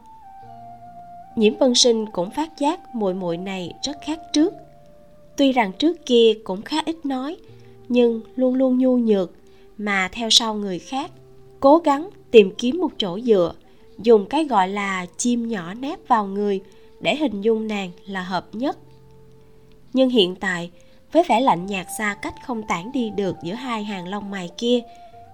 Nhiễm 1.36 1.58
vân 1.58 1.74
sinh 1.74 2.06
cũng 2.06 2.30
phát 2.30 2.58
giác 2.58 2.94
muội 2.94 3.14
muội 3.14 3.36
này 3.36 3.72
rất 3.82 3.96
khác 4.04 4.20
trước. 4.32 4.54
Tuy 5.36 5.52
rằng 5.52 5.72
trước 5.72 6.06
kia 6.06 6.32
cũng 6.44 6.62
khá 6.62 6.76
ít 6.86 6.96
nói, 7.06 7.36
nhưng 7.88 8.20
luôn 8.36 8.54
luôn 8.54 8.78
nhu 8.78 8.96
nhược, 8.96 9.32
mà 9.78 10.08
theo 10.12 10.30
sau 10.30 10.54
người 10.54 10.78
khác, 10.78 11.10
cố 11.60 11.78
gắng 11.78 12.10
tìm 12.30 12.52
kiếm 12.58 12.78
một 12.78 12.90
chỗ 12.98 13.20
dựa, 13.20 13.52
dùng 13.98 14.26
cái 14.26 14.44
gọi 14.44 14.68
là 14.68 15.06
chim 15.16 15.48
nhỏ 15.48 15.74
nép 15.74 16.08
vào 16.08 16.26
người 16.26 16.60
để 17.00 17.16
hình 17.16 17.40
dung 17.40 17.68
nàng 17.68 17.90
là 18.06 18.22
hợp 18.22 18.46
nhất. 18.52 18.78
Nhưng 19.92 20.10
hiện 20.10 20.34
tại 20.34 20.70
với 21.12 21.22
vẻ 21.28 21.40
lạnh 21.40 21.66
nhạt 21.66 21.86
xa 21.98 22.16
cách 22.22 22.34
không 22.42 22.62
tản 22.62 22.92
đi 22.92 23.10
được 23.10 23.36
giữa 23.42 23.54
hai 23.54 23.84
hàng 23.84 24.08
lông 24.08 24.30
mày 24.30 24.50
kia, 24.58 24.80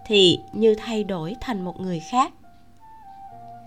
thì 0.06 0.38
như 0.52 0.74
thay 0.74 1.04
đổi 1.04 1.36
thành 1.40 1.64
một 1.64 1.80
người 1.80 2.00
khác. 2.00 2.32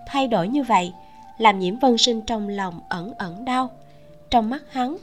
Thay 0.07 0.27
đổi 0.27 0.47
như 0.47 0.63
vậy 0.63 0.93
làm 1.37 1.59
nhiễm 1.59 1.79
vân 1.79 1.97
sinh 1.97 2.21
trong 2.21 2.49
lòng 2.49 2.79
ẩn 2.89 3.13
ẩn 3.17 3.45
đau. 3.45 3.69
Trong 4.29 4.49
mắt 4.49 4.63
hắn, 4.71 4.97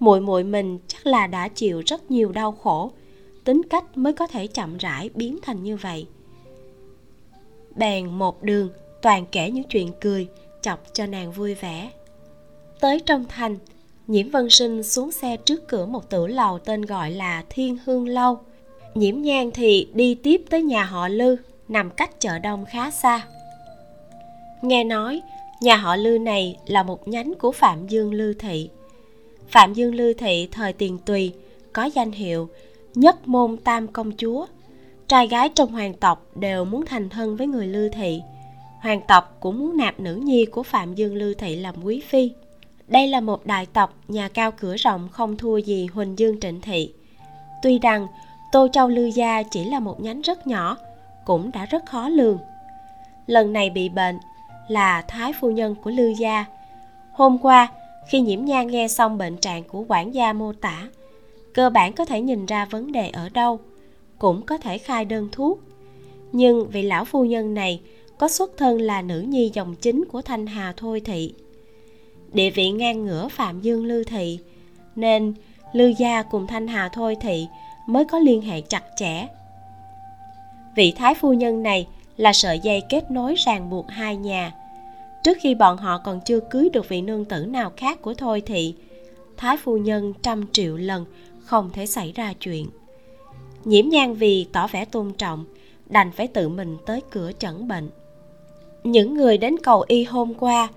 muội 0.00 0.20
muội 0.20 0.44
mình 0.44 0.78
chắc 0.88 1.06
là 1.06 1.26
đã 1.26 1.48
chịu 1.48 1.82
rất 1.86 2.10
nhiều 2.10 2.32
đau 2.32 2.52
khổ, 2.52 2.90
tính 3.44 3.62
cách 3.70 3.84
mới 3.96 4.12
có 4.12 4.26
thể 4.26 4.46
chậm 4.46 4.76
rãi 4.76 5.10
biến 5.14 5.38
thành 5.42 5.62
như 5.62 5.76
vậy. 5.76 6.06
Bèn 7.76 8.06
một 8.06 8.42
đường, 8.42 8.68
toàn 9.02 9.26
kể 9.32 9.50
những 9.50 9.64
chuyện 9.64 9.92
cười, 10.00 10.28
chọc 10.62 10.94
cho 10.94 11.06
nàng 11.06 11.32
vui 11.32 11.54
vẻ. 11.54 11.90
Tới 12.80 13.00
trong 13.06 13.24
thành 13.28 13.58
nhiễm 14.10 14.30
vân 14.30 14.50
sinh 14.50 14.82
xuống 14.82 15.12
xe 15.12 15.36
trước 15.36 15.68
cửa 15.68 15.86
một 15.86 16.10
tử 16.10 16.26
lầu 16.26 16.58
tên 16.58 16.82
gọi 16.82 17.10
là 17.10 17.44
thiên 17.50 17.78
hương 17.84 18.08
lâu. 18.08 18.38
Nhiễm 18.94 19.22
nhan 19.22 19.50
thì 19.50 19.88
đi 19.92 20.14
tiếp 20.14 20.42
tới 20.50 20.62
nhà 20.62 20.84
họ 20.84 21.08
lư, 21.08 21.36
nằm 21.68 21.90
cách 21.90 22.20
chợ 22.20 22.38
đông 22.38 22.64
khá 22.70 22.90
xa. 22.90 23.26
Nghe 24.62 24.84
nói, 24.84 25.20
nhà 25.60 25.76
họ 25.76 25.96
lư 25.96 26.18
này 26.18 26.56
là 26.66 26.82
một 26.82 27.08
nhánh 27.08 27.34
của 27.34 27.52
phạm 27.52 27.88
dương 27.88 28.14
lư 28.14 28.32
thị. 28.32 28.70
Phạm 29.48 29.74
dương 29.74 29.94
lư 29.94 30.12
thị 30.12 30.48
thời 30.52 30.72
tiền 30.72 30.98
tùy, 30.98 31.32
có 31.72 31.84
danh 31.84 32.12
hiệu 32.12 32.48
nhất 32.94 33.28
môn 33.28 33.56
tam 33.56 33.88
công 33.88 34.12
chúa. 34.16 34.46
Trai 35.08 35.26
gái 35.26 35.48
trong 35.48 35.72
hoàng 35.72 35.94
tộc 35.94 36.26
đều 36.36 36.64
muốn 36.64 36.86
thành 36.86 37.08
thân 37.08 37.36
với 37.36 37.46
người 37.46 37.66
lư 37.66 37.88
thị. 37.88 38.22
Hoàng 38.80 39.00
tộc 39.08 39.36
cũng 39.40 39.58
muốn 39.58 39.76
nạp 39.76 40.00
nữ 40.00 40.14
nhi 40.14 40.44
của 40.44 40.62
phạm 40.62 40.94
dương 40.94 41.14
lư 41.14 41.34
thị 41.34 41.56
làm 41.56 41.84
quý 41.84 42.02
phi 42.08 42.30
đây 42.90 43.08
là 43.08 43.20
một 43.20 43.46
đại 43.46 43.66
tộc, 43.66 43.94
nhà 44.08 44.28
cao 44.28 44.50
cửa 44.52 44.76
rộng, 44.76 45.08
không 45.12 45.36
thua 45.36 45.56
gì 45.56 45.86
huỳnh 45.86 46.18
dương 46.18 46.40
trịnh 46.40 46.60
thị. 46.60 46.92
Tuy 47.62 47.78
rằng, 47.78 48.06
tô 48.52 48.68
châu 48.72 48.88
lư 48.88 49.04
gia 49.04 49.42
chỉ 49.42 49.64
là 49.64 49.80
một 49.80 50.00
nhánh 50.00 50.20
rất 50.20 50.46
nhỏ, 50.46 50.76
cũng 51.24 51.50
đã 51.52 51.66
rất 51.66 51.86
khó 51.86 52.08
lường. 52.08 52.38
Lần 53.26 53.52
này 53.52 53.70
bị 53.70 53.88
bệnh 53.88 54.18
là 54.68 55.02
thái 55.02 55.32
phu 55.40 55.50
nhân 55.50 55.74
của 55.74 55.90
lư 55.90 56.08
gia. 56.18 56.44
Hôm 57.12 57.38
qua, 57.38 57.68
khi 58.08 58.20
nhiễm 58.20 58.44
nhan 58.44 58.66
nghe 58.66 58.88
xong 58.88 59.18
bệnh 59.18 59.36
trạng 59.36 59.64
của 59.64 59.84
quản 59.88 60.14
gia 60.14 60.32
mô 60.32 60.52
tả, 60.52 60.88
cơ 61.54 61.70
bản 61.70 61.92
có 61.92 62.04
thể 62.04 62.20
nhìn 62.20 62.46
ra 62.46 62.64
vấn 62.64 62.92
đề 62.92 63.08
ở 63.08 63.28
đâu, 63.28 63.58
cũng 64.18 64.42
có 64.42 64.58
thể 64.58 64.78
khai 64.78 65.04
đơn 65.04 65.28
thuốc. 65.32 65.58
Nhưng 66.32 66.70
vị 66.70 66.82
lão 66.82 67.04
phu 67.04 67.24
nhân 67.24 67.54
này 67.54 67.80
có 68.18 68.28
xuất 68.28 68.56
thân 68.56 68.80
là 68.80 69.02
nữ 69.02 69.20
nhi 69.20 69.50
dòng 69.54 69.74
chính 69.74 70.04
của 70.04 70.22
thanh 70.22 70.46
hà 70.46 70.72
thôi 70.76 71.00
thị 71.04 71.34
địa 72.32 72.50
vị 72.50 72.70
ngang 72.70 73.06
ngửa 73.06 73.28
phạm 73.28 73.60
dương 73.60 73.84
lưu 73.84 74.04
thị. 74.04 74.38
Nên 74.96 75.34
lưu 75.72 75.90
gia 75.90 76.22
cùng 76.22 76.46
thanh 76.46 76.68
hà 76.68 76.88
thôi 76.88 77.16
thị 77.20 77.46
mới 77.86 78.04
có 78.04 78.18
liên 78.18 78.42
hệ 78.42 78.60
chặt 78.60 78.82
chẽ. 78.96 79.26
Vị 80.76 80.92
thái 80.96 81.14
phu 81.14 81.32
nhân 81.32 81.62
này 81.62 81.86
là 82.16 82.32
sợi 82.32 82.58
dây 82.58 82.82
kết 82.88 83.10
nối 83.10 83.34
ràng 83.34 83.70
buộc 83.70 83.90
hai 83.90 84.16
nhà. 84.16 84.52
Trước 85.24 85.38
khi 85.40 85.54
bọn 85.54 85.76
họ 85.76 85.98
còn 85.98 86.20
chưa 86.20 86.40
cưới 86.40 86.68
được 86.72 86.88
vị 86.88 87.00
nương 87.00 87.24
tử 87.24 87.46
nào 87.46 87.72
khác 87.76 88.02
của 88.02 88.14
thôi 88.14 88.42
thị, 88.46 88.74
thái 89.36 89.56
phu 89.56 89.76
nhân 89.76 90.12
trăm 90.22 90.44
triệu 90.52 90.76
lần 90.76 91.04
không 91.44 91.70
thể 91.72 91.86
xảy 91.86 92.12
ra 92.12 92.32
chuyện. 92.40 92.66
Nhiễm 93.64 93.88
nhan 93.88 94.14
vì 94.14 94.46
tỏ 94.52 94.66
vẻ 94.66 94.84
tôn 94.84 95.12
trọng, 95.12 95.44
đành 95.86 96.10
phải 96.12 96.26
tự 96.26 96.48
mình 96.48 96.76
tới 96.86 97.00
cửa 97.10 97.30
chẩn 97.38 97.68
bệnh. 97.68 97.90
Những 98.84 99.14
người 99.14 99.38
đến 99.38 99.56
cầu 99.62 99.84
y 99.88 100.04
hôm 100.04 100.34
qua 100.34 100.68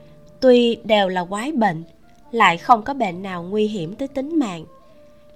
tuy 0.44 0.78
đều 0.84 1.10
là 1.10 1.24
quái 1.24 1.52
bệnh, 1.52 1.84
lại 2.32 2.58
không 2.58 2.84
có 2.84 2.94
bệnh 2.94 3.24
nào 3.24 3.44
nguy 3.44 3.68
hiểm 3.68 3.96
tới 3.96 4.08
tính 4.08 4.40
mạng. 4.40 4.66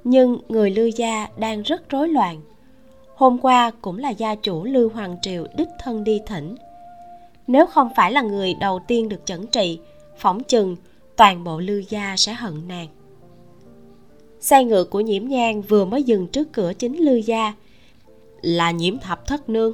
Nhưng 0.03 0.39
người 0.49 0.72
lưu 0.72 0.88
gia 0.88 1.28
đang 1.38 1.62
rất 1.62 1.89
rối 1.89 2.10
loạn. 2.10 2.41
Hôm 3.16 3.38
qua 3.38 3.72
cũng 3.82 3.97
là 3.97 4.10
gia 4.10 4.36
chủ 4.36 4.64
lưu 4.64 4.89
hoàng 4.89 5.18
triều 5.22 5.45
đích 5.58 5.68
thân 5.80 6.03
đi 6.03 6.22
thỉnh. 6.26 6.55
Nếu 7.47 7.66
không 7.66 7.89
phải 7.95 8.12
là 8.12 8.22
người 8.22 8.53
đầu 8.53 8.80
tiên 8.88 9.10
được 9.10 9.22
chẩn 9.26 9.47
trị, 9.47 9.80
phỏng 10.18 10.43
chừng 10.43 10.76
toàn 11.16 11.43
bộ 11.43 11.60
lưu 11.60 11.82
gia 11.89 12.16
sẽ 12.18 12.34
hận 12.34 12.68
nàng. 12.68 12.88
Xe 14.39 14.64
ngựa 14.64 14.84
của 14.84 14.99
nhiễm 14.99 15.28
nhang 15.28 15.62
vừa 15.62 15.86
mới 15.86 16.03
dừng 16.03 16.28
trước 16.28 16.53
cửa 16.53 16.74
chính 16.74 16.97
lưu 16.97 17.18
gia 17.18 17.53
là 18.41 18.72
nhiễm 18.72 18.99
thập 18.99 19.28
thất 19.28 19.49
nương. 19.49 19.74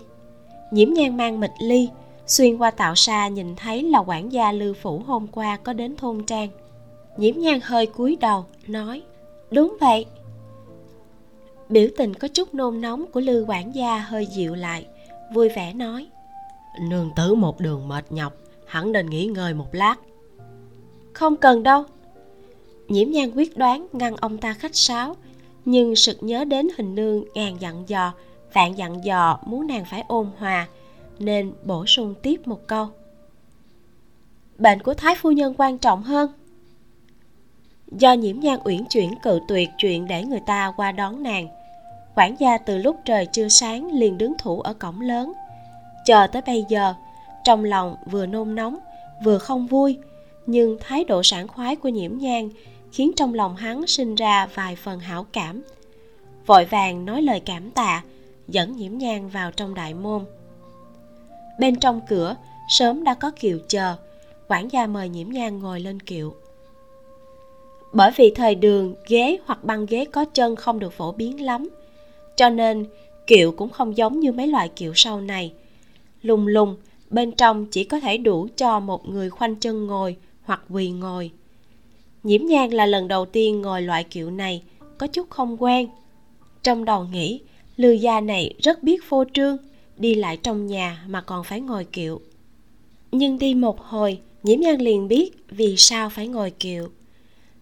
Nhiễm 0.72 0.94
nhang 0.94 1.18
mang 1.18 1.40
mịch 1.40 1.54
ly 1.60 1.90
xuyên 2.28 2.58
qua 2.58 2.72
tạo 2.72 2.96
xa 2.96 3.28
nhìn 3.28 3.56
thấy 3.56 3.84
là 3.84 4.00
quản 4.00 4.32
gia 4.32 4.52
lư 4.52 4.74
phủ 4.74 5.02
hôm 5.08 5.28
qua 5.28 5.58
có 5.58 5.74
đến 5.74 5.96
thôn 5.96 6.24
trang. 6.26 6.50
Nhiễm 7.18 7.38
nhan 7.38 7.60
hơi 7.64 7.86
cúi 7.86 8.18
đầu 8.22 8.46
nói 8.68 9.02
đúng 9.52 9.78
vậy. 9.80 10.06
Biểu 11.70 11.88
tình 11.98 12.14
có 12.14 12.28
chút 12.28 12.54
nôn 12.54 12.82
nóng 12.82 13.06
của 13.12 13.20
lư 13.20 13.46
quản 13.48 13.76
gia 13.76 13.98
hơi 13.98 14.26
dịu 14.26 14.56
lại 14.56 14.86
vui 15.34 15.50
vẻ 15.50 15.74
nói 15.74 16.08
nương 16.82 17.12
tử 17.16 17.36
một 17.36 17.60
đường 17.60 17.88
mệt 17.88 18.12
nhọc 18.12 18.34
hẳn 18.66 18.92
nên 18.92 19.10
nghỉ 19.10 19.26
ngơi 19.26 19.54
một 19.54 19.68
lát. 19.72 19.96
Không 21.14 21.36
cần 21.36 21.64
đâu. 21.64 21.84
Nhiễm 22.88 23.12
nhan 23.12 23.32
quyết 23.36 23.58
đoán 23.58 23.88
ngăn 23.94 24.16
ông 24.16 24.38
ta 24.38 24.54
khách 24.54 24.76
sáo 24.76 25.16
nhưng 25.66 25.96
sực 25.96 26.18
nhớ 26.22 26.46
đến 26.46 26.68
hình 26.78 26.96
nương 26.96 27.24
ngàn 27.34 27.56
dặn 27.60 27.84
dò 27.88 28.14
vạn 28.54 28.78
dặn 28.78 29.06
dò 29.06 29.40
muốn 29.46 29.68
nàng 29.68 29.86
phải 29.90 30.04
ôn 30.08 30.28
hòa 30.38 30.68
nên 31.20 31.54
bổ 31.64 31.86
sung 31.86 32.14
tiếp 32.22 32.48
một 32.48 32.68
câu. 32.68 32.88
Bệnh 34.58 34.82
của 34.82 34.94
thái 34.94 35.16
phu 35.16 35.32
nhân 35.32 35.54
quan 35.58 35.78
trọng 35.78 36.04
hơn. 36.04 36.32
Do 37.92 38.14
nhiễm 38.14 38.40
nhan 38.40 38.60
uyển 38.64 38.86
chuyển 38.90 39.14
cự 39.24 39.40
tuyệt 39.48 39.70
chuyện 39.78 40.08
để 40.08 40.24
người 40.24 40.42
ta 40.46 40.74
qua 40.78 40.92
đón 40.92 41.24
nàng, 41.24 41.48
quản 42.16 42.36
gia 42.40 42.58
từ 42.58 42.78
lúc 42.78 42.96
trời 43.06 43.26
chưa 43.26 43.48
sáng 43.48 43.92
liền 43.92 44.18
đứng 44.18 44.34
thủ 44.40 44.62
ở 44.62 44.74
cổng 44.74 45.02
lớn. 45.02 45.34
Chờ 46.06 46.28
tới 46.28 46.42
bây 46.46 46.66
giờ, 46.70 46.94
trong 47.44 47.64
lòng 47.64 47.96
vừa 48.06 48.26
nôn 48.26 48.56
nóng, 48.56 48.78
vừa 49.24 49.38
không 49.38 49.68
vui, 49.68 49.98
nhưng 50.46 50.78
thái 50.80 51.04
độ 51.04 51.24
sảng 51.24 51.48
khoái 51.48 51.76
của 51.76 51.90
nhiễm 51.90 52.18
nhan 52.18 52.50
khiến 52.92 53.12
trong 53.16 53.34
lòng 53.34 53.56
hắn 53.56 53.88
sinh 53.88 54.16
ra 54.16 54.48
vài 54.54 54.76
phần 54.76 55.00
hảo 55.00 55.26
cảm. 55.34 55.64
Vội 56.46 56.66
vàng 56.66 57.06
nói 57.06 57.22
lời 57.22 57.40
cảm 57.40 57.72
tạ, 57.72 58.04
dẫn 58.48 58.76
nhiễm 58.76 58.98
nhan 58.98 59.30
vào 59.30 59.52
trong 59.52 59.74
đại 59.74 59.94
môn 59.94 60.26
bên 61.60 61.76
trong 61.76 62.02
cửa, 62.10 62.36
sớm 62.70 63.04
đã 63.04 63.14
có 63.14 63.32
kiệu 63.40 63.60
chờ. 63.68 63.96
Quản 64.48 64.72
gia 64.72 64.88
mời 64.88 65.10
nhiễm 65.10 65.30
nhan 65.30 65.60
ngồi 65.60 65.80
lên 65.80 66.00
kiệu. 66.00 66.34
Bởi 67.94 68.12
vì 68.16 68.32
thời 68.36 68.56
đường, 68.56 68.96
ghế 69.08 69.38
hoặc 69.46 69.64
băng 69.64 69.86
ghế 69.86 70.06
có 70.06 70.26
chân 70.26 70.56
không 70.56 70.80
được 70.80 70.94
phổ 70.94 71.12
biến 71.12 71.46
lắm, 71.46 71.70
cho 72.36 72.50
nên 72.50 72.86
kiệu 73.28 73.52
cũng 73.52 73.70
không 73.70 73.98
giống 73.98 74.20
như 74.20 74.32
mấy 74.32 74.48
loại 74.48 74.70
kiệu 74.70 74.92
sau 74.96 75.22
này. 75.22 75.54
Lùng 76.22 76.48
lùng, 76.48 76.76
bên 77.10 77.32
trong 77.32 77.66
chỉ 77.66 77.84
có 77.84 78.00
thể 78.00 78.18
đủ 78.18 78.48
cho 78.58 78.80
một 78.80 79.10
người 79.10 79.30
khoanh 79.30 79.56
chân 79.56 79.88
ngồi 79.88 80.16
hoặc 80.44 80.62
quỳ 80.70 80.90
ngồi. 80.90 81.32
Nhiễm 82.24 82.46
nhan 82.46 82.70
là 82.70 82.86
lần 82.86 83.08
đầu 83.08 83.26
tiên 83.26 83.62
ngồi 83.62 83.82
loại 83.82 84.04
kiệu 84.04 84.32
này, 84.32 84.64
có 84.98 85.08
chút 85.08 85.30
không 85.30 85.64
quen. 85.64 85.88
Trong 86.64 86.86
đầu 86.86 87.04
nghĩ, 87.04 87.42
lư 87.78 87.92
gia 87.92 88.22
này 88.22 88.54
rất 88.64 88.84
biết 88.84 89.04
phô 89.04 89.24
trương 89.34 89.58
đi 90.04 90.16
lại 90.16 90.38
trong 90.38 90.68
nhà 90.68 91.04
mà 91.08 91.22
còn 91.22 91.44
phải 91.44 91.62
ngồi 91.62 91.86
kiệu. 91.86 92.22
Nhưng 93.12 93.40
đi 93.40 93.54
một 93.54 93.80
hồi, 93.80 94.20
nhiễm 94.44 94.60
nhan 94.60 94.78
liền 94.78 95.08
biết 95.08 95.32
vì 95.50 95.76
sao 95.78 96.10
phải 96.10 96.28
ngồi 96.28 96.52
kiệu. 96.52 96.88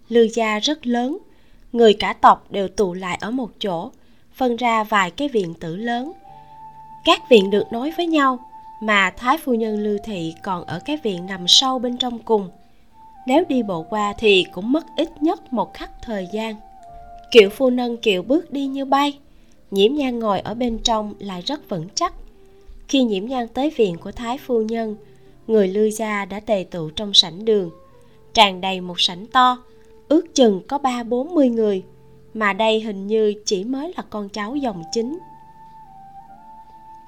Lư 0.10 0.28
gia 0.34 0.60
rất 0.60 0.88
lớn, 0.88 1.18
người 1.72 1.94
cả 1.94 2.14
tộc 2.14 2.52
đều 2.52 2.68
tụ 2.68 2.94
lại 2.94 3.18
ở 3.22 3.32
một 3.32 3.50
chỗ, 3.60 3.92
phân 4.34 4.56
ra 4.56 4.84
vài 4.84 5.12
cái 5.12 5.28
viện 5.28 5.54
tử 5.54 5.76
lớn. 5.76 6.12
Các 7.06 7.30
viện 7.30 7.50
được 7.50 7.64
nối 7.72 7.92
với 7.98 8.08
nhau, 8.08 8.40
mà 8.82 9.14
thái 9.18 9.38
phu 9.38 9.54
nhân 9.54 9.80
lưu 9.80 9.98
thị 10.04 10.34
còn 10.44 10.64
ở 10.64 10.80
cái 10.86 10.98
viện 11.04 11.26
nằm 11.26 11.46
sâu 11.48 11.80
bên 11.80 11.98
trong 11.98 12.20
cùng. 12.20 12.50
Nếu 13.28 13.44
đi 13.50 13.64
bộ 13.64 13.86
qua 13.90 14.14
thì 14.18 14.46
cũng 14.52 14.72
mất 14.72 14.86
ít 14.96 15.22
nhất 15.22 15.54
một 15.54 15.74
khắc 15.74 15.92
thời 16.02 16.28
gian. 16.34 16.56
Kiệu 17.32 17.50
phu 17.50 17.70
nâng 17.70 17.98
kiệu 17.98 18.24
bước 18.24 18.52
đi 18.52 18.68
như 18.68 18.86
bay, 18.86 19.20
nhiễm 19.72 19.96
nhan 19.96 20.20
ngồi 20.20 20.40
ở 20.40 20.54
bên 20.54 20.80
trong 20.84 21.14
lại 21.20 21.42
rất 21.42 21.70
vững 21.70 21.88
chắc 21.96 22.14
khi 22.92 23.04
nhiễm 23.04 23.26
nhan 23.26 23.48
tới 23.48 23.70
viện 23.70 23.98
của 23.98 24.12
thái 24.12 24.38
phu 24.38 24.62
nhân, 24.62 24.96
người 25.48 25.68
lư 25.68 25.90
gia 25.92 26.26
đã 26.26 26.40
tề 26.40 26.66
tụ 26.72 26.90
trong 26.90 27.14
sảnh 27.14 27.46
đường. 27.46 27.70
Tràn 28.34 28.62
đầy 28.62 28.82
một 28.82 29.00
sảnh 29.00 29.26
to, 29.28 29.58
ước 30.08 30.36
chừng 30.36 30.62
có 30.68 30.78
ba 30.78 31.04
bốn 31.04 31.36
mươi 31.36 31.50
người, 31.50 31.84
mà 32.34 32.54
đây 32.54 32.82
hình 32.82 33.08
như 33.08 33.34
chỉ 33.46 33.64
mới 33.64 33.94
là 33.98 34.04
con 34.10 34.30
cháu 34.30 34.56
dòng 34.56 34.84
chính. 34.92 35.20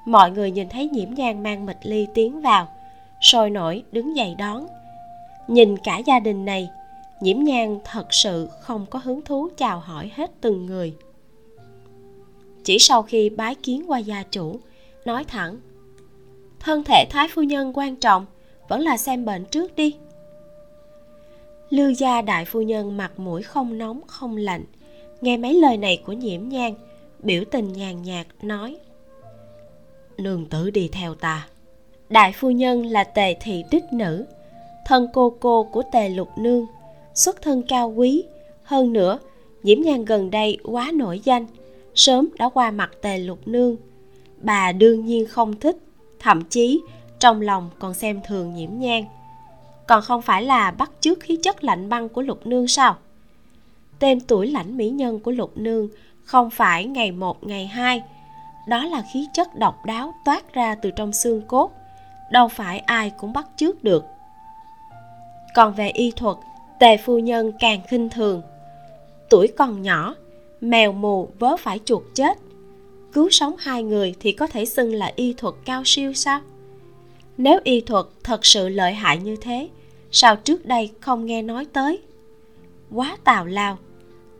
Mọi 0.06 0.30
người 0.30 0.50
nhìn 0.50 0.68
thấy 0.68 0.88
nhiễm 0.88 1.14
nhan 1.14 1.42
mang 1.42 1.66
mịch 1.66 1.78
ly 1.82 2.06
tiến 2.14 2.40
vào, 2.40 2.68
sôi 3.20 3.50
nổi 3.50 3.82
đứng 3.92 4.16
dậy 4.16 4.34
đón. 4.38 4.66
Nhìn 5.48 5.76
cả 5.76 5.98
gia 5.98 6.20
đình 6.20 6.44
này, 6.44 6.68
nhiễm 7.20 7.38
nhan 7.38 7.78
thật 7.84 8.14
sự 8.14 8.48
không 8.60 8.86
có 8.90 9.00
hứng 9.04 9.22
thú 9.22 9.48
chào 9.56 9.80
hỏi 9.80 10.10
hết 10.14 10.30
từng 10.40 10.66
người. 10.66 10.94
Chỉ 12.64 12.78
sau 12.78 13.02
khi 13.02 13.30
bái 13.30 13.54
kiến 13.54 13.84
qua 13.86 13.98
gia 13.98 14.22
chủ, 14.22 14.60
nói 15.04 15.24
thẳng 15.24 15.56
thân 16.64 16.84
thể 16.84 17.04
thái 17.10 17.28
phu 17.28 17.42
nhân 17.42 17.72
quan 17.74 17.96
trọng, 17.96 18.26
vẫn 18.68 18.80
là 18.80 18.96
xem 18.96 19.24
bệnh 19.24 19.44
trước 19.44 19.76
đi. 19.76 19.96
Lưu 21.70 21.90
gia 21.90 22.22
đại 22.22 22.44
phu 22.44 22.62
nhân 22.62 22.96
mặt 22.96 23.18
mũi 23.18 23.42
không 23.42 23.78
nóng, 23.78 24.00
không 24.06 24.36
lạnh. 24.36 24.64
Nghe 25.20 25.36
mấy 25.36 25.54
lời 25.54 25.76
này 25.76 26.02
của 26.06 26.12
nhiễm 26.12 26.48
nhan, 26.48 26.74
biểu 27.22 27.44
tình 27.50 27.72
nhàn 27.72 28.02
nhạt, 28.02 28.26
nói, 28.42 28.76
nương 30.18 30.46
tử 30.46 30.70
đi 30.70 30.88
theo 30.92 31.14
ta. 31.14 31.48
Đại 32.08 32.32
phu 32.32 32.50
nhân 32.50 32.86
là 32.86 33.04
tề 33.04 33.34
thị 33.40 33.64
đích 33.70 33.84
nữ, 33.92 34.24
thân 34.86 35.08
cô 35.12 35.36
cô 35.40 35.64
của 35.64 35.82
tề 35.92 36.08
lục 36.08 36.28
nương, 36.38 36.66
xuất 37.14 37.42
thân 37.42 37.62
cao 37.68 37.90
quý. 37.96 38.24
Hơn 38.62 38.92
nữa, 38.92 39.18
nhiễm 39.62 39.80
nhan 39.80 40.04
gần 40.04 40.30
đây 40.30 40.58
quá 40.64 40.90
nổi 40.94 41.20
danh, 41.24 41.46
sớm 41.94 42.28
đã 42.38 42.48
qua 42.48 42.70
mặt 42.70 42.90
tề 43.02 43.18
lục 43.18 43.48
nương. 43.48 43.76
Bà 44.38 44.72
đương 44.72 45.06
nhiên 45.06 45.26
không 45.26 45.60
thích 45.60 45.76
thậm 46.24 46.42
chí 46.44 46.82
trong 47.18 47.40
lòng 47.40 47.70
còn 47.78 47.94
xem 47.94 48.20
thường 48.24 48.54
nhiễm 48.54 48.70
nhan 48.72 49.04
còn 49.86 50.02
không 50.02 50.22
phải 50.22 50.42
là 50.42 50.70
bắt 50.70 50.90
chước 51.00 51.20
khí 51.20 51.38
chất 51.42 51.64
lạnh 51.64 51.88
băng 51.88 52.08
của 52.08 52.22
lục 52.22 52.46
nương 52.46 52.68
sao? 52.68 52.96
Tên 53.98 54.20
tuổi 54.20 54.46
lãnh 54.46 54.76
mỹ 54.76 54.90
nhân 54.90 55.20
của 55.20 55.30
lục 55.30 55.52
nương 55.54 55.88
không 56.24 56.50
phải 56.50 56.84
ngày 56.84 57.12
một, 57.12 57.44
ngày 57.44 57.66
hai. 57.66 58.02
Đó 58.68 58.84
là 58.84 59.04
khí 59.12 59.26
chất 59.34 59.58
độc 59.58 59.84
đáo 59.86 60.14
toát 60.24 60.54
ra 60.54 60.74
từ 60.74 60.90
trong 60.90 61.12
xương 61.12 61.42
cốt. 61.42 61.72
Đâu 62.30 62.48
phải 62.48 62.78
ai 62.78 63.10
cũng 63.10 63.32
bắt 63.32 63.46
chước 63.56 63.84
được. 63.84 64.04
Còn 65.54 65.74
về 65.74 65.88
y 65.88 66.10
thuật, 66.10 66.36
tề 66.78 66.96
phu 66.96 67.18
nhân 67.18 67.52
càng 67.60 67.80
khinh 67.88 68.08
thường. 68.08 68.42
Tuổi 69.30 69.52
còn 69.58 69.82
nhỏ, 69.82 70.14
mèo 70.60 70.92
mù 70.92 71.28
vớ 71.38 71.56
phải 71.56 71.80
chuột 71.84 72.02
chết 72.14 72.38
cứu 73.14 73.30
sống 73.30 73.54
hai 73.58 73.82
người 73.82 74.14
thì 74.20 74.32
có 74.32 74.46
thể 74.46 74.64
xưng 74.64 74.94
là 74.94 75.12
y 75.16 75.32
thuật 75.32 75.54
cao 75.64 75.82
siêu 75.84 76.12
sao? 76.12 76.40
Nếu 77.38 77.60
y 77.64 77.80
thuật 77.80 78.06
thật 78.24 78.46
sự 78.46 78.68
lợi 78.68 78.92
hại 78.92 79.18
như 79.18 79.36
thế, 79.36 79.68
sao 80.10 80.36
trước 80.36 80.66
đây 80.66 80.90
không 81.00 81.26
nghe 81.26 81.42
nói 81.42 81.66
tới? 81.72 81.98
Quá 82.90 83.16
tào 83.24 83.46
lao. 83.46 83.78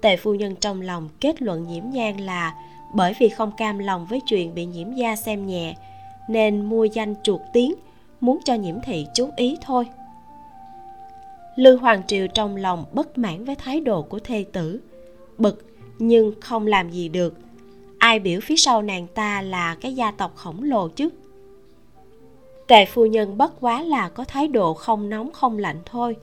Tề 0.00 0.16
phu 0.16 0.34
nhân 0.34 0.56
trong 0.56 0.80
lòng 0.80 1.08
kết 1.20 1.42
luận 1.42 1.66
nhiễm 1.66 1.84
nhan 1.90 2.16
là 2.16 2.54
bởi 2.94 3.14
vì 3.18 3.28
không 3.28 3.52
cam 3.56 3.78
lòng 3.78 4.06
với 4.06 4.20
chuyện 4.26 4.54
bị 4.54 4.64
nhiễm 4.64 4.94
gia 4.94 5.16
xem 5.16 5.46
nhẹ, 5.46 5.76
nên 6.28 6.64
mua 6.64 6.84
danh 6.84 7.14
chuột 7.22 7.40
tiếng 7.52 7.74
muốn 8.20 8.38
cho 8.44 8.54
nhiễm 8.54 8.76
thị 8.84 9.06
chú 9.14 9.30
ý 9.36 9.56
thôi. 9.62 9.86
Lư 11.56 11.76
hoàng 11.76 12.02
triều 12.06 12.26
trong 12.26 12.56
lòng 12.56 12.84
bất 12.92 13.18
mãn 13.18 13.44
với 13.44 13.54
thái 13.54 13.80
độ 13.80 14.02
của 14.02 14.18
thê 14.18 14.44
tử, 14.52 14.80
bực 15.38 15.64
nhưng 15.98 16.32
không 16.40 16.66
làm 16.66 16.90
gì 16.90 17.08
được 17.08 17.43
ai 18.14 18.18
biểu 18.20 18.40
phía 18.42 18.56
sau 18.56 18.82
nàng 18.82 19.06
ta 19.06 19.42
là 19.42 19.76
cái 19.80 19.94
gia 19.94 20.10
tộc 20.10 20.36
khổng 20.36 20.62
lồ 20.62 20.88
chứ? 20.88 21.08
Tề 22.66 22.86
phu 22.86 23.06
nhân 23.06 23.38
bất 23.38 23.60
quá 23.60 23.82
là 23.82 24.08
có 24.08 24.24
thái 24.24 24.48
độ 24.48 24.74
không 24.74 25.10
nóng 25.10 25.32
không 25.32 25.58
lạnh 25.58 25.80
thôi, 25.86 26.16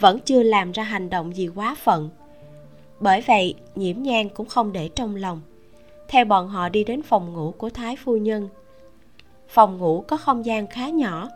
vẫn 0.00 0.18
chưa 0.20 0.42
làm 0.42 0.72
ra 0.72 0.82
hành 0.82 1.10
động 1.10 1.36
gì 1.36 1.48
quá 1.54 1.76
phận. 1.82 2.08
Bởi 3.00 3.20
vậy, 3.20 3.54
nhiễm 3.74 4.02
nhan 4.02 4.28
cũng 4.28 4.48
không 4.48 4.72
để 4.72 4.88
trong 4.88 5.16
lòng. 5.16 5.40
Theo 6.08 6.24
bọn 6.24 6.48
họ 6.48 6.68
đi 6.68 6.84
đến 6.84 7.02
phòng 7.02 7.32
ngủ 7.32 7.54
của 7.58 7.70
thái 7.70 7.96
phu 7.96 8.16
nhân. 8.16 8.48
Phòng 9.48 9.78
ngủ 9.78 10.04
có 10.08 10.16
không 10.16 10.46
gian 10.46 10.66
khá 10.66 10.88
nhỏ, 10.88 11.28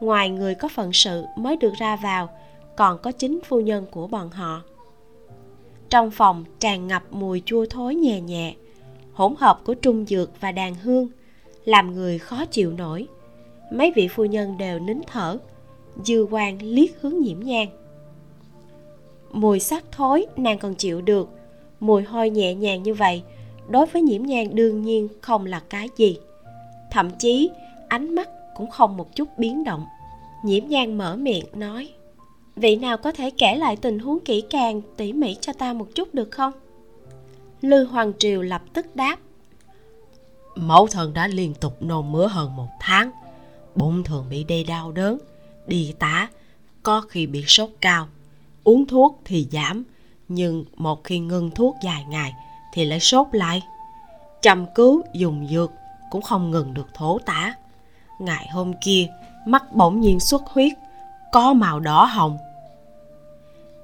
ngoài 0.00 0.30
người 0.30 0.54
có 0.54 0.68
phận 0.68 0.92
sự 0.92 1.24
mới 1.36 1.56
được 1.56 1.72
ra 1.78 1.96
vào, 1.96 2.28
còn 2.76 2.98
có 2.98 3.12
chính 3.12 3.40
phu 3.44 3.60
nhân 3.60 3.86
của 3.90 4.06
bọn 4.06 4.30
họ. 4.30 4.62
Trong 5.90 6.10
phòng 6.10 6.44
tràn 6.58 6.86
ngập 6.86 7.02
mùi 7.10 7.42
chua 7.46 7.66
thối 7.70 7.94
nhẹ 7.94 8.20
nhẹ 8.20 8.54
hỗn 9.18 9.34
hợp 9.38 9.60
của 9.64 9.74
trung 9.74 10.04
dược 10.06 10.40
và 10.40 10.52
đàn 10.52 10.74
hương, 10.74 11.08
làm 11.64 11.94
người 11.94 12.18
khó 12.18 12.44
chịu 12.44 12.72
nổi. 12.72 13.06
Mấy 13.72 13.92
vị 13.96 14.08
phu 14.08 14.24
nhân 14.24 14.58
đều 14.58 14.78
nín 14.78 15.00
thở, 15.06 15.38
dư 16.04 16.26
quan 16.30 16.58
liếc 16.62 16.90
hướng 17.00 17.18
nhiễm 17.20 17.40
nhang. 17.40 17.68
Mùi 19.32 19.60
sắc 19.60 19.84
thối 19.92 20.26
nàng 20.36 20.58
còn 20.58 20.74
chịu 20.74 21.00
được, 21.00 21.28
mùi 21.80 22.02
hôi 22.02 22.30
nhẹ 22.30 22.54
nhàng 22.54 22.82
như 22.82 22.94
vậy, 22.94 23.22
đối 23.68 23.86
với 23.86 24.02
nhiễm 24.02 24.22
nhang 24.22 24.54
đương 24.54 24.82
nhiên 24.82 25.08
không 25.20 25.46
là 25.46 25.60
cái 25.70 25.88
gì. 25.96 26.18
Thậm 26.90 27.10
chí, 27.18 27.50
ánh 27.88 28.14
mắt 28.14 28.28
cũng 28.56 28.70
không 28.70 28.96
một 28.96 29.16
chút 29.16 29.28
biến 29.38 29.64
động. 29.64 29.84
Nhiễm 30.44 30.68
nhang 30.68 30.98
mở 30.98 31.16
miệng 31.16 31.46
nói, 31.54 31.88
vị 32.56 32.76
nào 32.76 32.96
có 32.96 33.12
thể 33.12 33.30
kể 33.30 33.54
lại 33.56 33.76
tình 33.76 33.98
huống 33.98 34.20
kỹ 34.20 34.40
càng, 34.50 34.82
tỉ 34.96 35.12
mỉ 35.12 35.36
cho 35.40 35.52
ta 35.52 35.72
một 35.72 35.86
chút 35.94 36.14
được 36.14 36.30
không? 36.30 36.52
Lư 37.60 37.84
hoàng 37.84 38.12
triều 38.18 38.42
lập 38.42 38.62
tức 38.72 38.96
đáp. 38.96 39.16
Mẫu 40.56 40.86
thân 40.86 41.14
đã 41.14 41.26
liên 41.26 41.54
tục 41.54 41.82
nôn 41.82 42.12
mửa 42.12 42.26
hơn 42.26 42.56
một 42.56 42.68
tháng. 42.80 43.10
Bụng 43.74 44.04
thường 44.04 44.26
bị 44.30 44.44
đê 44.44 44.64
đau 44.64 44.92
đớn, 44.92 45.18
đi 45.66 45.94
tả, 45.98 46.28
có 46.82 47.00
khi 47.00 47.26
bị 47.26 47.44
sốt 47.46 47.70
cao. 47.80 48.08
Uống 48.64 48.86
thuốc 48.86 49.20
thì 49.24 49.48
giảm, 49.52 49.84
nhưng 50.28 50.64
một 50.76 51.04
khi 51.04 51.18
ngưng 51.18 51.50
thuốc 51.50 51.76
dài 51.82 52.04
ngày 52.08 52.34
thì 52.72 52.84
lại 52.84 53.00
sốt 53.00 53.26
lại. 53.32 53.62
Chăm 54.42 54.66
cứu, 54.74 55.02
dùng 55.14 55.48
dược 55.50 55.70
cũng 56.10 56.22
không 56.22 56.50
ngừng 56.50 56.74
được 56.74 56.86
thổ 56.94 57.18
tả. 57.18 57.54
Ngày 58.18 58.48
hôm 58.52 58.72
kia, 58.84 59.06
mắt 59.46 59.72
bỗng 59.72 60.00
nhiên 60.00 60.20
xuất 60.20 60.42
huyết, 60.46 60.72
có 61.32 61.52
màu 61.52 61.80
đỏ 61.80 62.04
hồng. 62.04 62.38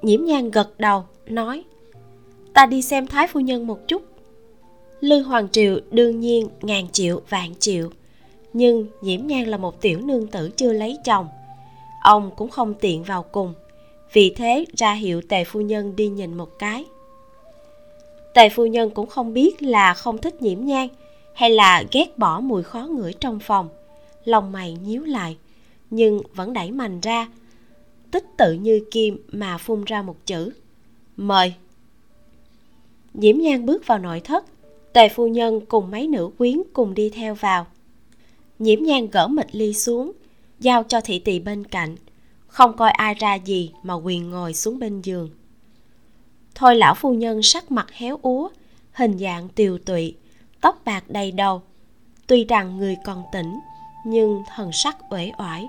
Nhiễm 0.02 0.24
nhan 0.24 0.50
gật 0.50 0.78
đầu, 0.78 1.04
nói 1.26 1.64
ta 2.54 2.66
đi 2.66 2.82
xem 2.82 3.06
thái 3.06 3.26
phu 3.26 3.40
nhân 3.40 3.66
một 3.66 3.88
chút. 3.88 4.02
Lư 5.00 5.22
hoàng 5.22 5.48
triệu 5.48 5.80
đương 5.90 6.20
nhiên 6.20 6.48
ngàn 6.62 6.88
triệu, 6.92 7.20
vạn 7.28 7.54
triệu. 7.58 7.90
Nhưng 8.52 8.86
nhiễm 9.00 9.26
nhan 9.26 9.44
là 9.44 9.56
một 9.56 9.80
tiểu 9.80 10.00
nương 10.00 10.26
tử 10.26 10.50
chưa 10.56 10.72
lấy 10.72 10.98
chồng. 11.04 11.28
Ông 12.02 12.30
cũng 12.36 12.50
không 12.50 12.74
tiện 12.74 13.02
vào 13.02 13.22
cùng. 13.22 13.54
Vì 14.12 14.34
thế 14.36 14.64
ra 14.76 14.92
hiệu 14.92 15.22
tề 15.28 15.44
phu 15.44 15.60
nhân 15.60 15.96
đi 15.96 16.08
nhìn 16.08 16.34
một 16.34 16.58
cái. 16.58 16.84
Tề 18.34 18.48
phu 18.48 18.66
nhân 18.66 18.90
cũng 18.90 19.06
không 19.06 19.34
biết 19.34 19.62
là 19.62 19.94
không 19.94 20.18
thích 20.18 20.42
nhiễm 20.42 20.64
nhan 20.64 20.88
hay 21.34 21.50
là 21.50 21.84
ghét 21.92 22.18
bỏ 22.18 22.40
mùi 22.40 22.62
khó 22.62 22.80
ngửi 22.80 23.12
trong 23.12 23.40
phòng. 23.40 23.68
Lòng 24.24 24.52
mày 24.52 24.76
nhíu 24.84 25.04
lại, 25.04 25.36
nhưng 25.90 26.20
vẫn 26.34 26.52
đẩy 26.52 26.70
mạnh 26.70 27.00
ra. 27.00 27.28
Tích 28.10 28.24
tự 28.36 28.52
như 28.52 28.84
kim 28.90 29.26
mà 29.32 29.58
phun 29.58 29.84
ra 29.84 30.02
một 30.02 30.16
chữ. 30.26 30.50
Mời 31.16 31.54
nhiễm 33.14 33.38
nhan 33.38 33.66
bước 33.66 33.86
vào 33.86 33.98
nội 33.98 34.20
thất. 34.20 34.44
Tề 34.92 35.08
phu 35.08 35.26
nhân 35.26 35.60
cùng 35.68 35.90
mấy 35.90 36.08
nữ 36.08 36.30
quyến 36.38 36.62
cùng 36.72 36.94
đi 36.94 37.10
theo 37.10 37.34
vào. 37.34 37.66
Nhiễm 38.58 38.82
nhan 38.82 39.10
gỡ 39.10 39.28
mịch 39.28 39.48
ly 39.52 39.74
xuống, 39.74 40.12
giao 40.60 40.82
cho 40.82 41.00
thị 41.00 41.18
tỳ 41.18 41.38
bên 41.38 41.64
cạnh. 41.64 41.96
Không 42.46 42.76
coi 42.76 42.90
ai 42.90 43.14
ra 43.14 43.34
gì 43.34 43.72
mà 43.82 43.94
quyền 43.94 44.30
ngồi 44.30 44.54
xuống 44.54 44.78
bên 44.78 45.02
giường. 45.02 45.30
Thôi 46.54 46.76
lão 46.76 46.94
phu 46.94 47.14
nhân 47.14 47.42
sắc 47.42 47.70
mặt 47.70 47.92
héo 47.92 48.18
úa, 48.22 48.48
hình 48.92 49.18
dạng 49.18 49.48
tiều 49.48 49.78
tụy, 49.78 50.16
tóc 50.60 50.82
bạc 50.84 51.04
đầy 51.08 51.32
đầu. 51.32 51.62
Tuy 52.26 52.44
rằng 52.44 52.78
người 52.78 52.96
còn 53.04 53.22
tỉnh, 53.32 53.58
nhưng 54.06 54.42
thần 54.56 54.70
sắc 54.72 54.96
uể 55.10 55.32
oải. 55.38 55.68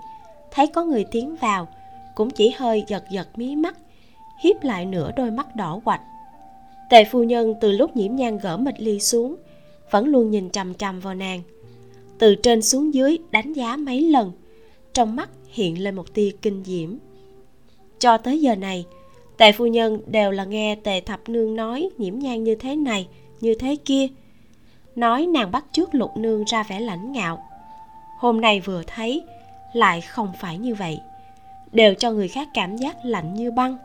Thấy 0.52 0.68
có 0.68 0.84
người 0.84 1.06
tiến 1.12 1.36
vào, 1.36 1.68
cũng 2.16 2.30
chỉ 2.30 2.50
hơi 2.50 2.84
giật 2.88 3.04
giật 3.12 3.28
mí 3.36 3.56
mắt 3.56 3.78
hiếp 4.40 4.64
lại 4.64 4.86
nửa 4.86 5.12
đôi 5.16 5.32
mắt 5.32 5.56
đỏ 5.56 5.80
quạch 5.86 6.02
tề 6.90 7.06
phu 7.06 7.24
nhân 7.24 7.54
từ 7.62 7.72
lúc 7.72 7.96
nhiễm 7.96 8.16
nhan 8.16 8.38
gỡ 8.38 8.58
mịch 8.58 8.76
ly 8.78 9.00
xuống, 9.00 9.36
vẫn 9.92 10.08
luôn 10.08 10.32
nhìn 10.32 10.50
trầm 10.50 10.74
trầm 10.74 11.00
vào 11.00 11.14
nàng. 11.14 11.42
Từ 12.18 12.36
trên 12.36 12.62
xuống 12.62 12.94
dưới 12.94 13.18
đánh 13.32 13.54
giá 13.54 13.78
mấy 13.78 14.02
lần, 14.02 14.32
trong 14.94 15.16
mắt 15.16 15.30
hiện 15.48 15.84
lên 15.84 15.96
một 15.96 16.14
tia 16.14 16.32
kinh 16.42 16.64
diễm. 16.64 16.98
Cho 18.00 18.18
tới 18.18 18.42
giờ 18.42 18.56
này, 18.56 18.86
tề 19.38 19.52
phu 19.52 19.66
nhân 19.66 20.00
đều 20.08 20.32
là 20.32 20.46
nghe 20.46 20.76
tề 20.76 21.02
thập 21.02 21.30
nương 21.30 21.56
nói 21.56 21.90
nhiễm 21.98 22.20
nhan 22.20 22.44
như 22.44 22.56
thế 22.56 22.76
này, 22.76 23.08
như 23.42 23.56
thế 23.56 23.76
kia. 23.86 24.08
Nói 24.96 25.26
nàng 25.26 25.52
bắt 25.52 25.66
trước 25.72 25.96
lục 25.96 26.18
nương 26.18 26.44
ra 26.44 26.64
vẻ 26.64 26.80
lãnh 26.80 27.12
ngạo. 27.12 27.44
Hôm 28.20 28.42
nay 28.42 28.60
vừa 28.60 28.84
thấy, 28.88 29.24
lại 29.74 30.02
không 30.02 30.32
phải 30.40 30.58
như 30.58 30.76
vậy. 30.76 31.00
Đều 31.72 31.94
cho 31.94 32.12
người 32.12 32.28
khác 32.28 32.48
cảm 32.54 32.78
giác 32.78 33.06
lạnh 33.06 33.34
như 33.34 33.52
băng. 33.52 33.78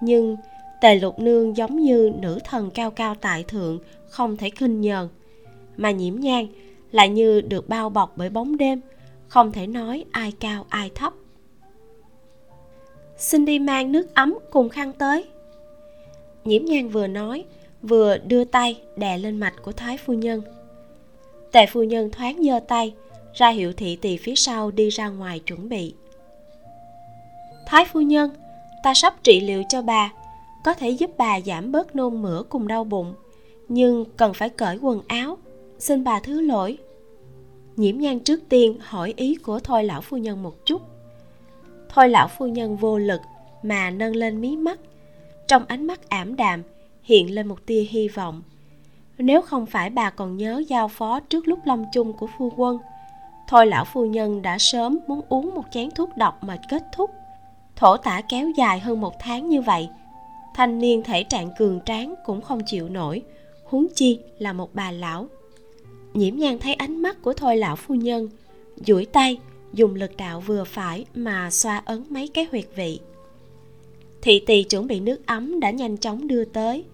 Nhưng 0.00 0.36
tề 0.80 0.94
lục 0.94 1.18
nương 1.18 1.56
giống 1.56 1.78
như 1.78 2.12
nữ 2.18 2.38
thần 2.44 2.70
cao 2.70 2.90
cao 2.90 3.14
tại 3.14 3.42
thượng, 3.42 3.78
không 4.08 4.36
thể 4.36 4.50
khinh 4.50 4.80
nhờn. 4.80 5.08
Mà 5.76 5.90
nhiễm 5.90 6.20
nhang 6.20 6.46
lại 6.92 7.08
như 7.08 7.40
được 7.40 7.68
bao 7.68 7.90
bọc 7.90 8.12
bởi 8.16 8.30
bóng 8.30 8.56
đêm, 8.56 8.80
không 9.28 9.52
thể 9.52 9.66
nói 9.66 10.04
ai 10.10 10.32
cao 10.40 10.66
ai 10.68 10.90
thấp. 10.94 11.12
Xin 13.16 13.44
đi 13.44 13.58
mang 13.58 13.92
nước 13.92 14.14
ấm 14.14 14.38
cùng 14.50 14.68
khăn 14.68 14.92
tới. 14.92 15.24
Nhiễm 16.44 16.64
nhang 16.64 16.88
vừa 16.88 17.06
nói, 17.06 17.44
vừa 17.82 18.18
đưa 18.18 18.44
tay 18.44 18.80
đè 18.96 19.18
lên 19.18 19.36
mạch 19.36 19.54
của 19.62 19.72
thái 19.72 19.98
phu 19.98 20.12
nhân. 20.12 20.42
Tề 21.52 21.66
phu 21.66 21.82
nhân 21.82 22.10
thoáng 22.10 22.42
giơ 22.44 22.60
tay, 22.68 22.94
ra 23.34 23.48
hiệu 23.48 23.72
thị 23.72 23.96
tỳ 23.96 24.16
phía 24.16 24.34
sau 24.34 24.70
đi 24.70 24.88
ra 24.88 25.08
ngoài 25.08 25.38
chuẩn 25.38 25.68
bị. 25.68 25.94
Thái 27.66 27.84
phu 27.84 28.00
nhân, 28.00 28.30
ta 28.82 28.94
sắp 28.94 29.14
trị 29.22 29.40
liệu 29.40 29.62
cho 29.68 29.82
bà 29.82 30.12
có 30.64 30.74
thể 30.74 30.90
giúp 30.90 31.10
bà 31.18 31.40
giảm 31.40 31.72
bớt 31.72 31.96
nôn 31.96 32.22
mửa 32.22 32.42
cùng 32.48 32.68
đau 32.68 32.84
bụng. 32.84 33.14
Nhưng 33.68 34.04
cần 34.16 34.34
phải 34.34 34.48
cởi 34.48 34.76
quần 34.76 35.02
áo. 35.08 35.38
Xin 35.78 36.04
bà 36.04 36.20
thứ 36.20 36.40
lỗi. 36.40 36.78
Nhiễm 37.76 37.98
nhan 37.98 38.20
trước 38.20 38.40
tiên 38.48 38.78
hỏi 38.80 39.14
ý 39.16 39.34
của 39.34 39.60
thôi 39.60 39.84
lão 39.84 40.00
phu 40.00 40.16
nhân 40.16 40.42
một 40.42 40.66
chút. 40.66 40.82
Thôi 41.88 42.08
lão 42.08 42.28
phu 42.28 42.46
nhân 42.46 42.76
vô 42.76 42.98
lực 42.98 43.20
mà 43.62 43.90
nâng 43.90 44.16
lên 44.16 44.40
mí 44.40 44.56
mắt. 44.56 44.80
Trong 45.48 45.64
ánh 45.68 45.86
mắt 45.86 46.08
ảm 46.08 46.36
đạm 46.36 46.62
hiện 47.02 47.34
lên 47.34 47.46
một 47.46 47.66
tia 47.66 47.80
hy 47.80 48.08
vọng. 48.08 48.42
Nếu 49.18 49.42
không 49.42 49.66
phải 49.66 49.90
bà 49.90 50.10
còn 50.10 50.36
nhớ 50.36 50.62
giao 50.68 50.88
phó 50.88 51.20
trước 51.20 51.48
lúc 51.48 51.58
lâm 51.64 51.84
chung 51.92 52.12
của 52.12 52.26
phu 52.38 52.52
quân, 52.56 52.78
thôi 53.48 53.66
lão 53.66 53.84
phu 53.84 54.04
nhân 54.04 54.42
đã 54.42 54.58
sớm 54.58 54.98
muốn 55.06 55.20
uống 55.28 55.54
một 55.54 55.64
chén 55.70 55.90
thuốc 55.90 56.16
độc 56.16 56.44
mà 56.44 56.56
kết 56.70 56.82
thúc. 56.92 57.10
Thổ 57.76 57.96
tả 57.96 58.20
kéo 58.28 58.50
dài 58.56 58.80
hơn 58.80 59.00
một 59.00 59.14
tháng 59.20 59.48
như 59.48 59.62
vậy 59.62 59.88
thanh 60.54 60.78
niên 60.78 61.02
thể 61.02 61.22
trạng 61.22 61.50
cường 61.58 61.80
tráng 61.86 62.14
cũng 62.24 62.40
không 62.40 62.60
chịu 62.66 62.88
nổi. 62.88 63.22
Huống 63.64 63.86
chi 63.94 64.18
là 64.38 64.52
một 64.52 64.74
bà 64.74 64.90
lão. 64.90 65.28
Nhiễm 66.14 66.36
nhan 66.36 66.58
thấy 66.58 66.74
ánh 66.74 67.02
mắt 67.02 67.22
của 67.22 67.32
thôi 67.32 67.56
lão 67.56 67.76
phu 67.76 67.94
nhân, 67.94 68.28
duỗi 68.86 69.04
tay, 69.04 69.38
dùng 69.72 69.94
lực 69.94 70.16
đạo 70.16 70.40
vừa 70.40 70.64
phải 70.64 71.04
mà 71.14 71.50
xoa 71.50 71.82
ấn 71.84 72.04
mấy 72.08 72.28
cái 72.28 72.46
huyệt 72.50 72.64
vị. 72.74 73.00
Thị 74.22 74.42
tỳ 74.46 74.62
chuẩn 74.62 74.86
bị 74.86 75.00
nước 75.00 75.26
ấm 75.26 75.60
đã 75.60 75.70
nhanh 75.70 75.96
chóng 75.96 76.28
đưa 76.28 76.44
tới. 76.44 76.84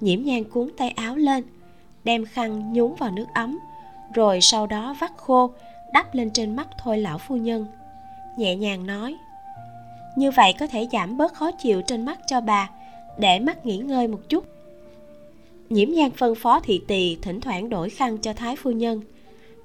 Nhiễm 0.00 0.22
nhan 0.22 0.44
cuốn 0.44 0.70
tay 0.76 0.90
áo 0.90 1.16
lên, 1.16 1.44
đem 2.04 2.24
khăn 2.24 2.72
nhúng 2.72 2.94
vào 2.94 3.10
nước 3.10 3.26
ấm, 3.34 3.58
rồi 4.14 4.40
sau 4.40 4.66
đó 4.66 4.96
vắt 5.00 5.12
khô, 5.16 5.50
đắp 5.92 6.14
lên 6.14 6.30
trên 6.30 6.56
mắt 6.56 6.68
thôi 6.78 6.98
lão 6.98 7.18
phu 7.18 7.36
nhân. 7.36 7.66
Nhẹ 8.36 8.56
nhàng 8.56 8.86
nói, 8.86 9.16
như 10.16 10.30
vậy 10.30 10.54
có 10.58 10.66
thể 10.66 10.88
giảm 10.92 11.16
bớt 11.16 11.34
khó 11.34 11.50
chịu 11.50 11.82
trên 11.82 12.04
mắt 12.04 12.18
cho 12.26 12.40
bà 12.40 12.70
để 13.18 13.38
mắt 13.38 13.66
nghỉ 13.66 13.76
ngơi 13.76 14.08
một 14.08 14.28
chút. 14.28 14.44
Nhiễm 15.70 15.90
nhan 15.90 16.10
phân 16.10 16.34
phó 16.34 16.60
thị 16.60 16.80
tỳ 16.86 17.16
thỉnh 17.22 17.40
thoảng 17.40 17.68
đổi 17.68 17.90
khăn 17.90 18.18
cho 18.18 18.32
thái 18.32 18.56
phu 18.56 18.70
nhân. 18.70 19.00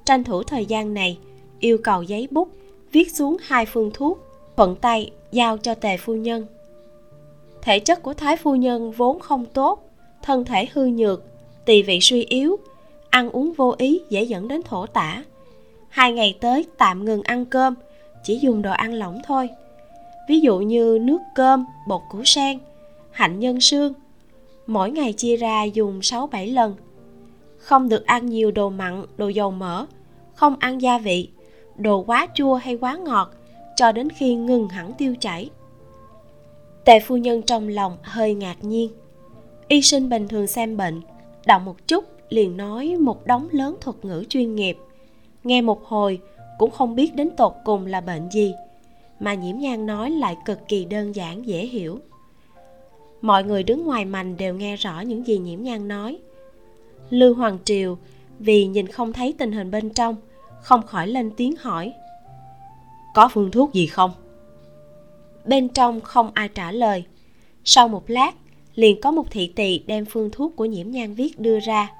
Tranh 0.05 0.23
thủ 0.23 0.43
thời 0.43 0.65
gian 0.65 0.93
này, 0.93 1.17
yêu 1.59 1.77
cầu 1.83 2.03
giấy 2.03 2.27
bút, 2.31 2.49
viết 2.91 3.11
xuống 3.11 3.37
hai 3.41 3.65
phương 3.65 3.91
thuốc, 3.93 4.19
thuận 4.57 4.75
tay 4.75 5.11
giao 5.31 5.57
cho 5.57 5.75
tề 5.75 5.97
phu 5.97 6.13
nhân. 6.13 6.45
Thể 7.61 7.79
chất 7.79 8.03
của 8.03 8.13
thái 8.13 8.37
phu 8.37 8.55
nhân 8.55 8.91
vốn 8.91 9.19
không 9.19 9.45
tốt, 9.45 9.89
thân 10.21 10.45
thể 10.45 10.67
hư 10.73 10.85
nhược, 10.85 11.23
tỳ 11.65 11.83
vị 11.83 11.99
suy 12.01 12.23
yếu, 12.23 12.57
ăn 13.09 13.29
uống 13.29 13.53
vô 13.53 13.75
ý 13.77 14.01
dễ 14.09 14.23
dẫn 14.23 14.47
đến 14.47 14.63
thổ 14.63 14.85
tả. 14.85 15.23
Hai 15.89 16.13
ngày 16.13 16.37
tới 16.39 16.65
tạm 16.77 17.05
ngừng 17.05 17.21
ăn 17.23 17.45
cơm, 17.45 17.75
chỉ 18.23 18.39
dùng 18.39 18.61
đồ 18.61 18.71
ăn 18.71 18.93
lỏng 18.93 19.21
thôi. 19.25 19.49
Ví 20.29 20.39
dụ 20.39 20.59
như 20.59 20.99
nước 21.01 21.19
cơm, 21.35 21.65
bột 21.87 22.01
củ 22.09 22.23
sen 22.25 22.59
hạnh 23.13 23.39
nhân 23.39 23.61
sương. 23.61 23.93
Mỗi 24.67 24.91
ngày 24.91 25.13
chia 25.13 25.37
ra 25.37 25.63
dùng 25.63 25.99
6-7 25.99 26.53
lần. 26.53 26.75
Không 27.57 27.89
được 27.89 28.05
ăn 28.05 28.25
nhiều 28.25 28.51
đồ 28.51 28.69
mặn, 28.69 29.05
đồ 29.17 29.27
dầu 29.27 29.51
mỡ, 29.51 29.85
không 30.35 30.55
ăn 30.59 30.81
gia 30.81 30.97
vị, 30.97 31.29
đồ 31.77 32.03
quá 32.03 32.27
chua 32.35 32.55
hay 32.55 32.77
quá 32.77 32.95
ngọt, 32.95 33.31
cho 33.75 33.91
đến 33.91 34.09
khi 34.09 34.35
ngừng 34.35 34.69
hẳn 34.69 34.93
tiêu 34.97 35.15
chảy. 35.19 35.49
Tề 36.85 36.99
phu 36.99 37.17
nhân 37.17 37.41
trong 37.41 37.67
lòng 37.67 37.97
hơi 38.01 38.33
ngạc 38.33 38.63
nhiên. 38.63 38.91
Y 39.67 39.81
sinh 39.81 40.09
bình 40.09 40.27
thường 40.27 40.47
xem 40.47 40.77
bệnh 40.77 41.01
động 41.45 41.65
một 41.65 41.87
chút 41.87 42.05
liền 42.29 42.57
nói 42.57 42.95
một 42.99 43.25
đống 43.25 43.47
lớn 43.51 43.75
thuật 43.81 44.05
ngữ 44.05 44.23
chuyên 44.29 44.55
nghiệp. 44.55 44.77
Nghe 45.43 45.61
một 45.61 45.85
hồi 45.85 46.19
cũng 46.57 46.71
không 46.71 46.95
biết 46.95 47.15
đến 47.15 47.29
tột 47.37 47.53
cùng 47.65 47.85
là 47.85 48.01
bệnh 48.01 48.29
gì, 48.31 48.53
mà 49.19 49.33
nhiễm 49.33 49.57
nhan 49.57 49.85
nói 49.85 50.11
lại 50.11 50.37
cực 50.45 50.59
kỳ 50.67 50.85
đơn 50.85 51.15
giản, 51.15 51.47
dễ 51.47 51.65
hiểu 51.65 51.99
mọi 53.23 53.43
người 53.43 53.63
đứng 53.63 53.85
ngoài 53.85 54.05
mành 54.05 54.37
đều 54.37 54.53
nghe 54.53 54.75
rõ 54.75 55.01
những 55.01 55.27
gì 55.27 55.37
nhiễm 55.37 55.63
nhan 55.63 55.87
nói. 55.87 56.17
Lưu 57.09 57.35
hoàng 57.35 57.57
triều, 57.65 57.97
vì 58.39 58.65
nhìn 58.65 58.87
không 58.87 59.13
thấy 59.13 59.33
tình 59.37 59.51
hình 59.51 59.71
bên 59.71 59.89
trong, 59.89 60.15
không 60.61 60.81
khỏi 60.87 61.07
lên 61.07 61.31
tiếng 61.37 61.55
hỏi. 61.59 61.93
Có 63.13 63.29
phương 63.33 63.51
thuốc 63.51 63.73
gì 63.73 63.87
không? 63.87 64.11
Bên 65.45 65.69
trong 65.69 66.01
không 66.01 66.31
ai 66.33 66.49
trả 66.49 66.71
lời. 66.71 67.03
Sau 67.63 67.87
một 67.87 68.09
lát, 68.09 68.31
liền 68.75 69.01
có 69.01 69.11
một 69.11 69.31
thị 69.31 69.51
tỳ 69.55 69.79
đem 69.87 70.05
phương 70.05 70.29
thuốc 70.31 70.55
của 70.55 70.65
nhiễm 70.65 70.91
nhan 70.91 71.13
viết 71.13 71.39
đưa 71.39 71.59
ra. 71.59 71.91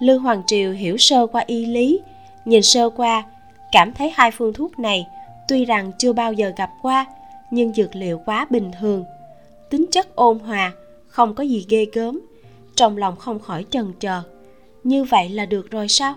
Lưu 0.00 0.20
hoàng 0.20 0.42
triều 0.46 0.72
hiểu 0.72 0.96
sơ 0.96 1.26
qua 1.26 1.44
y 1.46 1.66
lý, 1.66 2.00
nhìn 2.44 2.62
sơ 2.62 2.90
qua, 2.90 3.24
cảm 3.72 3.92
thấy 3.92 4.12
hai 4.14 4.30
phương 4.30 4.52
thuốc 4.52 4.78
này 4.78 5.06
tuy 5.48 5.64
rằng 5.64 5.92
chưa 5.98 6.12
bao 6.12 6.32
giờ 6.32 6.52
gặp 6.56 6.70
qua, 6.82 7.06
nhưng 7.50 7.72
dược 7.74 7.96
liệu 7.96 8.20
quá 8.26 8.46
bình 8.50 8.70
thường 8.80 9.04
tính 9.70 9.86
chất 9.90 10.16
ôn 10.16 10.38
hòa 10.38 10.72
không 11.08 11.34
có 11.34 11.44
gì 11.44 11.66
ghê 11.68 11.86
gớm 11.92 12.20
trong 12.74 12.96
lòng 12.96 13.16
không 13.16 13.40
khỏi 13.40 13.64
chần 13.70 13.92
chờ 14.00 14.22
như 14.84 15.04
vậy 15.04 15.28
là 15.28 15.46
được 15.46 15.70
rồi 15.70 15.88
sao? 15.88 16.14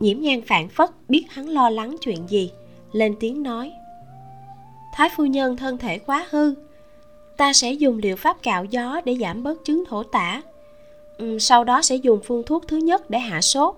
Nhiễm 0.00 0.20
nhan 0.20 0.42
phản 0.42 0.68
phất 0.68 0.90
biết 1.08 1.24
hắn 1.30 1.48
lo 1.48 1.70
lắng 1.70 1.96
chuyện 2.00 2.28
gì 2.28 2.50
lên 2.92 3.16
tiếng 3.20 3.42
nói. 3.42 3.72
Thái 4.94 5.08
phu 5.16 5.24
nhân 5.24 5.56
thân 5.56 5.78
thể 5.78 5.98
quá 5.98 6.26
hư 6.30 6.54
ta 7.36 7.52
sẽ 7.52 7.72
dùng 7.72 7.98
liệu 7.98 8.16
pháp 8.16 8.42
cạo 8.42 8.64
gió 8.64 9.00
để 9.04 9.16
giảm 9.20 9.42
bớt 9.42 9.64
chứng 9.64 9.84
thổ 9.88 10.02
tả. 10.02 10.42
Ừ, 11.18 11.38
sau 11.38 11.64
đó 11.64 11.82
sẽ 11.82 11.96
dùng 11.96 12.20
phương 12.24 12.42
thuốc 12.46 12.68
thứ 12.68 12.76
nhất 12.76 13.10
để 13.10 13.18
hạ 13.18 13.40
sốt 13.40 13.74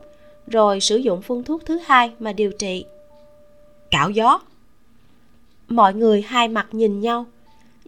rồi 0.46 0.80
sử 0.80 0.96
dụng 0.96 1.22
phương 1.22 1.44
thuốc 1.44 1.64
thứ 1.66 1.78
hai 1.84 2.12
mà 2.18 2.32
điều 2.32 2.52
trị. 2.52 2.84
Cạo 3.90 4.10
gió. 4.10 4.40
Mọi 5.68 5.94
người 5.94 6.22
hai 6.22 6.48
mặt 6.48 6.66
nhìn 6.72 7.00
nhau 7.00 7.26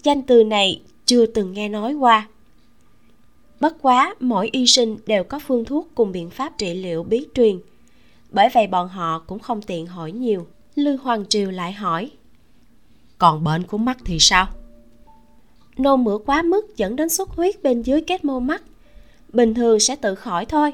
danh 0.02 0.22
từ 0.22 0.44
này 0.44 0.82
chưa 1.06 1.26
từng 1.26 1.52
nghe 1.52 1.68
nói 1.68 1.94
qua. 1.94 2.28
Bất 3.60 3.82
quá 3.82 4.14
mỗi 4.20 4.48
y 4.52 4.66
sinh 4.66 4.96
đều 5.06 5.24
có 5.24 5.38
phương 5.38 5.64
thuốc 5.64 5.88
cùng 5.94 6.12
biện 6.12 6.30
pháp 6.30 6.58
trị 6.58 6.74
liệu 6.74 7.02
bí 7.02 7.26
truyền. 7.34 7.58
Bởi 8.30 8.48
vậy 8.54 8.66
bọn 8.66 8.88
họ 8.88 9.18
cũng 9.26 9.38
không 9.38 9.62
tiện 9.62 9.86
hỏi 9.86 10.12
nhiều. 10.12 10.46
Lư 10.74 10.96
hoàng 10.96 11.24
triều 11.28 11.50
lại 11.50 11.72
hỏi 11.72 12.10
còn 13.20 13.44
bệnh 13.44 13.62
của 13.62 13.78
mắt 13.78 13.98
thì 14.04 14.18
sao? 14.18 14.46
Nôn 15.76 16.04
mửa 16.04 16.18
quá 16.26 16.42
mức 16.42 16.76
dẫn 16.76 16.96
đến 16.96 17.08
xuất 17.08 17.28
huyết 17.28 17.62
bên 17.62 17.82
dưới 17.82 18.00
kết 18.00 18.24
mô 18.24 18.40
mắt. 18.40 18.62
Bình 19.32 19.54
thường 19.54 19.80
sẽ 19.80 19.96
tự 19.96 20.14
khỏi 20.14 20.46
thôi 20.46 20.72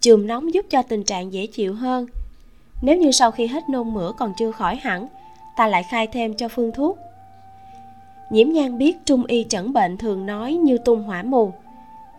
chườm 0.00 0.26
nóng 0.26 0.54
giúp 0.54 0.66
cho 0.70 0.82
tình 0.82 1.04
trạng 1.04 1.32
dễ 1.32 1.46
chịu 1.46 1.74
hơn. 1.74 2.06
Nếu 2.82 2.96
như 2.96 3.12
sau 3.12 3.30
khi 3.30 3.46
hết 3.46 3.68
nôn 3.68 3.94
mửa 3.94 4.12
còn 4.18 4.32
chưa 4.38 4.52
khỏi 4.52 4.76
hẳn 4.76 5.06
ta 5.56 5.66
lại 5.66 5.82
khai 5.90 6.06
thêm 6.06 6.34
cho 6.34 6.48
phương 6.48 6.72
thuốc 6.72 6.98
nhiễm 8.30 8.48
nhan 8.48 8.78
biết 8.78 8.96
trung 9.04 9.24
y 9.24 9.46
chẩn 9.48 9.72
bệnh 9.72 9.96
thường 9.96 10.26
nói 10.26 10.52
như 10.54 10.78
tung 10.78 11.02
hỏa 11.02 11.22
mù. 11.22 11.52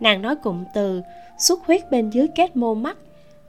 Nàng 0.00 0.22
nói 0.22 0.36
cụm 0.36 0.64
từ, 0.74 1.02
xuất 1.38 1.66
huyết 1.66 1.90
bên 1.90 2.10
dưới 2.10 2.26
kết 2.36 2.56
mô 2.56 2.74
mắt. 2.74 2.96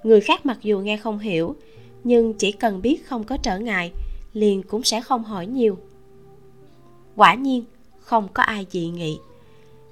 Người 0.03 0.21
khác 0.21 0.45
mặc 0.45 0.57
dù 0.61 0.79
nghe 0.79 0.97
không 0.97 1.19
hiểu, 1.19 1.55
nhưng 2.03 2.33
chỉ 2.33 2.51
cần 2.51 2.81
biết 2.81 3.07
không 3.07 3.23
có 3.23 3.37
trở 3.37 3.59
ngại, 3.59 3.91
liền 4.33 4.63
cũng 4.63 4.83
sẽ 4.83 5.01
không 5.01 5.23
hỏi 5.23 5.47
nhiều. 5.47 5.77
Quả 7.15 7.33
nhiên, 7.33 7.63
không 7.99 8.27
có 8.33 8.43
ai 8.43 8.65
dị 8.69 8.87
nghị. 8.87 9.17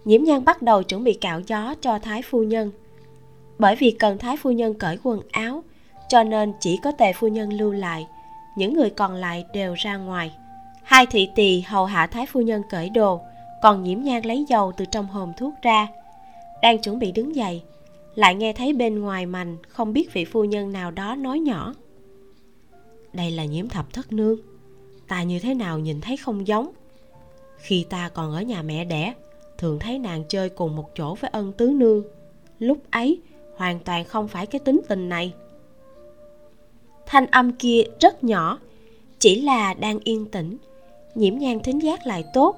Nhiễm 0.05 0.23
nhan 0.23 0.45
bắt 0.45 0.61
đầu 0.61 0.83
chuẩn 0.83 1.03
bị 1.03 1.13
cạo 1.13 1.41
gió 1.47 1.75
cho 1.81 1.99
thái 1.99 2.21
phu 2.21 2.43
nhân. 2.43 2.71
Bởi 3.59 3.75
vì 3.75 3.91
cần 3.91 4.17
thái 4.17 4.37
phu 4.37 4.51
nhân 4.51 4.73
cởi 4.73 4.97
quần 5.03 5.21
áo, 5.31 5.63
cho 6.09 6.23
nên 6.23 6.53
chỉ 6.59 6.79
có 6.83 6.91
tề 6.91 7.13
phu 7.13 7.27
nhân 7.27 7.53
lưu 7.53 7.71
lại, 7.71 8.07
những 8.57 8.73
người 8.73 8.89
còn 8.89 9.13
lại 9.13 9.45
đều 9.53 9.73
ra 9.73 9.97
ngoài 9.97 10.31
hai 10.89 11.05
thị 11.05 11.29
tỳ 11.35 11.61
hầu 11.61 11.85
hạ 11.85 12.07
thái 12.07 12.25
phu 12.25 12.41
nhân 12.41 12.61
cởi 12.69 12.89
đồ, 12.89 13.21
còn 13.61 13.83
nhiễm 13.83 14.01
nhan 14.03 14.25
lấy 14.25 14.45
dầu 14.49 14.71
từ 14.77 14.85
trong 14.85 15.07
hòm 15.07 15.33
thuốc 15.37 15.53
ra. 15.61 15.87
Đang 16.61 16.81
chuẩn 16.81 16.99
bị 16.99 17.11
đứng 17.11 17.35
dậy, 17.35 17.61
lại 18.15 18.35
nghe 18.35 18.53
thấy 18.53 18.73
bên 18.73 18.99
ngoài 18.99 19.25
mành 19.25 19.57
không 19.67 19.93
biết 19.93 20.13
vị 20.13 20.25
phu 20.25 20.43
nhân 20.43 20.71
nào 20.71 20.91
đó 20.91 21.15
nói 21.15 21.39
nhỏ. 21.39 21.73
Đây 23.13 23.31
là 23.31 23.45
nhiễm 23.45 23.69
thập 23.69 23.93
thất 23.93 24.13
nương, 24.13 24.37
ta 25.07 25.23
như 25.23 25.39
thế 25.39 25.53
nào 25.53 25.79
nhìn 25.79 26.01
thấy 26.01 26.17
không 26.17 26.47
giống? 26.47 26.71
Khi 27.57 27.85
ta 27.89 28.09
còn 28.09 28.31
ở 28.31 28.41
nhà 28.41 28.61
mẹ 28.61 28.85
đẻ, 28.85 29.13
thường 29.57 29.79
thấy 29.79 29.99
nàng 29.99 30.23
chơi 30.29 30.49
cùng 30.49 30.75
một 30.75 30.89
chỗ 30.95 31.15
với 31.15 31.29
ân 31.33 31.53
tứ 31.53 31.67
nương. 31.67 32.03
Lúc 32.59 32.77
ấy, 32.91 33.21
hoàn 33.55 33.79
toàn 33.79 34.05
không 34.05 34.27
phải 34.27 34.45
cái 34.45 34.59
tính 34.59 34.81
tình 34.87 35.09
này. 35.09 35.33
Thanh 37.05 37.27
âm 37.27 37.51
kia 37.51 37.83
rất 37.99 38.23
nhỏ, 38.23 38.59
chỉ 39.19 39.41
là 39.41 39.73
đang 39.73 39.99
yên 40.03 40.25
tĩnh 40.25 40.57
nhiễm 41.15 41.37
nhan 41.37 41.59
thính 41.59 41.79
giác 41.81 42.07
lại 42.07 42.23
tốt. 42.33 42.55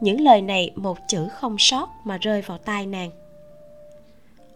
Những 0.00 0.20
lời 0.20 0.42
này 0.42 0.70
một 0.74 0.98
chữ 1.08 1.28
không 1.28 1.56
sót 1.58 1.88
mà 2.04 2.18
rơi 2.18 2.42
vào 2.42 2.58
tai 2.58 2.86
nàng. 2.86 3.10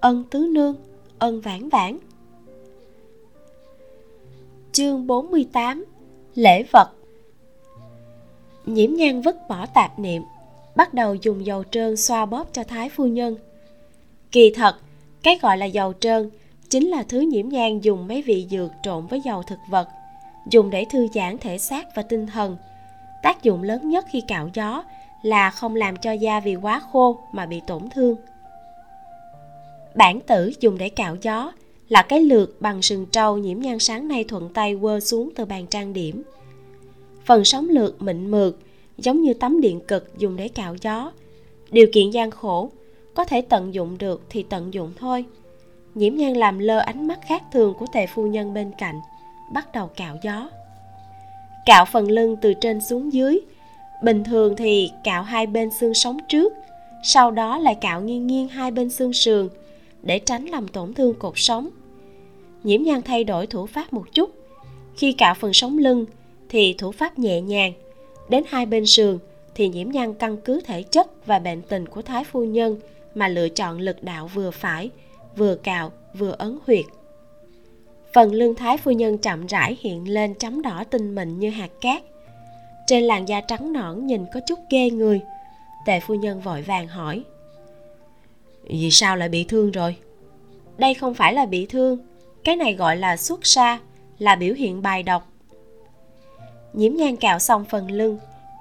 Ân 0.01 0.25
tứ 0.31 0.49
nương 0.53 0.77
ân 1.19 1.41
vãn 1.41 1.69
vãn. 1.69 1.99
Chương 4.73 5.07
48 5.07 5.85
Lễ 6.35 6.63
vật 6.63 6.91
Nhiễm 8.67 8.95
nhan 8.95 9.23
vứt 9.23 9.37
bỏ 9.49 9.67
tạp 9.67 9.99
niệm 9.99 10.23
Bắt 10.77 10.95
đầu 10.95 11.15
dùng 11.15 11.47
dầu 11.47 11.65
trơn 11.71 11.97
xoa 11.97 12.27
bóp 12.27 12.49
cho 12.53 12.65
thái 12.65 12.89
phu 12.89 13.07
nhân. 13.07 13.37
Kỳ 14.33 14.53
thật, 14.55 14.77
cái 15.23 15.39
gọi 15.43 15.59
là 15.59 15.67
dầu 15.67 15.93
trơn 16.01 16.31
Chính 16.69 16.89
là 16.89 17.03
thứ 17.03 17.21
nhiễm 17.21 17.49
nhan 17.49 17.81
dùng 17.81 18.09
mấy 18.09 18.23
vị 18.23 18.47
dược 18.51 18.71
trộn 18.83 19.07
với 19.07 19.21
dầu 19.21 19.43
thực 19.43 19.59
vật 19.71 19.89
Dùng 20.51 20.71
để 20.71 20.85
thư 20.91 21.07
giãn 21.15 21.39
thể 21.39 21.59
xác 21.59 21.87
và 21.97 22.03
tinh 22.03 22.27
thần 22.27 22.57
Tác 23.23 23.43
dụng 23.43 23.63
lớn 23.63 23.89
nhất 23.89 24.07
khi 24.11 24.21
cạo 24.21 24.51
gió 24.55 24.85
Là 25.23 25.51
không 25.51 25.77
làm 25.77 25.97
cho 25.97 26.13
da 26.13 26.41
vì 26.41 26.57
quá 26.57 26.81
khô 26.93 27.19
mà 27.33 27.47
bị 27.47 27.61
tổn 27.67 27.83
thương. 27.91 28.17
Bản 29.95 30.21
tử 30.21 30.53
dùng 30.61 30.79
để 30.79 30.89
cạo 30.89 31.17
gió 31.23 31.53
là 31.89 32.03
cái 32.03 32.21
lược 32.21 32.61
bằng 32.61 32.83
sừng 32.83 33.07
trâu 33.07 33.39
nhiễm 33.39 33.61
nhan 33.61 33.79
sáng 33.79 34.09
nay 34.09 34.25
thuận 34.25 34.53
tay 34.53 34.77
quơ 34.81 35.01
xuống 35.01 35.31
từ 35.37 35.45
bàn 35.45 35.67
trang 35.67 35.93
điểm. 35.93 36.23
Phần 37.25 37.45
sóng 37.45 37.69
lược 37.69 38.03
mịn 38.03 38.31
mượt, 38.31 38.59
giống 38.99 39.23
như 39.23 39.35
tấm 39.35 39.61
điện 39.61 39.81
cực 39.89 40.19
dùng 40.19 40.37
để 40.37 40.49
cạo 40.49 40.77
gió. 40.83 41.13
Điều 41.71 41.87
kiện 41.93 42.11
gian 42.11 42.31
khổ, 42.31 42.71
có 43.15 43.25
thể 43.25 43.41
tận 43.43 43.75
dụng 43.75 43.99
được 43.99 44.23
thì 44.31 44.43
tận 44.43 44.75
dụng 44.75 44.93
thôi. 44.99 45.25
Nhiễm 45.95 46.15
nhan 46.15 46.33
làm 46.33 46.59
lơ 46.59 46.79
ánh 46.79 47.07
mắt 47.07 47.19
khác 47.27 47.43
thường 47.53 47.75
của 47.79 47.87
tề 47.93 48.07
phu 48.07 48.27
nhân 48.27 48.55
bên 48.55 48.73
cạnh, 48.79 49.01
bắt 49.53 49.69
đầu 49.73 49.91
cạo 49.97 50.17
gió 50.23 50.49
cạo 51.69 51.85
phần 51.85 52.11
lưng 52.11 52.37
từ 52.43 52.55
trên 52.55 52.81
xuống 52.81 53.13
dưới. 53.13 53.41
Bình 54.03 54.25
thường 54.25 54.57
thì 54.57 54.91
cạo 55.05 55.23
hai 55.23 55.47
bên 55.47 55.71
xương 55.81 55.95
sống 55.95 56.19
trước, 56.29 56.53
sau 57.05 57.31
đó 57.31 57.59
lại 57.59 57.75
cạo 57.75 58.01
nghiêng 58.01 58.27
nghiêng 58.27 58.49
hai 58.49 58.71
bên 58.71 58.91
xương 58.91 59.13
sườn 59.13 59.49
để 60.03 60.19
tránh 60.19 60.47
làm 60.47 60.69
tổn 60.69 60.95
thương 60.95 61.15
cột 61.15 61.33
sống. 61.37 61.69
Nhiễm 62.65 62.83
nhan 62.83 63.03
thay 63.03 63.25
đổi 63.25 63.47
thủ 63.47 63.67
pháp 63.67 63.93
một 63.93 64.05
chút. 64.15 64.31
Khi 64.97 65.13
cạo 65.13 65.35
phần 65.35 65.53
sống 65.53 65.79
lưng 65.79 66.07
thì 66.49 66.75
thủ 66.79 66.93
pháp 66.93 67.19
nhẹ 67.19 67.41
nhàng, 67.41 67.73
đến 68.29 68.45
hai 68.49 68.67
bên 68.67 68.87
sườn 68.87 69.19
thì 69.55 69.69
nhiễm 69.69 69.91
nhan 69.91 70.15
căn 70.15 70.37
cứ 70.37 70.61
thể 70.61 70.83
chất 70.83 71.27
và 71.27 71.39
bệnh 71.39 71.63
tình 71.63 71.87
của 71.87 72.03
thái 72.03 72.25
phu 72.25 72.45
nhân 72.45 72.77
mà 73.15 73.29
lựa 73.29 73.49
chọn 73.49 73.79
lực 73.79 74.03
đạo 74.03 74.31
vừa 74.35 74.51
phải, 74.51 74.91
vừa 75.37 75.55
cạo, 75.55 75.93
vừa 76.15 76.35
ấn 76.39 76.59
huyệt 76.67 76.85
phần 78.19 78.35
lưng 78.35 78.55
thái 78.55 78.77
phu 78.77 78.91
nhân 78.91 79.19
chậm 79.19 79.47
rãi 79.47 79.77
hiện 79.81 80.09
lên 80.09 80.35
chấm 80.35 80.63
đỏ 80.63 80.85
tinh 80.91 81.15
mịn 81.15 81.39
như 81.39 81.51
hạt 81.51 81.71
cát. 81.81 82.03
Trên 82.87 83.03
làn 83.03 83.29
da 83.29 83.41
trắng 83.41 83.73
nõn 83.73 84.07
nhìn 84.07 84.25
có 84.35 84.41
chút 84.47 84.59
ghê 84.71 84.91
người. 84.91 85.21
Tề 85.87 86.01
phu 86.01 86.15
nhân 86.15 86.41
vội 86.41 86.63
vàng 86.63 86.87
hỏi, 86.87 87.25
vì 88.65 88.91
sao 88.91 89.17
lại 89.17 89.29
bị 89.29 89.45
thương 89.45 89.71
rồi? 89.71 89.97
Đây 90.79 90.95
không 90.95 91.15
phải 91.15 91.35
là 91.35 91.47
bị 91.47 91.67
thương, 91.67 91.99
cái 92.45 92.57
này 92.57 92.75
gọi 92.75 92.97
là 92.97 93.17
xuất 93.17 93.47
sa, 93.47 93.79
là 94.19 94.37
biểu 94.37 94.55
hiện 94.55 94.83
bài 94.83 95.03
độc. 95.03 95.33
Nhiễm 96.73 96.95
nhan 96.95 97.17
cạo 97.17 97.39
xong 97.39 97.65
phần 97.65 97.91
lưng, 97.91 98.19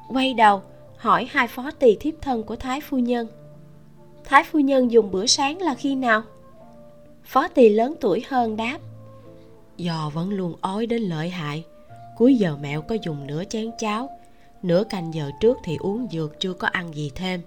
quay 0.09 0.33
đầu 0.33 0.61
hỏi 0.97 1.27
hai 1.29 1.47
phó 1.47 1.71
tỳ 1.71 1.95
thiếp 1.95 2.13
thân 2.21 2.43
của 2.43 2.55
thái 2.55 2.81
phu 2.81 2.97
nhân, 2.97 3.27
thái 4.25 4.43
phu 4.43 4.59
nhân 4.59 4.91
dùng 4.91 5.11
bữa 5.11 5.25
sáng 5.25 5.61
là 5.61 5.73
khi 5.73 5.95
nào? 5.95 6.21
Phó 7.23 7.47
tỳ 7.47 7.69
lớn 7.69 7.95
tuổi 8.01 8.23
hơn 8.27 8.57
đáp 8.57 8.77
do 9.77 10.11
vẫn 10.13 10.29
luôn 10.29 10.55
ói 10.61 10.85
đến 10.85 11.01
lợi 11.01 11.29
hại. 11.29 11.63
Cuối 12.17 12.35
giờ 12.35 12.57
mẹo 12.61 12.81
có 12.81 12.97
dùng 13.03 13.27
nửa 13.27 13.43
chén 13.49 13.71
cháo, 13.79 14.09
nửa 14.63 14.83
canh 14.89 15.13
giờ 15.13 15.31
trước 15.39 15.57
thì 15.63 15.77
uống 15.79 16.07
dược 16.11 16.39
chưa 16.39 16.53
có 16.53 16.67
ăn 16.67 16.93
gì 16.95 17.11
thêm. 17.15 17.41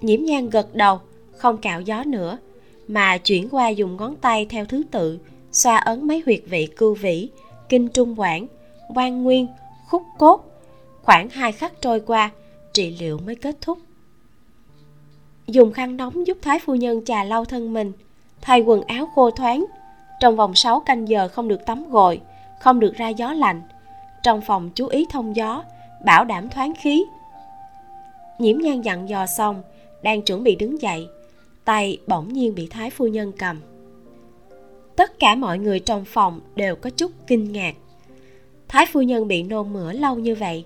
Nhiễm 0.00 0.22
nhan 0.22 0.50
gật 0.50 0.74
đầu, 0.74 1.00
không 1.36 1.58
cạo 1.58 1.80
gió 1.80 2.04
nữa, 2.04 2.38
mà 2.88 3.18
chuyển 3.18 3.48
qua 3.50 3.68
dùng 3.68 3.96
ngón 3.96 4.16
tay 4.16 4.46
theo 4.46 4.64
thứ 4.64 4.82
tự, 4.90 5.18
xoa 5.52 5.76
ấn 5.76 6.06
mấy 6.06 6.22
huyệt 6.26 6.40
vị 6.46 6.68
cưu 6.76 6.94
vĩ, 6.94 7.28
kinh 7.68 7.88
trung 7.88 8.20
quản 8.20 8.46
quan 8.94 9.22
nguyên, 9.22 9.46
khúc 9.86 10.02
cốt. 10.18 10.44
Khoảng 11.02 11.28
hai 11.28 11.52
khắc 11.52 11.72
trôi 11.80 12.00
qua, 12.00 12.30
trị 12.72 12.96
liệu 13.00 13.18
mới 13.18 13.34
kết 13.34 13.56
thúc. 13.60 13.78
Dùng 15.46 15.72
khăn 15.72 15.96
nóng 15.96 16.26
giúp 16.26 16.38
thái 16.42 16.58
phu 16.58 16.74
nhân 16.74 17.04
trà 17.04 17.24
lau 17.24 17.44
thân 17.44 17.72
mình, 17.72 17.92
thay 18.40 18.60
quần 18.60 18.82
áo 18.82 19.08
khô 19.14 19.30
thoáng 19.30 19.66
trong 20.20 20.36
vòng 20.36 20.54
6 20.54 20.80
canh 20.80 21.08
giờ 21.08 21.28
không 21.28 21.48
được 21.48 21.66
tắm 21.66 21.90
gội, 21.90 22.20
không 22.60 22.80
được 22.80 22.94
ra 22.96 23.08
gió 23.08 23.32
lạnh. 23.32 23.62
Trong 24.22 24.40
phòng 24.40 24.70
chú 24.74 24.86
ý 24.86 25.06
thông 25.10 25.36
gió, 25.36 25.64
bảo 26.04 26.24
đảm 26.24 26.48
thoáng 26.48 26.74
khí. 26.74 27.04
Nhiễm 28.38 28.58
nhan 28.58 28.80
dặn 28.80 29.08
dò 29.08 29.26
xong, 29.26 29.62
đang 30.02 30.22
chuẩn 30.22 30.42
bị 30.42 30.56
đứng 30.56 30.82
dậy, 30.82 31.08
tay 31.64 31.98
bỗng 32.06 32.32
nhiên 32.32 32.54
bị 32.54 32.66
thái 32.70 32.90
phu 32.90 33.06
nhân 33.06 33.32
cầm. 33.38 33.60
Tất 34.96 35.18
cả 35.18 35.34
mọi 35.34 35.58
người 35.58 35.80
trong 35.80 36.04
phòng 36.04 36.40
đều 36.54 36.76
có 36.76 36.90
chút 36.90 37.12
kinh 37.26 37.52
ngạc. 37.52 37.74
Thái 38.68 38.86
phu 38.86 39.02
nhân 39.02 39.28
bị 39.28 39.42
nôn 39.42 39.72
mửa 39.72 39.92
lâu 39.92 40.14
như 40.16 40.34
vậy, 40.34 40.64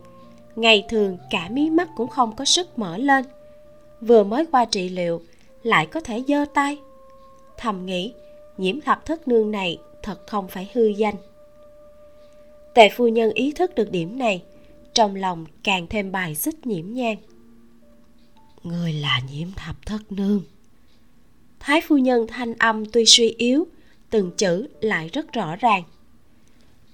ngày 0.57 0.85
thường 0.89 1.19
cả 1.31 1.49
mí 1.51 1.71
mắt 1.71 1.89
cũng 1.97 2.09
không 2.09 2.37
có 2.37 2.45
sức 2.45 2.79
mở 2.79 2.97
lên. 2.97 3.25
Vừa 4.01 4.25
mới 4.25 4.47
qua 4.47 4.65
trị 4.65 4.89
liệu, 4.89 5.23
lại 5.63 5.87
có 5.87 6.01
thể 6.01 6.23
giơ 6.29 6.45
tay. 6.55 6.79
Thầm 7.57 7.87
nghĩ 7.87 8.13
nhiễm 8.59 8.81
thập 8.81 9.07
thất 9.07 9.29
nương 9.29 9.51
này 9.51 9.79
thật 10.03 10.27
không 10.27 10.49
phải 10.49 10.71
hư 10.73 10.87
danh. 10.87 11.15
Tề 12.75 12.89
phu 12.89 13.09
nhân 13.09 13.33
ý 13.33 13.53
thức 13.53 13.75
được 13.75 13.91
điểm 13.91 14.19
này 14.19 14.43
trong 14.95 15.17
lòng 15.17 15.47
càng 15.65 15.87
thêm 15.91 16.13
bài 16.13 16.35
xích 16.35 16.67
nhiễm 16.67 16.93
nhang. 16.93 17.17
Người 18.63 18.93
là 18.93 19.21
nhiễm 19.33 19.49
thập 19.57 19.87
thất 19.87 20.13
nương. 20.13 20.43
Thái 21.61 21.81
phu 21.81 21.99
nhân 21.99 22.27
thanh 22.27 22.55
âm 22.55 22.85
tuy 22.85 23.05
suy 23.07 23.35
yếu 23.39 23.67
từng 24.11 24.31
chữ 24.37 24.69
lại 24.81 25.11
rất 25.13 25.33
rõ 25.33 25.57
ràng. 25.57 25.83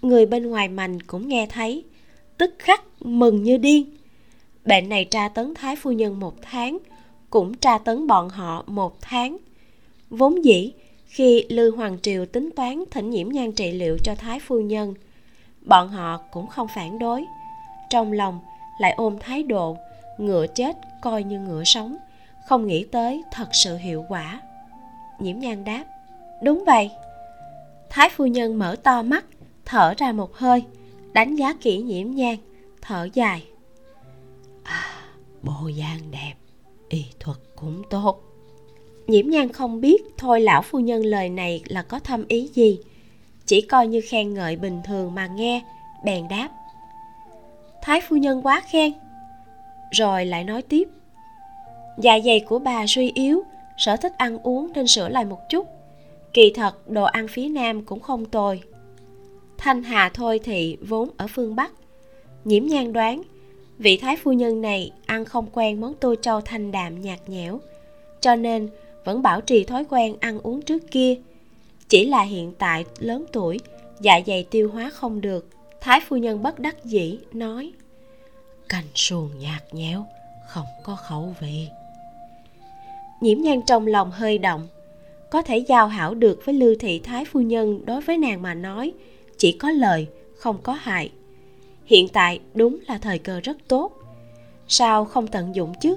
Người 0.02 0.26
bên 0.26 0.46
ngoài 0.46 0.68
mành 0.68 1.00
cũng 1.00 1.28
nghe 1.28 1.46
thấy 1.50 1.84
tức 2.38 2.54
khắc 2.58 2.82
mừng 3.00 3.42
như 3.42 3.56
điên. 3.56 3.96
Bệnh 4.64 4.88
này 4.88 5.04
tra 5.04 5.28
tấn 5.28 5.54
thái 5.54 5.76
phu 5.76 5.92
nhân 5.92 6.20
một 6.20 6.34
tháng 6.42 6.78
cũng 7.30 7.54
tra 7.54 7.78
tấn 7.78 8.06
bọn 8.06 8.28
họ 8.28 8.64
một 8.66 9.00
tháng. 9.00 9.36
Vốn 10.10 10.44
dĩ 10.44 10.72
khi 11.16 11.46
lư 11.48 11.70
hoàng 11.70 11.98
triều 12.02 12.26
tính 12.26 12.50
toán 12.56 12.84
thỉnh 12.90 13.10
nhiễm 13.10 13.28
nhan 13.28 13.52
trị 13.52 13.72
liệu 13.72 13.98
cho 14.04 14.14
thái 14.14 14.40
phu 14.40 14.60
nhân 14.60 14.94
bọn 15.60 15.88
họ 15.88 16.20
cũng 16.32 16.46
không 16.46 16.68
phản 16.74 16.98
đối. 16.98 17.24
Trong 17.90 18.12
lòng 18.12 18.40
lại 18.80 18.94
ôm 18.96 19.18
thái 19.20 19.42
độ 19.42 19.76
ngựa 20.18 20.46
chết 20.46 20.76
coi 21.02 21.22
như 21.22 21.40
ngựa 21.40 21.64
sống 21.64 21.96
không 22.46 22.66
nghĩ 22.66 22.84
tới 22.84 23.22
thật 23.32 23.48
sự 23.52 23.76
hiệu 23.76 24.04
quả. 24.08 24.40
Nhiễm 25.18 25.38
nhan 25.38 25.64
đáp 25.64 25.84
đúng 26.42 26.64
vậy. 26.66 26.90
Thái 27.90 28.08
phu 28.16 28.26
nhân 28.26 28.58
mở 28.58 28.76
to 28.82 29.02
mắt 29.02 29.24
thở 29.64 29.94
ra 29.96 30.12
một 30.12 30.34
hơi 30.34 30.62
đánh 31.12 31.36
giá 31.36 31.52
kỹ 31.60 31.78
nhiễm 31.78 32.10
nhan 32.10 32.36
thở 32.82 33.08
dài. 33.14 33.46
À, 34.62 34.84
bộ 35.42 35.68
dáng 35.68 36.10
đẹp 36.10 36.34
y 36.88 37.04
thuật 37.20 37.38
cũng 37.56 37.82
tốt 37.90 38.25
nhiễm 39.06 39.28
nhan 39.30 39.52
không 39.52 39.80
biết 39.80 40.02
thôi 40.18 40.40
lão 40.40 40.62
phu 40.62 40.78
nhân 40.78 41.04
lời 41.04 41.28
này 41.28 41.62
là 41.68 41.82
có 41.82 41.98
thâm 41.98 42.24
ý 42.28 42.50
gì. 42.54 42.78
Chỉ 43.46 43.60
coi 43.60 43.86
như 43.86 44.00
khen 44.00 44.34
ngợi 44.34 44.56
bình 44.56 44.80
thường 44.84 45.14
mà 45.14 45.26
nghe, 45.26 45.62
bèn 46.04 46.28
đáp. 46.28 46.48
Thái 47.82 48.00
phu 48.08 48.16
nhân 48.16 48.42
quá 48.42 48.62
khen. 48.70 48.92
Rồi 49.90 50.26
lại 50.26 50.44
nói 50.44 50.62
tiếp. 50.62 50.88
Dạ 51.98 52.18
dày 52.24 52.40
của 52.40 52.58
bà 52.58 52.86
suy 52.86 53.10
yếu, 53.14 53.42
sở 53.76 53.96
thích 53.96 54.12
ăn 54.18 54.38
uống 54.38 54.72
nên 54.74 54.86
sửa 54.86 55.08
lại 55.08 55.24
một 55.24 55.38
chút. 55.50 55.66
Kỳ 56.32 56.52
thật, 56.54 56.90
đồ 56.90 57.04
ăn 57.04 57.28
phía 57.28 57.48
nam 57.48 57.84
cũng 57.84 58.00
không 58.00 58.24
tồi. 58.24 58.62
Thanh 59.58 59.82
hà 59.82 60.08
thôi 60.08 60.40
thị 60.44 60.76
vốn 60.80 61.08
ở 61.16 61.26
phương 61.26 61.56
bắc. 61.56 61.72
Nhiễm 62.44 62.66
nhan 62.66 62.92
đoán, 62.92 63.22
vị 63.78 63.96
thái 63.96 64.16
phu 64.16 64.32
nhân 64.32 64.60
này 64.60 64.92
ăn 65.06 65.24
không 65.24 65.46
quen 65.52 65.80
món 65.80 65.94
tô 65.94 66.14
châu 66.22 66.40
thanh 66.40 66.72
đạm 66.72 67.00
nhạt 67.00 67.18
nhẽo. 67.26 67.60
Cho 68.20 68.36
nên 68.36 68.68
vẫn 69.06 69.22
bảo 69.22 69.40
trì 69.40 69.64
thói 69.64 69.84
quen 69.88 70.16
ăn 70.20 70.38
uống 70.38 70.62
trước 70.62 70.90
kia. 70.90 71.14
Chỉ 71.88 72.06
là 72.06 72.22
hiện 72.22 72.52
tại 72.58 72.84
lớn 72.98 73.24
tuổi 73.32 73.60
dạ 74.00 74.20
dày 74.26 74.44
tiêu 74.50 74.70
hóa 74.70 74.90
không 74.90 75.20
được, 75.20 75.48
thái 75.80 76.00
phu 76.08 76.16
nhân 76.16 76.42
bất 76.42 76.58
đắc 76.58 76.84
dĩ 76.84 77.18
nói 77.32 77.72
canh 78.68 78.84
suồn 78.94 79.30
nhạt 79.38 79.74
nhẽo, 79.74 80.06
không 80.46 80.66
có 80.82 80.96
khẩu 80.96 81.34
vị. 81.40 81.68
Nhiễm 83.20 83.40
nhan 83.40 83.62
trong 83.66 83.86
lòng 83.86 84.10
hơi 84.10 84.38
động, 84.38 84.68
có 85.30 85.42
thể 85.42 85.58
giao 85.58 85.86
hảo 85.86 86.14
được 86.14 86.40
với 86.44 86.54
lưu 86.54 86.74
thị 86.80 86.98
thái 86.98 87.24
phu 87.24 87.40
nhân 87.40 87.86
đối 87.86 88.00
với 88.00 88.18
nàng 88.18 88.42
mà 88.42 88.54
nói, 88.54 88.92
chỉ 89.38 89.52
có 89.52 89.70
lời, 89.70 90.06
không 90.36 90.58
có 90.62 90.72
hại. 90.72 91.10
Hiện 91.84 92.08
tại 92.08 92.40
đúng 92.54 92.78
là 92.88 92.98
thời 92.98 93.18
cơ 93.18 93.40
rất 93.40 93.56
tốt. 93.68 93.92
Sao 94.68 95.04
không 95.04 95.26
tận 95.26 95.54
dụng 95.54 95.72
chứ? 95.80 95.96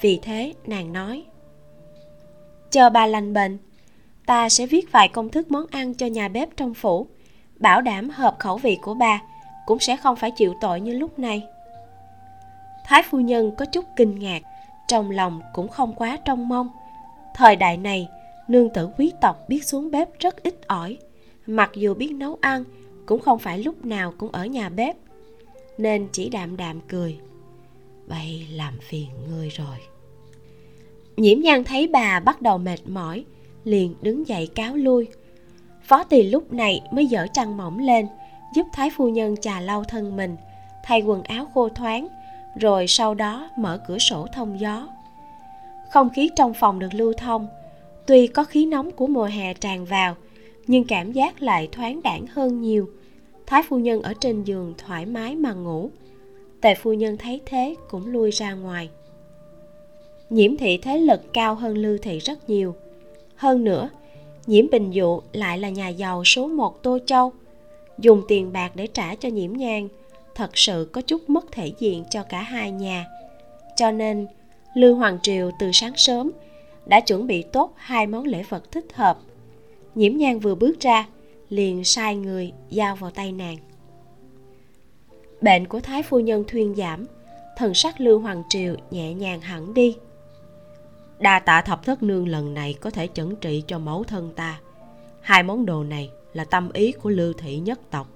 Vì 0.00 0.18
thế 0.22 0.52
nàng 0.66 0.92
nói 0.92 1.24
chờ 2.70 2.90
bà 2.90 3.06
lành 3.06 3.32
bệnh, 3.34 3.58
ta 4.26 4.48
sẽ 4.48 4.66
viết 4.66 4.92
vài 4.92 5.08
công 5.08 5.28
thức 5.28 5.50
món 5.50 5.66
ăn 5.70 5.94
cho 5.94 6.06
nhà 6.06 6.28
bếp 6.28 6.56
trong 6.56 6.74
phủ. 6.74 7.06
Bảo 7.56 7.80
đảm 7.80 8.10
hợp 8.10 8.36
khẩu 8.38 8.56
vị 8.56 8.78
của 8.82 8.94
bà 8.94 9.20
cũng 9.66 9.78
sẽ 9.78 9.96
không 9.96 10.16
phải 10.16 10.30
chịu 10.30 10.54
tội 10.60 10.80
như 10.80 10.98
lúc 10.98 11.18
này. 11.18 11.46
Thái 12.86 13.02
phu 13.02 13.20
nhân 13.20 13.52
có 13.58 13.64
chút 13.64 13.84
kinh 13.96 14.18
ngạc, 14.18 14.42
trong 14.88 15.10
lòng 15.10 15.40
cũng 15.52 15.68
không 15.68 15.94
quá 15.94 16.18
trông 16.24 16.48
mong. 16.48 16.68
Thời 17.34 17.56
đại 17.56 17.76
này, 17.76 18.08
nương 18.48 18.70
tử 18.70 18.88
quý 18.98 19.12
tộc 19.20 19.48
biết 19.48 19.64
xuống 19.64 19.90
bếp 19.90 20.18
rất 20.18 20.42
ít 20.42 20.54
ỏi, 20.66 20.98
mặc 21.46 21.70
dù 21.74 21.94
biết 21.94 22.12
nấu 22.12 22.38
ăn 22.40 22.64
cũng 23.06 23.20
không 23.20 23.38
phải 23.38 23.58
lúc 23.58 23.84
nào 23.84 24.14
cũng 24.18 24.32
ở 24.32 24.46
nhà 24.46 24.68
bếp, 24.68 24.96
nên 25.78 26.08
chỉ 26.12 26.28
đạm 26.28 26.56
đạm 26.56 26.80
cười. 26.80 27.18
Vậy 28.06 28.46
làm 28.50 28.78
phiền 28.80 29.08
ngươi 29.28 29.48
rồi 29.48 29.89
nhiễm 31.20 31.40
nhan 31.40 31.64
thấy 31.64 31.88
bà 31.88 32.20
bắt 32.20 32.42
đầu 32.42 32.58
mệt 32.58 32.88
mỏi, 32.88 33.24
liền 33.64 33.94
đứng 34.02 34.28
dậy 34.28 34.48
cáo 34.54 34.76
lui. 34.76 35.08
Phó 35.82 36.04
tỳ 36.04 36.22
lúc 36.22 36.52
này 36.52 36.80
mới 36.92 37.06
dở 37.06 37.26
trăng 37.32 37.56
mỏng 37.56 37.78
lên, 37.78 38.06
giúp 38.54 38.66
thái 38.72 38.90
phu 38.96 39.08
nhân 39.08 39.36
trà 39.36 39.60
lau 39.60 39.84
thân 39.84 40.16
mình, 40.16 40.36
thay 40.84 41.02
quần 41.02 41.22
áo 41.22 41.46
khô 41.54 41.68
thoáng, 41.68 42.08
rồi 42.60 42.86
sau 42.86 43.14
đó 43.14 43.50
mở 43.56 43.80
cửa 43.88 43.98
sổ 43.98 44.26
thông 44.32 44.60
gió. 44.60 44.88
Không 45.90 46.10
khí 46.10 46.30
trong 46.36 46.54
phòng 46.54 46.78
được 46.78 46.94
lưu 46.94 47.12
thông, 47.12 47.46
tuy 48.06 48.26
có 48.26 48.44
khí 48.44 48.66
nóng 48.66 48.90
của 48.90 49.06
mùa 49.06 49.24
hè 49.24 49.54
tràn 49.54 49.84
vào, 49.84 50.16
nhưng 50.66 50.84
cảm 50.84 51.12
giác 51.12 51.42
lại 51.42 51.68
thoáng 51.72 52.02
đãng 52.02 52.26
hơn 52.26 52.60
nhiều. 52.60 52.90
Thái 53.46 53.62
phu 53.68 53.78
nhân 53.78 54.02
ở 54.02 54.14
trên 54.20 54.44
giường 54.44 54.74
thoải 54.78 55.06
mái 55.06 55.36
mà 55.36 55.52
ngủ. 55.52 55.90
Tề 56.60 56.74
phu 56.74 56.92
nhân 56.92 57.16
thấy 57.16 57.40
thế 57.46 57.74
cũng 57.90 58.06
lui 58.06 58.30
ra 58.30 58.54
ngoài 58.54 58.90
nhiễm 60.30 60.56
thị 60.56 60.78
thế 60.78 60.98
lực 60.98 61.32
cao 61.32 61.54
hơn 61.54 61.78
lưu 61.78 61.98
thị 62.02 62.18
rất 62.18 62.50
nhiều. 62.50 62.74
Hơn 63.36 63.64
nữa, 63.64 63.90
nhiễm 64.46 64.70
bình 64.70 64.90
dụ 64.90 65.20
lại 65.32 65.58
là 65.58 65.68
nhà 65.68 65.88
giàu 65.88 66.24
số 66.24 66.46
một 66.46 66.82
tô 66.82 66.98
châu. 67.06 67.32
Dùng 67.98 68.22
tiền 68.28 68.52
bạc 68.52 68.72
để 68.74 68.86
trả 68.86 69.14
cho 69.14 69.28
nhiễm 69.28 69.52
nhang, 69.52 69.88
thật 70.34 70.50
sự 70.54 70.88
có 70.92 71.00
chút 71.00 71.30
mất 71.30 71.52
thể 71.52 71.72
diện 71.78 72.04
cho 72.10 72.22
cả 72.22 72.42
hai 72.42 72.70
nhà. 72.70 73.06
Cho 73.76 73.90
nên, 73.90 74.26
lưu 74.74 74.96
hoàng 74.96 75.18
triều 75.22 75.50
từ 75.58 75.70
sáng 75.72 75.92
sớm 75.96 76.30
đã 76.86 77.00
chuẩn 77.00 77.26
bị 77.26 77.42
tốt 77.42 77.72
hai 77.76 78.06
món 78.06 78.24
lễ 78.24 78.42
vật 78.48 78.72
thích 78.72 78.86
hợp. 78.94 79.18
Nhiễm 79.94 80.16
nhang 80.16 80.40
vừa 80.40 80.54
bước 80.54 80.80
ra, 80.80 81.06
liền 81.48 81.84
sai 81.84 82.16
người 82.16 82.52
giao 82.70 82.96
vào 82.96 83.10
tay 83.10 83.32
nàng. 83.32 83.56
Bệnh 85.40 85.66
của 85.66 85.80
thái 85.80 86.02
phu 86.02 86.20
nhân 86.20 86.44
thuyên 86.48 86.74
giảm, 86.74 87.04
thần 87.56 87.74
sắc 87.74 88.00
lưu 88.00 88.18
hoàng 88.18 88.42
triều 88.48 88.74
nhẹ 88.90 89.14
nhàng 89.14 89.40
hẳn 89.40 89.74
đi 89.74 89.96
đa 91.20 91.38
tạ 91.38 91.62
thập 91.62 91.84
thất 91.84 92.02
nương 92.02 92.28
lần 92.28 92.54
này 92.54 92.74
có 92.80 92.90
thể 92.90 93.08
chẩn 93.14 93.36
trị 93.36 93.62
cho 93.66 93.78
mẫu 93.78 94.04
thân 94.04 94.32
ta. 94.36 94.60
Hai 95.20 95.42
món 95.42 95.66
đồ 95.66 95.84
này 95.84 96.10
là 96.32 96.44
tâm 96.44 96.72
ý 96.72 96.92
của 96.92 97.10
lưu 97.10 97.32
thị 97.32 97.58
nhất 97.58 97.80
tộc. 97.90 98.06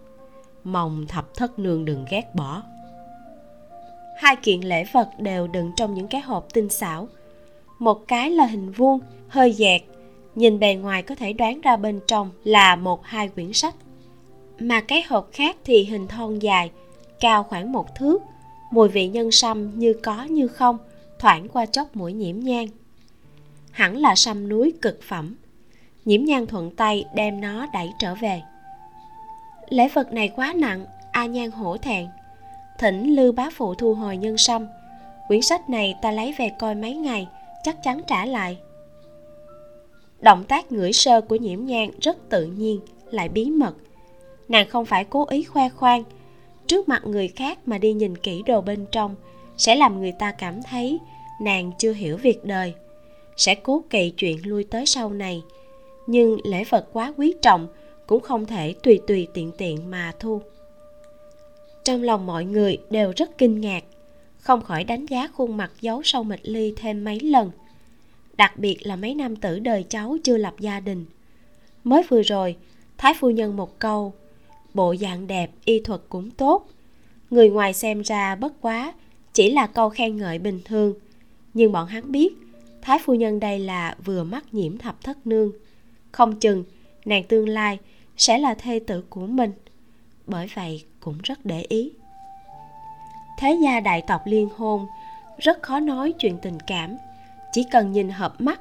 Mong 0.64 1.07
thập 1.07 1.34
thất 1.34 1.59
nương 1.59 1.84
đừng 1.84 2.05
ghét 2.11 2.34
bỏ. 2.34 2.62
Hai 4.16 4.36
kiện 4.36 4.61
lễ 4.61 4.84
vật 4.92 5.09
đều 5.18 5.46
đựng 5.46 5.72
trong 5.76 5.94
những 5.94 6.09
cái 6.09 6.20
hộp 6.20 6.46
tinh 6.52 6.68
xảo. 6.68 7.09
Một 7.78 8.09
cái 8.09 8.30
là 8.30 8.46
hình 8.46 8.72
vuông, 8.72 9.00
hơi 9.28 9.52
dẹt. 9.52 9.82
Nhìn 10.34 10.59
bề 10.59 10.74
ngoài 10.74 11.02
có 11.02 11.14
thể 11.14 11.32
đoán 11.32 11.61
ra 11.61 11.76
bên 11.76 12.00
trong 12.07 12.30
là 12.44 12.76
một 12.76 13.05
hai 13.05 13.28
quyển 13.28 13.52
sách. 13.52 13.74
Mà 14.59 14.80
cái 14.80 15.02
hộp 15.09 15.28
khác 15.32 15.57
thì 15.64 15.84
hình 15.84 16.09
thon 16.09 16.38
dài, 16.38 16.70
cao 17.20 17.42
khoảng 17.42 17.72
một 17.72 17.94
thước. 17.94 18.22
Mùi 18.70 18.88
vị 18.88 19.09
nhân 19.09 19.30
sâm 19.30 19.78
như 19.78 19.92
có 20.02 20.24
như 20.24 20.48
không, 20.48 20.78
thoảng 21.18 21.48
qua 21.48 21.66
chốc 21.66 21.96
mũi 21.96 22.12
nhiễm 22.12 22.40
nhang 22.40 22.68
hẳn 23.74 23.96
là 23.96 24.14
sâm 24.14 24.48
núi 24.48 24.72
cực 24.82 25.02
phẩm. 25.02 25.36
Nhiễm 26.04 26.24
nhan 26.24 26.46
thuận 26.46 26.70
tay 26.70 27.04
đem 27.14 27.40
nó 27.40 27.66
đẩy 27.72 27.92
trở 27.98 28.14
về. 28.14 28.42
Lễ 29.68 29.88
vật 29.88 30.12
này 30.12 30.28
quá 30.36 30.52
nặng, 30.56 30.86
a 31.12 31.26
nhan 31.26 31.50
hổ 31.50 31.76
thẹn. 31.76 32.06
Thỉnh 32.78 33.14
lư 33.14 33.32
bá 33.32 33.50
phụ 33.56 33.74
thu 33.74 33.94
hồi 33.94 34.16
nhân 34.16 34.38
sâm. 34.38 34.66
Quyển 35.28 35.42
sách 35.42 35.70
này 35.70 35.94
ta 36.02 36.10
lấy 36.10 36.34
về 36.38 36.50
coi 36.58 36.74
mấy 36.74 36.94
ngày, 36.94 37.28
chắc 37.62 37.82
chắn 37.82 38.00
trả 38.06 38.26
lại. 38.26 38.58
Động 40.20 40.44
tác 40.44 40.72
ngửi 40.72 40.92
sơ 40.92 41.20
của 41.20 41.36
nhiễm 41.36 41.64
nhan 41.64 41.90
rất 42.00 42.28
tự 42.28 42.46
nhiên, 42.46 42.80
lại 43.10 43.28
bí 43.28 43.50
mật. 43.50 43.74
Nàng 44.48 44.68
không 44.68 44.84
phải 44.84 45.04
cố 45.04 45.26
ý 45.30 45.44
khoe 45.44 45.68
khoang. 45.68 46.04
Trước 46.66 46.88
mặt 46.88 47.02
người 47.04 47.28
khác 47.28 47.58
mà 47.66 47.78
đi 47.78 47.92
nhìn 47.92 48.16
kỹ 48.16 48.42
đồ 48.46 48.60
bên 48.60 48.86
trong, 48.92 49.14
sẽ 49.56 49.74
làm 49.74 50.00
người 50.00 50.12
ta 50.12 50.32
cảm 50.32 50.62
thấy 50.62 50.98
nàng 51.40 51.72
chưa 51.78 51.92
hiểu 51.92 52.16
việc 52.16 52.44
đời 52.44 52.74
sẽ 53.37 53.55
cố 53.55 53.85
kỵ 53.91 54.11
chuyện 54.11 54.49
lui 54.49 54.64
tới 54.64 54.87
sau 54.87 55.11
này. 55.11 55.43
Nhưng 56.07 56.39
lễ 56.45 56.64
vật 56.64 56.89
quá 56.93 57.14
quý 57.16 57.35
trọng, 57.43 57.66
cũng 58.07 58.20
không 58.20 58.47
thể 58.47 58.74
tùy 58.82 59.01
tùy 59.07 59.26
tiện 59.35 59.53
tiện 59.59 59.91
mà 59.91 60.12
thu. 60.20 60.41
Trong 61.85 62.03
lòng 62.03 62.26
mọi 62.26 62.45
người 62.45 62.78
đều 62.91 63.12
rất 63.16 63.39
kinh 63.39 63.61
ngạc, 63.61 63.85
không 64.39 64.62
khỏi 64.62 64.85
đánh 64.85 65.07
giá 65.07 65.28
khuôn 65.28 65.57
mặt 65.57 65.72
giấu 65.80 66.03
sau 66.05 66.24
mịch 66.24 66.41
ly 66.43 66.72
thêm 66.76 67.05
mấy 67.05 67.20
lần. 67.20 67.51
Đặc 68.37 68.59
biệt 68.59 68.87
là 68.87 68.97
mấy 68.97 69.14
nam 69.14 69.37
tử 69.37 69.59
đời 69.59 69.85
cháu 69.89 70.16
chưa 70.24 70.37
lập 70.37 70.55
gia 70.61 70.80
đình. 70.80 71.05
Mới 71.85 72.03
vừa 72.09 72.22
rồi, 72.22 72.57
thái 72.99 73.14
phu 73.20 73.30
nhân 73.30 73.57
một 73.57 73.78
câu, 73.78 74.12
bộ 74.74 74.95
dạng 75.01 75.26
đẹp, 75.26 75.51
y 75.64 75.80
thuật 75.80 76.01
cũng 76.09 76.30
tốt. 76.30 76.66
Người 77.30 77.51
ngoài 77.51 77.72
xem 77.72 78.01
ra 78.01 78.35
bất 78.35 78.53
quá 78.61 78.93
chỉ 79.32 79.51
là 79.51 79.66
câu 79.66 79.89
khen 79.89 80.16
ngợi 80.16 80.39
bình 80.39 80.61
thường, 80.64 80.95
nhưng 81.55 81.72
bọn 81.72 81.87
hắn 81.87 82.12
biết 82.12 82.32
thái 82.85 82.99
phu 83.05 83.14
nhân 83.14 83.41
đây 83.41 83.59
là 83.59 83.97
vừa 84.05 84.24
mắc 84.24 84.55
nhiễm 84.55 84.78
thập 84.78 85.03
thất 85.03 85.26
nương. 85.26 85.53
Không 86.12 86.41
chừng, 86.41 86.64
nàng 87.05 87.24
tương 87.24 87.49
lai 87.49 87.78
sẽ 88.16 88.39
là 88.39 88.55
thê 88.55 88.80
tử 88.87 89.05
của 89.11 89.26
mình. 89.26 89.53
Bởi 90.26 90.47
vậy 90.55 90.85
cũng 91.01 91.18
rất 91.22 91.47
để 91.47 91.61
ý. 91.68 91.93
Thế 93.39 93.59
gia 93.62 93.80
đại 93.80 94.03
tộc 94.07 94.22
liên 94.24 94.49
hôn, 94.57 94.87
rất 95.39 95.62
khó 95.62 95.80
nói 95.80 96.12
chuyện 96.12 96.39
tình 96.43 96.59
cảm. 96.66 96.97
Chỉ 97.53 97.64
cần 97.70 97.93
nhìn 97.93 98.09
hợp 98.09 98.41
mắt, 98.41 98.61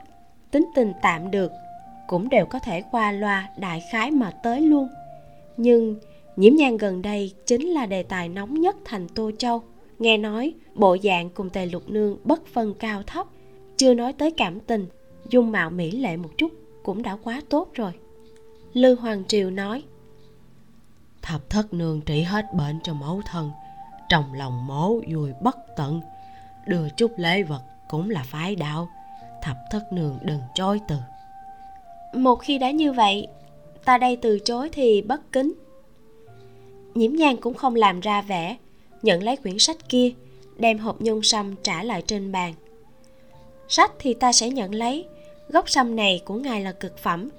tính 0.52 0.66
tình 0.76 0.94
tạm 1.02 1.32
được, 1.32 1.52
cũng 2.08 2.30
đều 2.30 2.46
có 2.46 2.60
thể 2.60 2.84
qua 2.92 3.12
loa 3.12 3.50
đại 3.58 3.82
khái 3.92 4.12
mà 4.12 4.32
tới 4.32 4.62
luôn. 4.62 4.88
Nhưng 5.58 5.96
nhiễm 6.36 6.56
nhan 6.56 6.78
gần 6.78 7.02
đây 7.02 7.34
chính 7.46 7.68
là 7.68 7.86
đề 7.86 8.04
tài 8.04 8.30
nóng 8.30 8.62
nhất 8.62 8.76
thành 8.86 9.08
tô 9.08 9.32
châu. 9.38 9.64
Nghe 10.00 10.18
nói 10.18 10.54
bộ 10.76 10.98
dạng 11.04 11.30
cùng 11.30 11.50
tề 11.50 11.66
lục 11.66 11.90
nương 11.90 12.18
bất 12.24 12.48
phân 12.48 12.74
cao 12.74 13.04
thấp 13.04 13.28
chưa 13.78 13.94
nói 13.94 14.14
tới 14.14 14.32
cảm 14.32 14.60
tình 14.60 14.88
dung 15.30 15.52
mạo 15.52 15.70
mỹ 15.70 15.92
lệ 15.92 16.18
một 16.18 16.30
chút 16.38 16.52
cũng 16.84 17.02
đã 17.02 17.18
quá 17.24 17.42
tốt 17.50 17.70
rồi. 17.74 17.92
Lư 18.74 18.96
hoàng 18.96 19.24
triều 19.28 19.50
nói 19.50 19.84
thập 21.22 21.50
thất 21.50 21.74
nương 21.74 22.02
trị 22.02 22.22
hết 22.22 22.46
bệnh 22.54 22.80
cho 22.84 22.94
mẫu 22.94 23.22
thân 23.26 23.52
trong 24.10 24.34
lòng 24.34 24.68
mố 24.68 25.00
vui 25.08 25.32
bất 25.42 25.58
tận. 25.78 26.02
Đưa 26.68 26.90
chút 26.90 27.12
lễ 27.18 27.44
vật 27.44 27.62
cũng 27.90 28.10
là 28.10 28.24
phái 28.24 28.56
đạo 28.56 28.90
thập 29.42 29.58
thất 29.72 29.94
nương 29.94 30.18
đừng 30.22 30.42
chối 30.56 30.80
từ. 30.88 30.96
Một 32.14 32.36
khi 32.36 32.58
đã 32.58 32.72
như 32.72 32.94
vậy 32.94 33.28
ta 33.86 33.98
đây 33.98 34.16
từ 34.16 34.40
chối 34.40 34.70
thì 34.72 35.02
bất 35.02 35.32
kính. 35.32 35.54
Nhiễm 36.96 37.14
nhan 37.14 37.38
cũng 37.38 37.54
không 37.54 37.76
làm 37.76 38.00
ra 38.00 38.22
vẻ 38.22 38.58
nhận 39.02 39.24
lấy 39.24 39.38
quyển 39.38 39.60
sách 39.60 39.90
kia 39.90 40.12
đem 40.58 40.80
hộp 40.80 41.02
nhung 41.02 41.24
sâm 41.24 41.56
trả 41.64 41.84
lại 41.84 42.04
trên 42.08 42.32
bàn 42.32 42.54
sách 43.68 43.92
thì 44.00 44.14
ta 44.14 44.34
sẽ 44.34 44.50
nhận 44.50 44.76
lấy. 44.76 45.06
Gốc 45.50 45.70
sâm 45.70 45.96
này 45.96 46.22
của 46.26 46.36
ngài 46.36 46.62
là 46.62 46.72
cực 46.72 46.98
phẩm. 46.98 47.30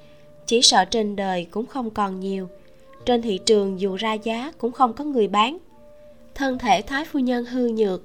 Chỉ 0.47 0.63
sợ 0.63 0.85
trên 0.85 1.17
đời 1.17 1.47
cũng 1.51 1.67
không 1.67 1.91
còn 1.91 2.21
nhiều. 2.21 2.49
Trên 3.07 3.23
thị 3.23 3.39
trường 3.47 3.81
dù 3.81 3.97
ra 3.97 4.13
giá 4.13 4.53
cũng 4.59 4.73
không 4.73 4.93
có 4.93 5.05
người 5.05 5.29
bán. 5.29 5.59
Thân 6.35 6.59
thể 6.59 6.83
thái 6.83 7.05
phu 7.05 7.19
nhân 7.19 7.45
hư 7.45 7.69
nhược. 7.69 8.03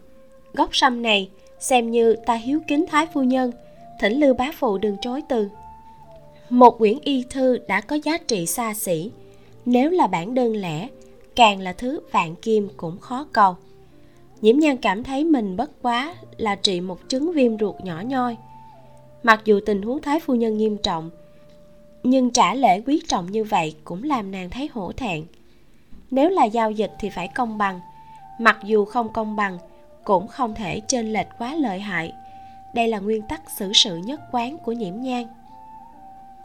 Gốc 0.53 0.75
sâm 0.75 1.01
này 1.01 1.29
xem 1.59 1.91
như 1.91 2.15
ta 2.25 2.33
hiếu 2.33 2.59
kính 2.67 2.85
thái 2.89 3.07
phu 3.13 3.23
nhân. 3.23 3.51
Thỉnh 3.99 4.19
lưu 4.19 4.33
bá 4.33 4.51
phụ 4.59 4.77
đừng 4.77 4.97
chối 5.01 5.21
từ. 5.29 5.49
Một 6.49 6.77
quyển 6.77 6.97
y 7.01 7.23
thư 7.29 7.57
đã 7.67 7.81
có 7.81 7.97
giá 8.03 8.17
trị 8.17 8.45
xa 8.45 8.73
xỉ. 8.73 9.11
Nếu 9.65 9.89
là 9.89 10.07
bản 10.07 10.33
đơn 10.33 10.55
lẻ, 10.55 10.87
càng 11.35 11.59
là 11.59 11.73
thứ 11.73 11.99
vạn 12.11 12.35
kim 12.35 12.69
cũng 12.77 12.99
khó 12.99 13.27
cầu 13.33 13.55
nhiễm 14.41 14.59
nhan 14.59 14.77
cảm 14.77 15.03
thấy 15.03 15.23
mình 15.23 15.57
bất 15.57 15.71
quá 15.81 16.15
là 16.37 16.55
trị 16.55 16.81
một 16.81 17.09
chứng 17.09 17.33
viêm 17.33 17.59
ruột 17.59 17.75
nhỏ 17.81 18.01
nhoi. 18.01 18.37
Mặc 19.23 19.41
dù 19.45 19.59
tình 19.65 19.81
huống 19.81 20.01
thái 20.01 20.19
phu 20.19 20.35
nhân 20.35 20.57
nghiêm 20.57 20.77
trọng, 20.77 21.09
nhưng 22.03 22.31
trả 22.31 22.53
lễ 22.53 22.81
quý 22.81 23.01
trọng 23.07 23.31
như 23.31 23.43
vậy 23.43 23.75
cũng 23.83 24.03
làm 24.03 24.31
nàng 24.31 24.49
thấy 24.49 24.69
hổ 24.73 24.91
thẹn. 24.91 25.25
Nếu 26.11 26.29
là 26.29 26.45
giao 26.45 26.71
dịch 26.71 26.91
thì 26.99 27.09
phải 27.09 27.27
công 27.27 27.57
bằng, 27.57 27.79
mặc 28.39 28.57
dù 28.63 28.85
không 28.85 29.13
công 29.13 29.35
bằng, 29.35 29.57
cũng 30.03 30.27
không 30.27 30.55
thể 30.55 30.79
chênh 30.87 31.13
lệch 31.13 31.27
quá 31.37 31.55
lợi 31.55 31.79
hại. 31.79 32.13
Đây 32.75 32.87
là 32.87 32.99
nguyên 32.99 33.21
tắc 33.21 33.41
xử 33.57 33.73
sự 33.73 33.97
nhất 33.97 34.21
quán 34.31 34.57
của 34.57 34.71
nhiễm 34.71 35.01
nhan. 35.01 35.23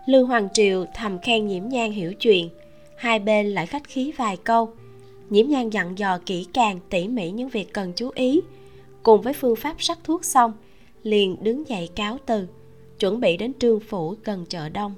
Lưu 0.07 0.27
hoàng 0.27 0.49
triều 0.53 0.85
thầm 0.95 1.19
khen 1.19 1.47
nhiễm 1.47 1.69
nhan 1.69 1.91
hiểu 1.91 2.15
chuyện, 2.15 2.49
hai 2.97 3.19
bên 3.19 3.47
lại 3.47 3.67
khách 3.67 3.85
khí 3.85 4.13
vài 4.17 4.37
câu 4.37 4.69
nhiễm 5.31 5.49
nhan 5.49 5.71
dặn 5.71 5.99
dò 5.99 6.19
kỹ 6.27 6.47
càng, 6.53 6.81
tỉ 6.91 7.09
mỉ 7.09 7.31
những 7.31 7.49
việc 7.49 7.73
cần 7.73 7.93
chú 7.97 8.11
ý. 8.15 8.41
Cùng 9.03 9.23
với 9.23 9.33
phương 9.33 9.57
pháp 9.57 9.83
sắc 9.83 9.99
thuốc 10.05 10.25
xong, 10.25 10.53
liền 11.03 11.37
đứng 11.45 11.69
dậy 11.69 11.89
cáo 11.95 12.19
từ, 12.27 12.49
chuẩn 12.99 13.21
bị 13.21 13.37
đến 13.37 13.53
trương 13.59 13.81
phủ 13.81 14.15
gần 14.25 14.47
chợ 14.49 14.69
đông. 14.69 14.95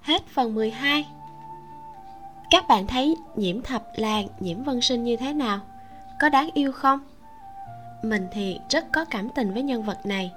Hết 0.00 0.22
phần 0.26 0.54
12 0.54 1.06
các 2.50 2.68
bạn 2.68 2.86
thấy 2.86 3.16
nhiễm 3.36 3.62
thập 3.62 3.84
làng, 3.96 4.28
nhiễm 4.40 4.62
vân 4.62 4.80
sinh 4.80 5.04
như 5.04 5.16
thế 5.16 5.32
nào? 5.32 5.60
Có 6.20 6.28
đáng 6.28 6.50
yêu 6.54 6.72
không? 6.72 7.00
Mình 8.02 8.26
thì 8.32 8.58
rất 8.70 8.86
có 8.92 9.04
cảm 9.04 9.28
tình 9.28 9.54
với 9.54 9.62
nhân 9.62 9.82
vật 9.82 10.06
này. 10.06 10.30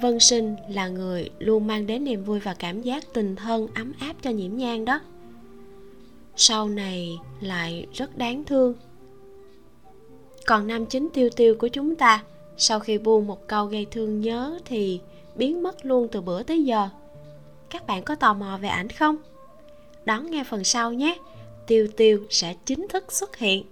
Vân 0.00 0.20
sinh 0.20 0.56
là 0.68 0.88
người 0.88 1.30
luôn 1.38 1.66
mang 1.66 1.86
đến 1.86 2.04
niềm 2.04 2.24
vui 2.24 2.40
và 2.40 2.54
cảm 2.54 2.82
giác 2.82 3.04
tình 3.14 3.36
thân 3.36 3.66
ấm 3.74 3.92
áp 4.00 4.12
cho 4.22 4.30
nhiễm 4.30 4.56
nhan 4.56 4.84
đó 4.84 5.00
sau 6.36 6.68
này 6.68 7.18
lại 7.40 7.86
rất 7.92 8.18
đáng 8.18 8.44
thương. 8.44 8.74
Còn 10.46 10.66
nam 10.66 10.86
chính 10.86 11.08
tiêu 11.14 11.30
tiêu 11.36 11.54
của 11.58 11.68
chúng 11.68 11.96
ta, 11.96 12.24
sau 12.56 12.80
khi 12.80 12.98
buông 12.98 13.26
một 13.26 13.48
câu 13.48 13.66
gây 13.66 13.86
thương 13.90 14.20
nhớ 14.20 14.58
thì 14.64 15.00
biến 15.34 15.62
mất 15.62 15.86
luôn 15.86 16.08
từ 16.12 16.20
bữa 16.20 16.42
tới 16.42 16.64
giờ. 16.64 16.88
Các 17.70 17.86
bạn 17.86 18.02
có 18.02 18.14
tò 18.14 18.34
mò 18.34 18.58
về 18.62 18.68
ảnh 18.68 18.88
không? 18.88 19.16
Đón 20.04 20.30
nghe 20.30 20.44
phần 20.44 20.64
sau 20.64 20.92
nhé. 20.92 21.18
Tiêu 21.66 21.88
tiêu 21.96 22.26
sẽ 22.30 22.54
chính 22.64 22.88
thức 22.88 23.12
xuất 23.12 23.36
hiện. 23.36 23.64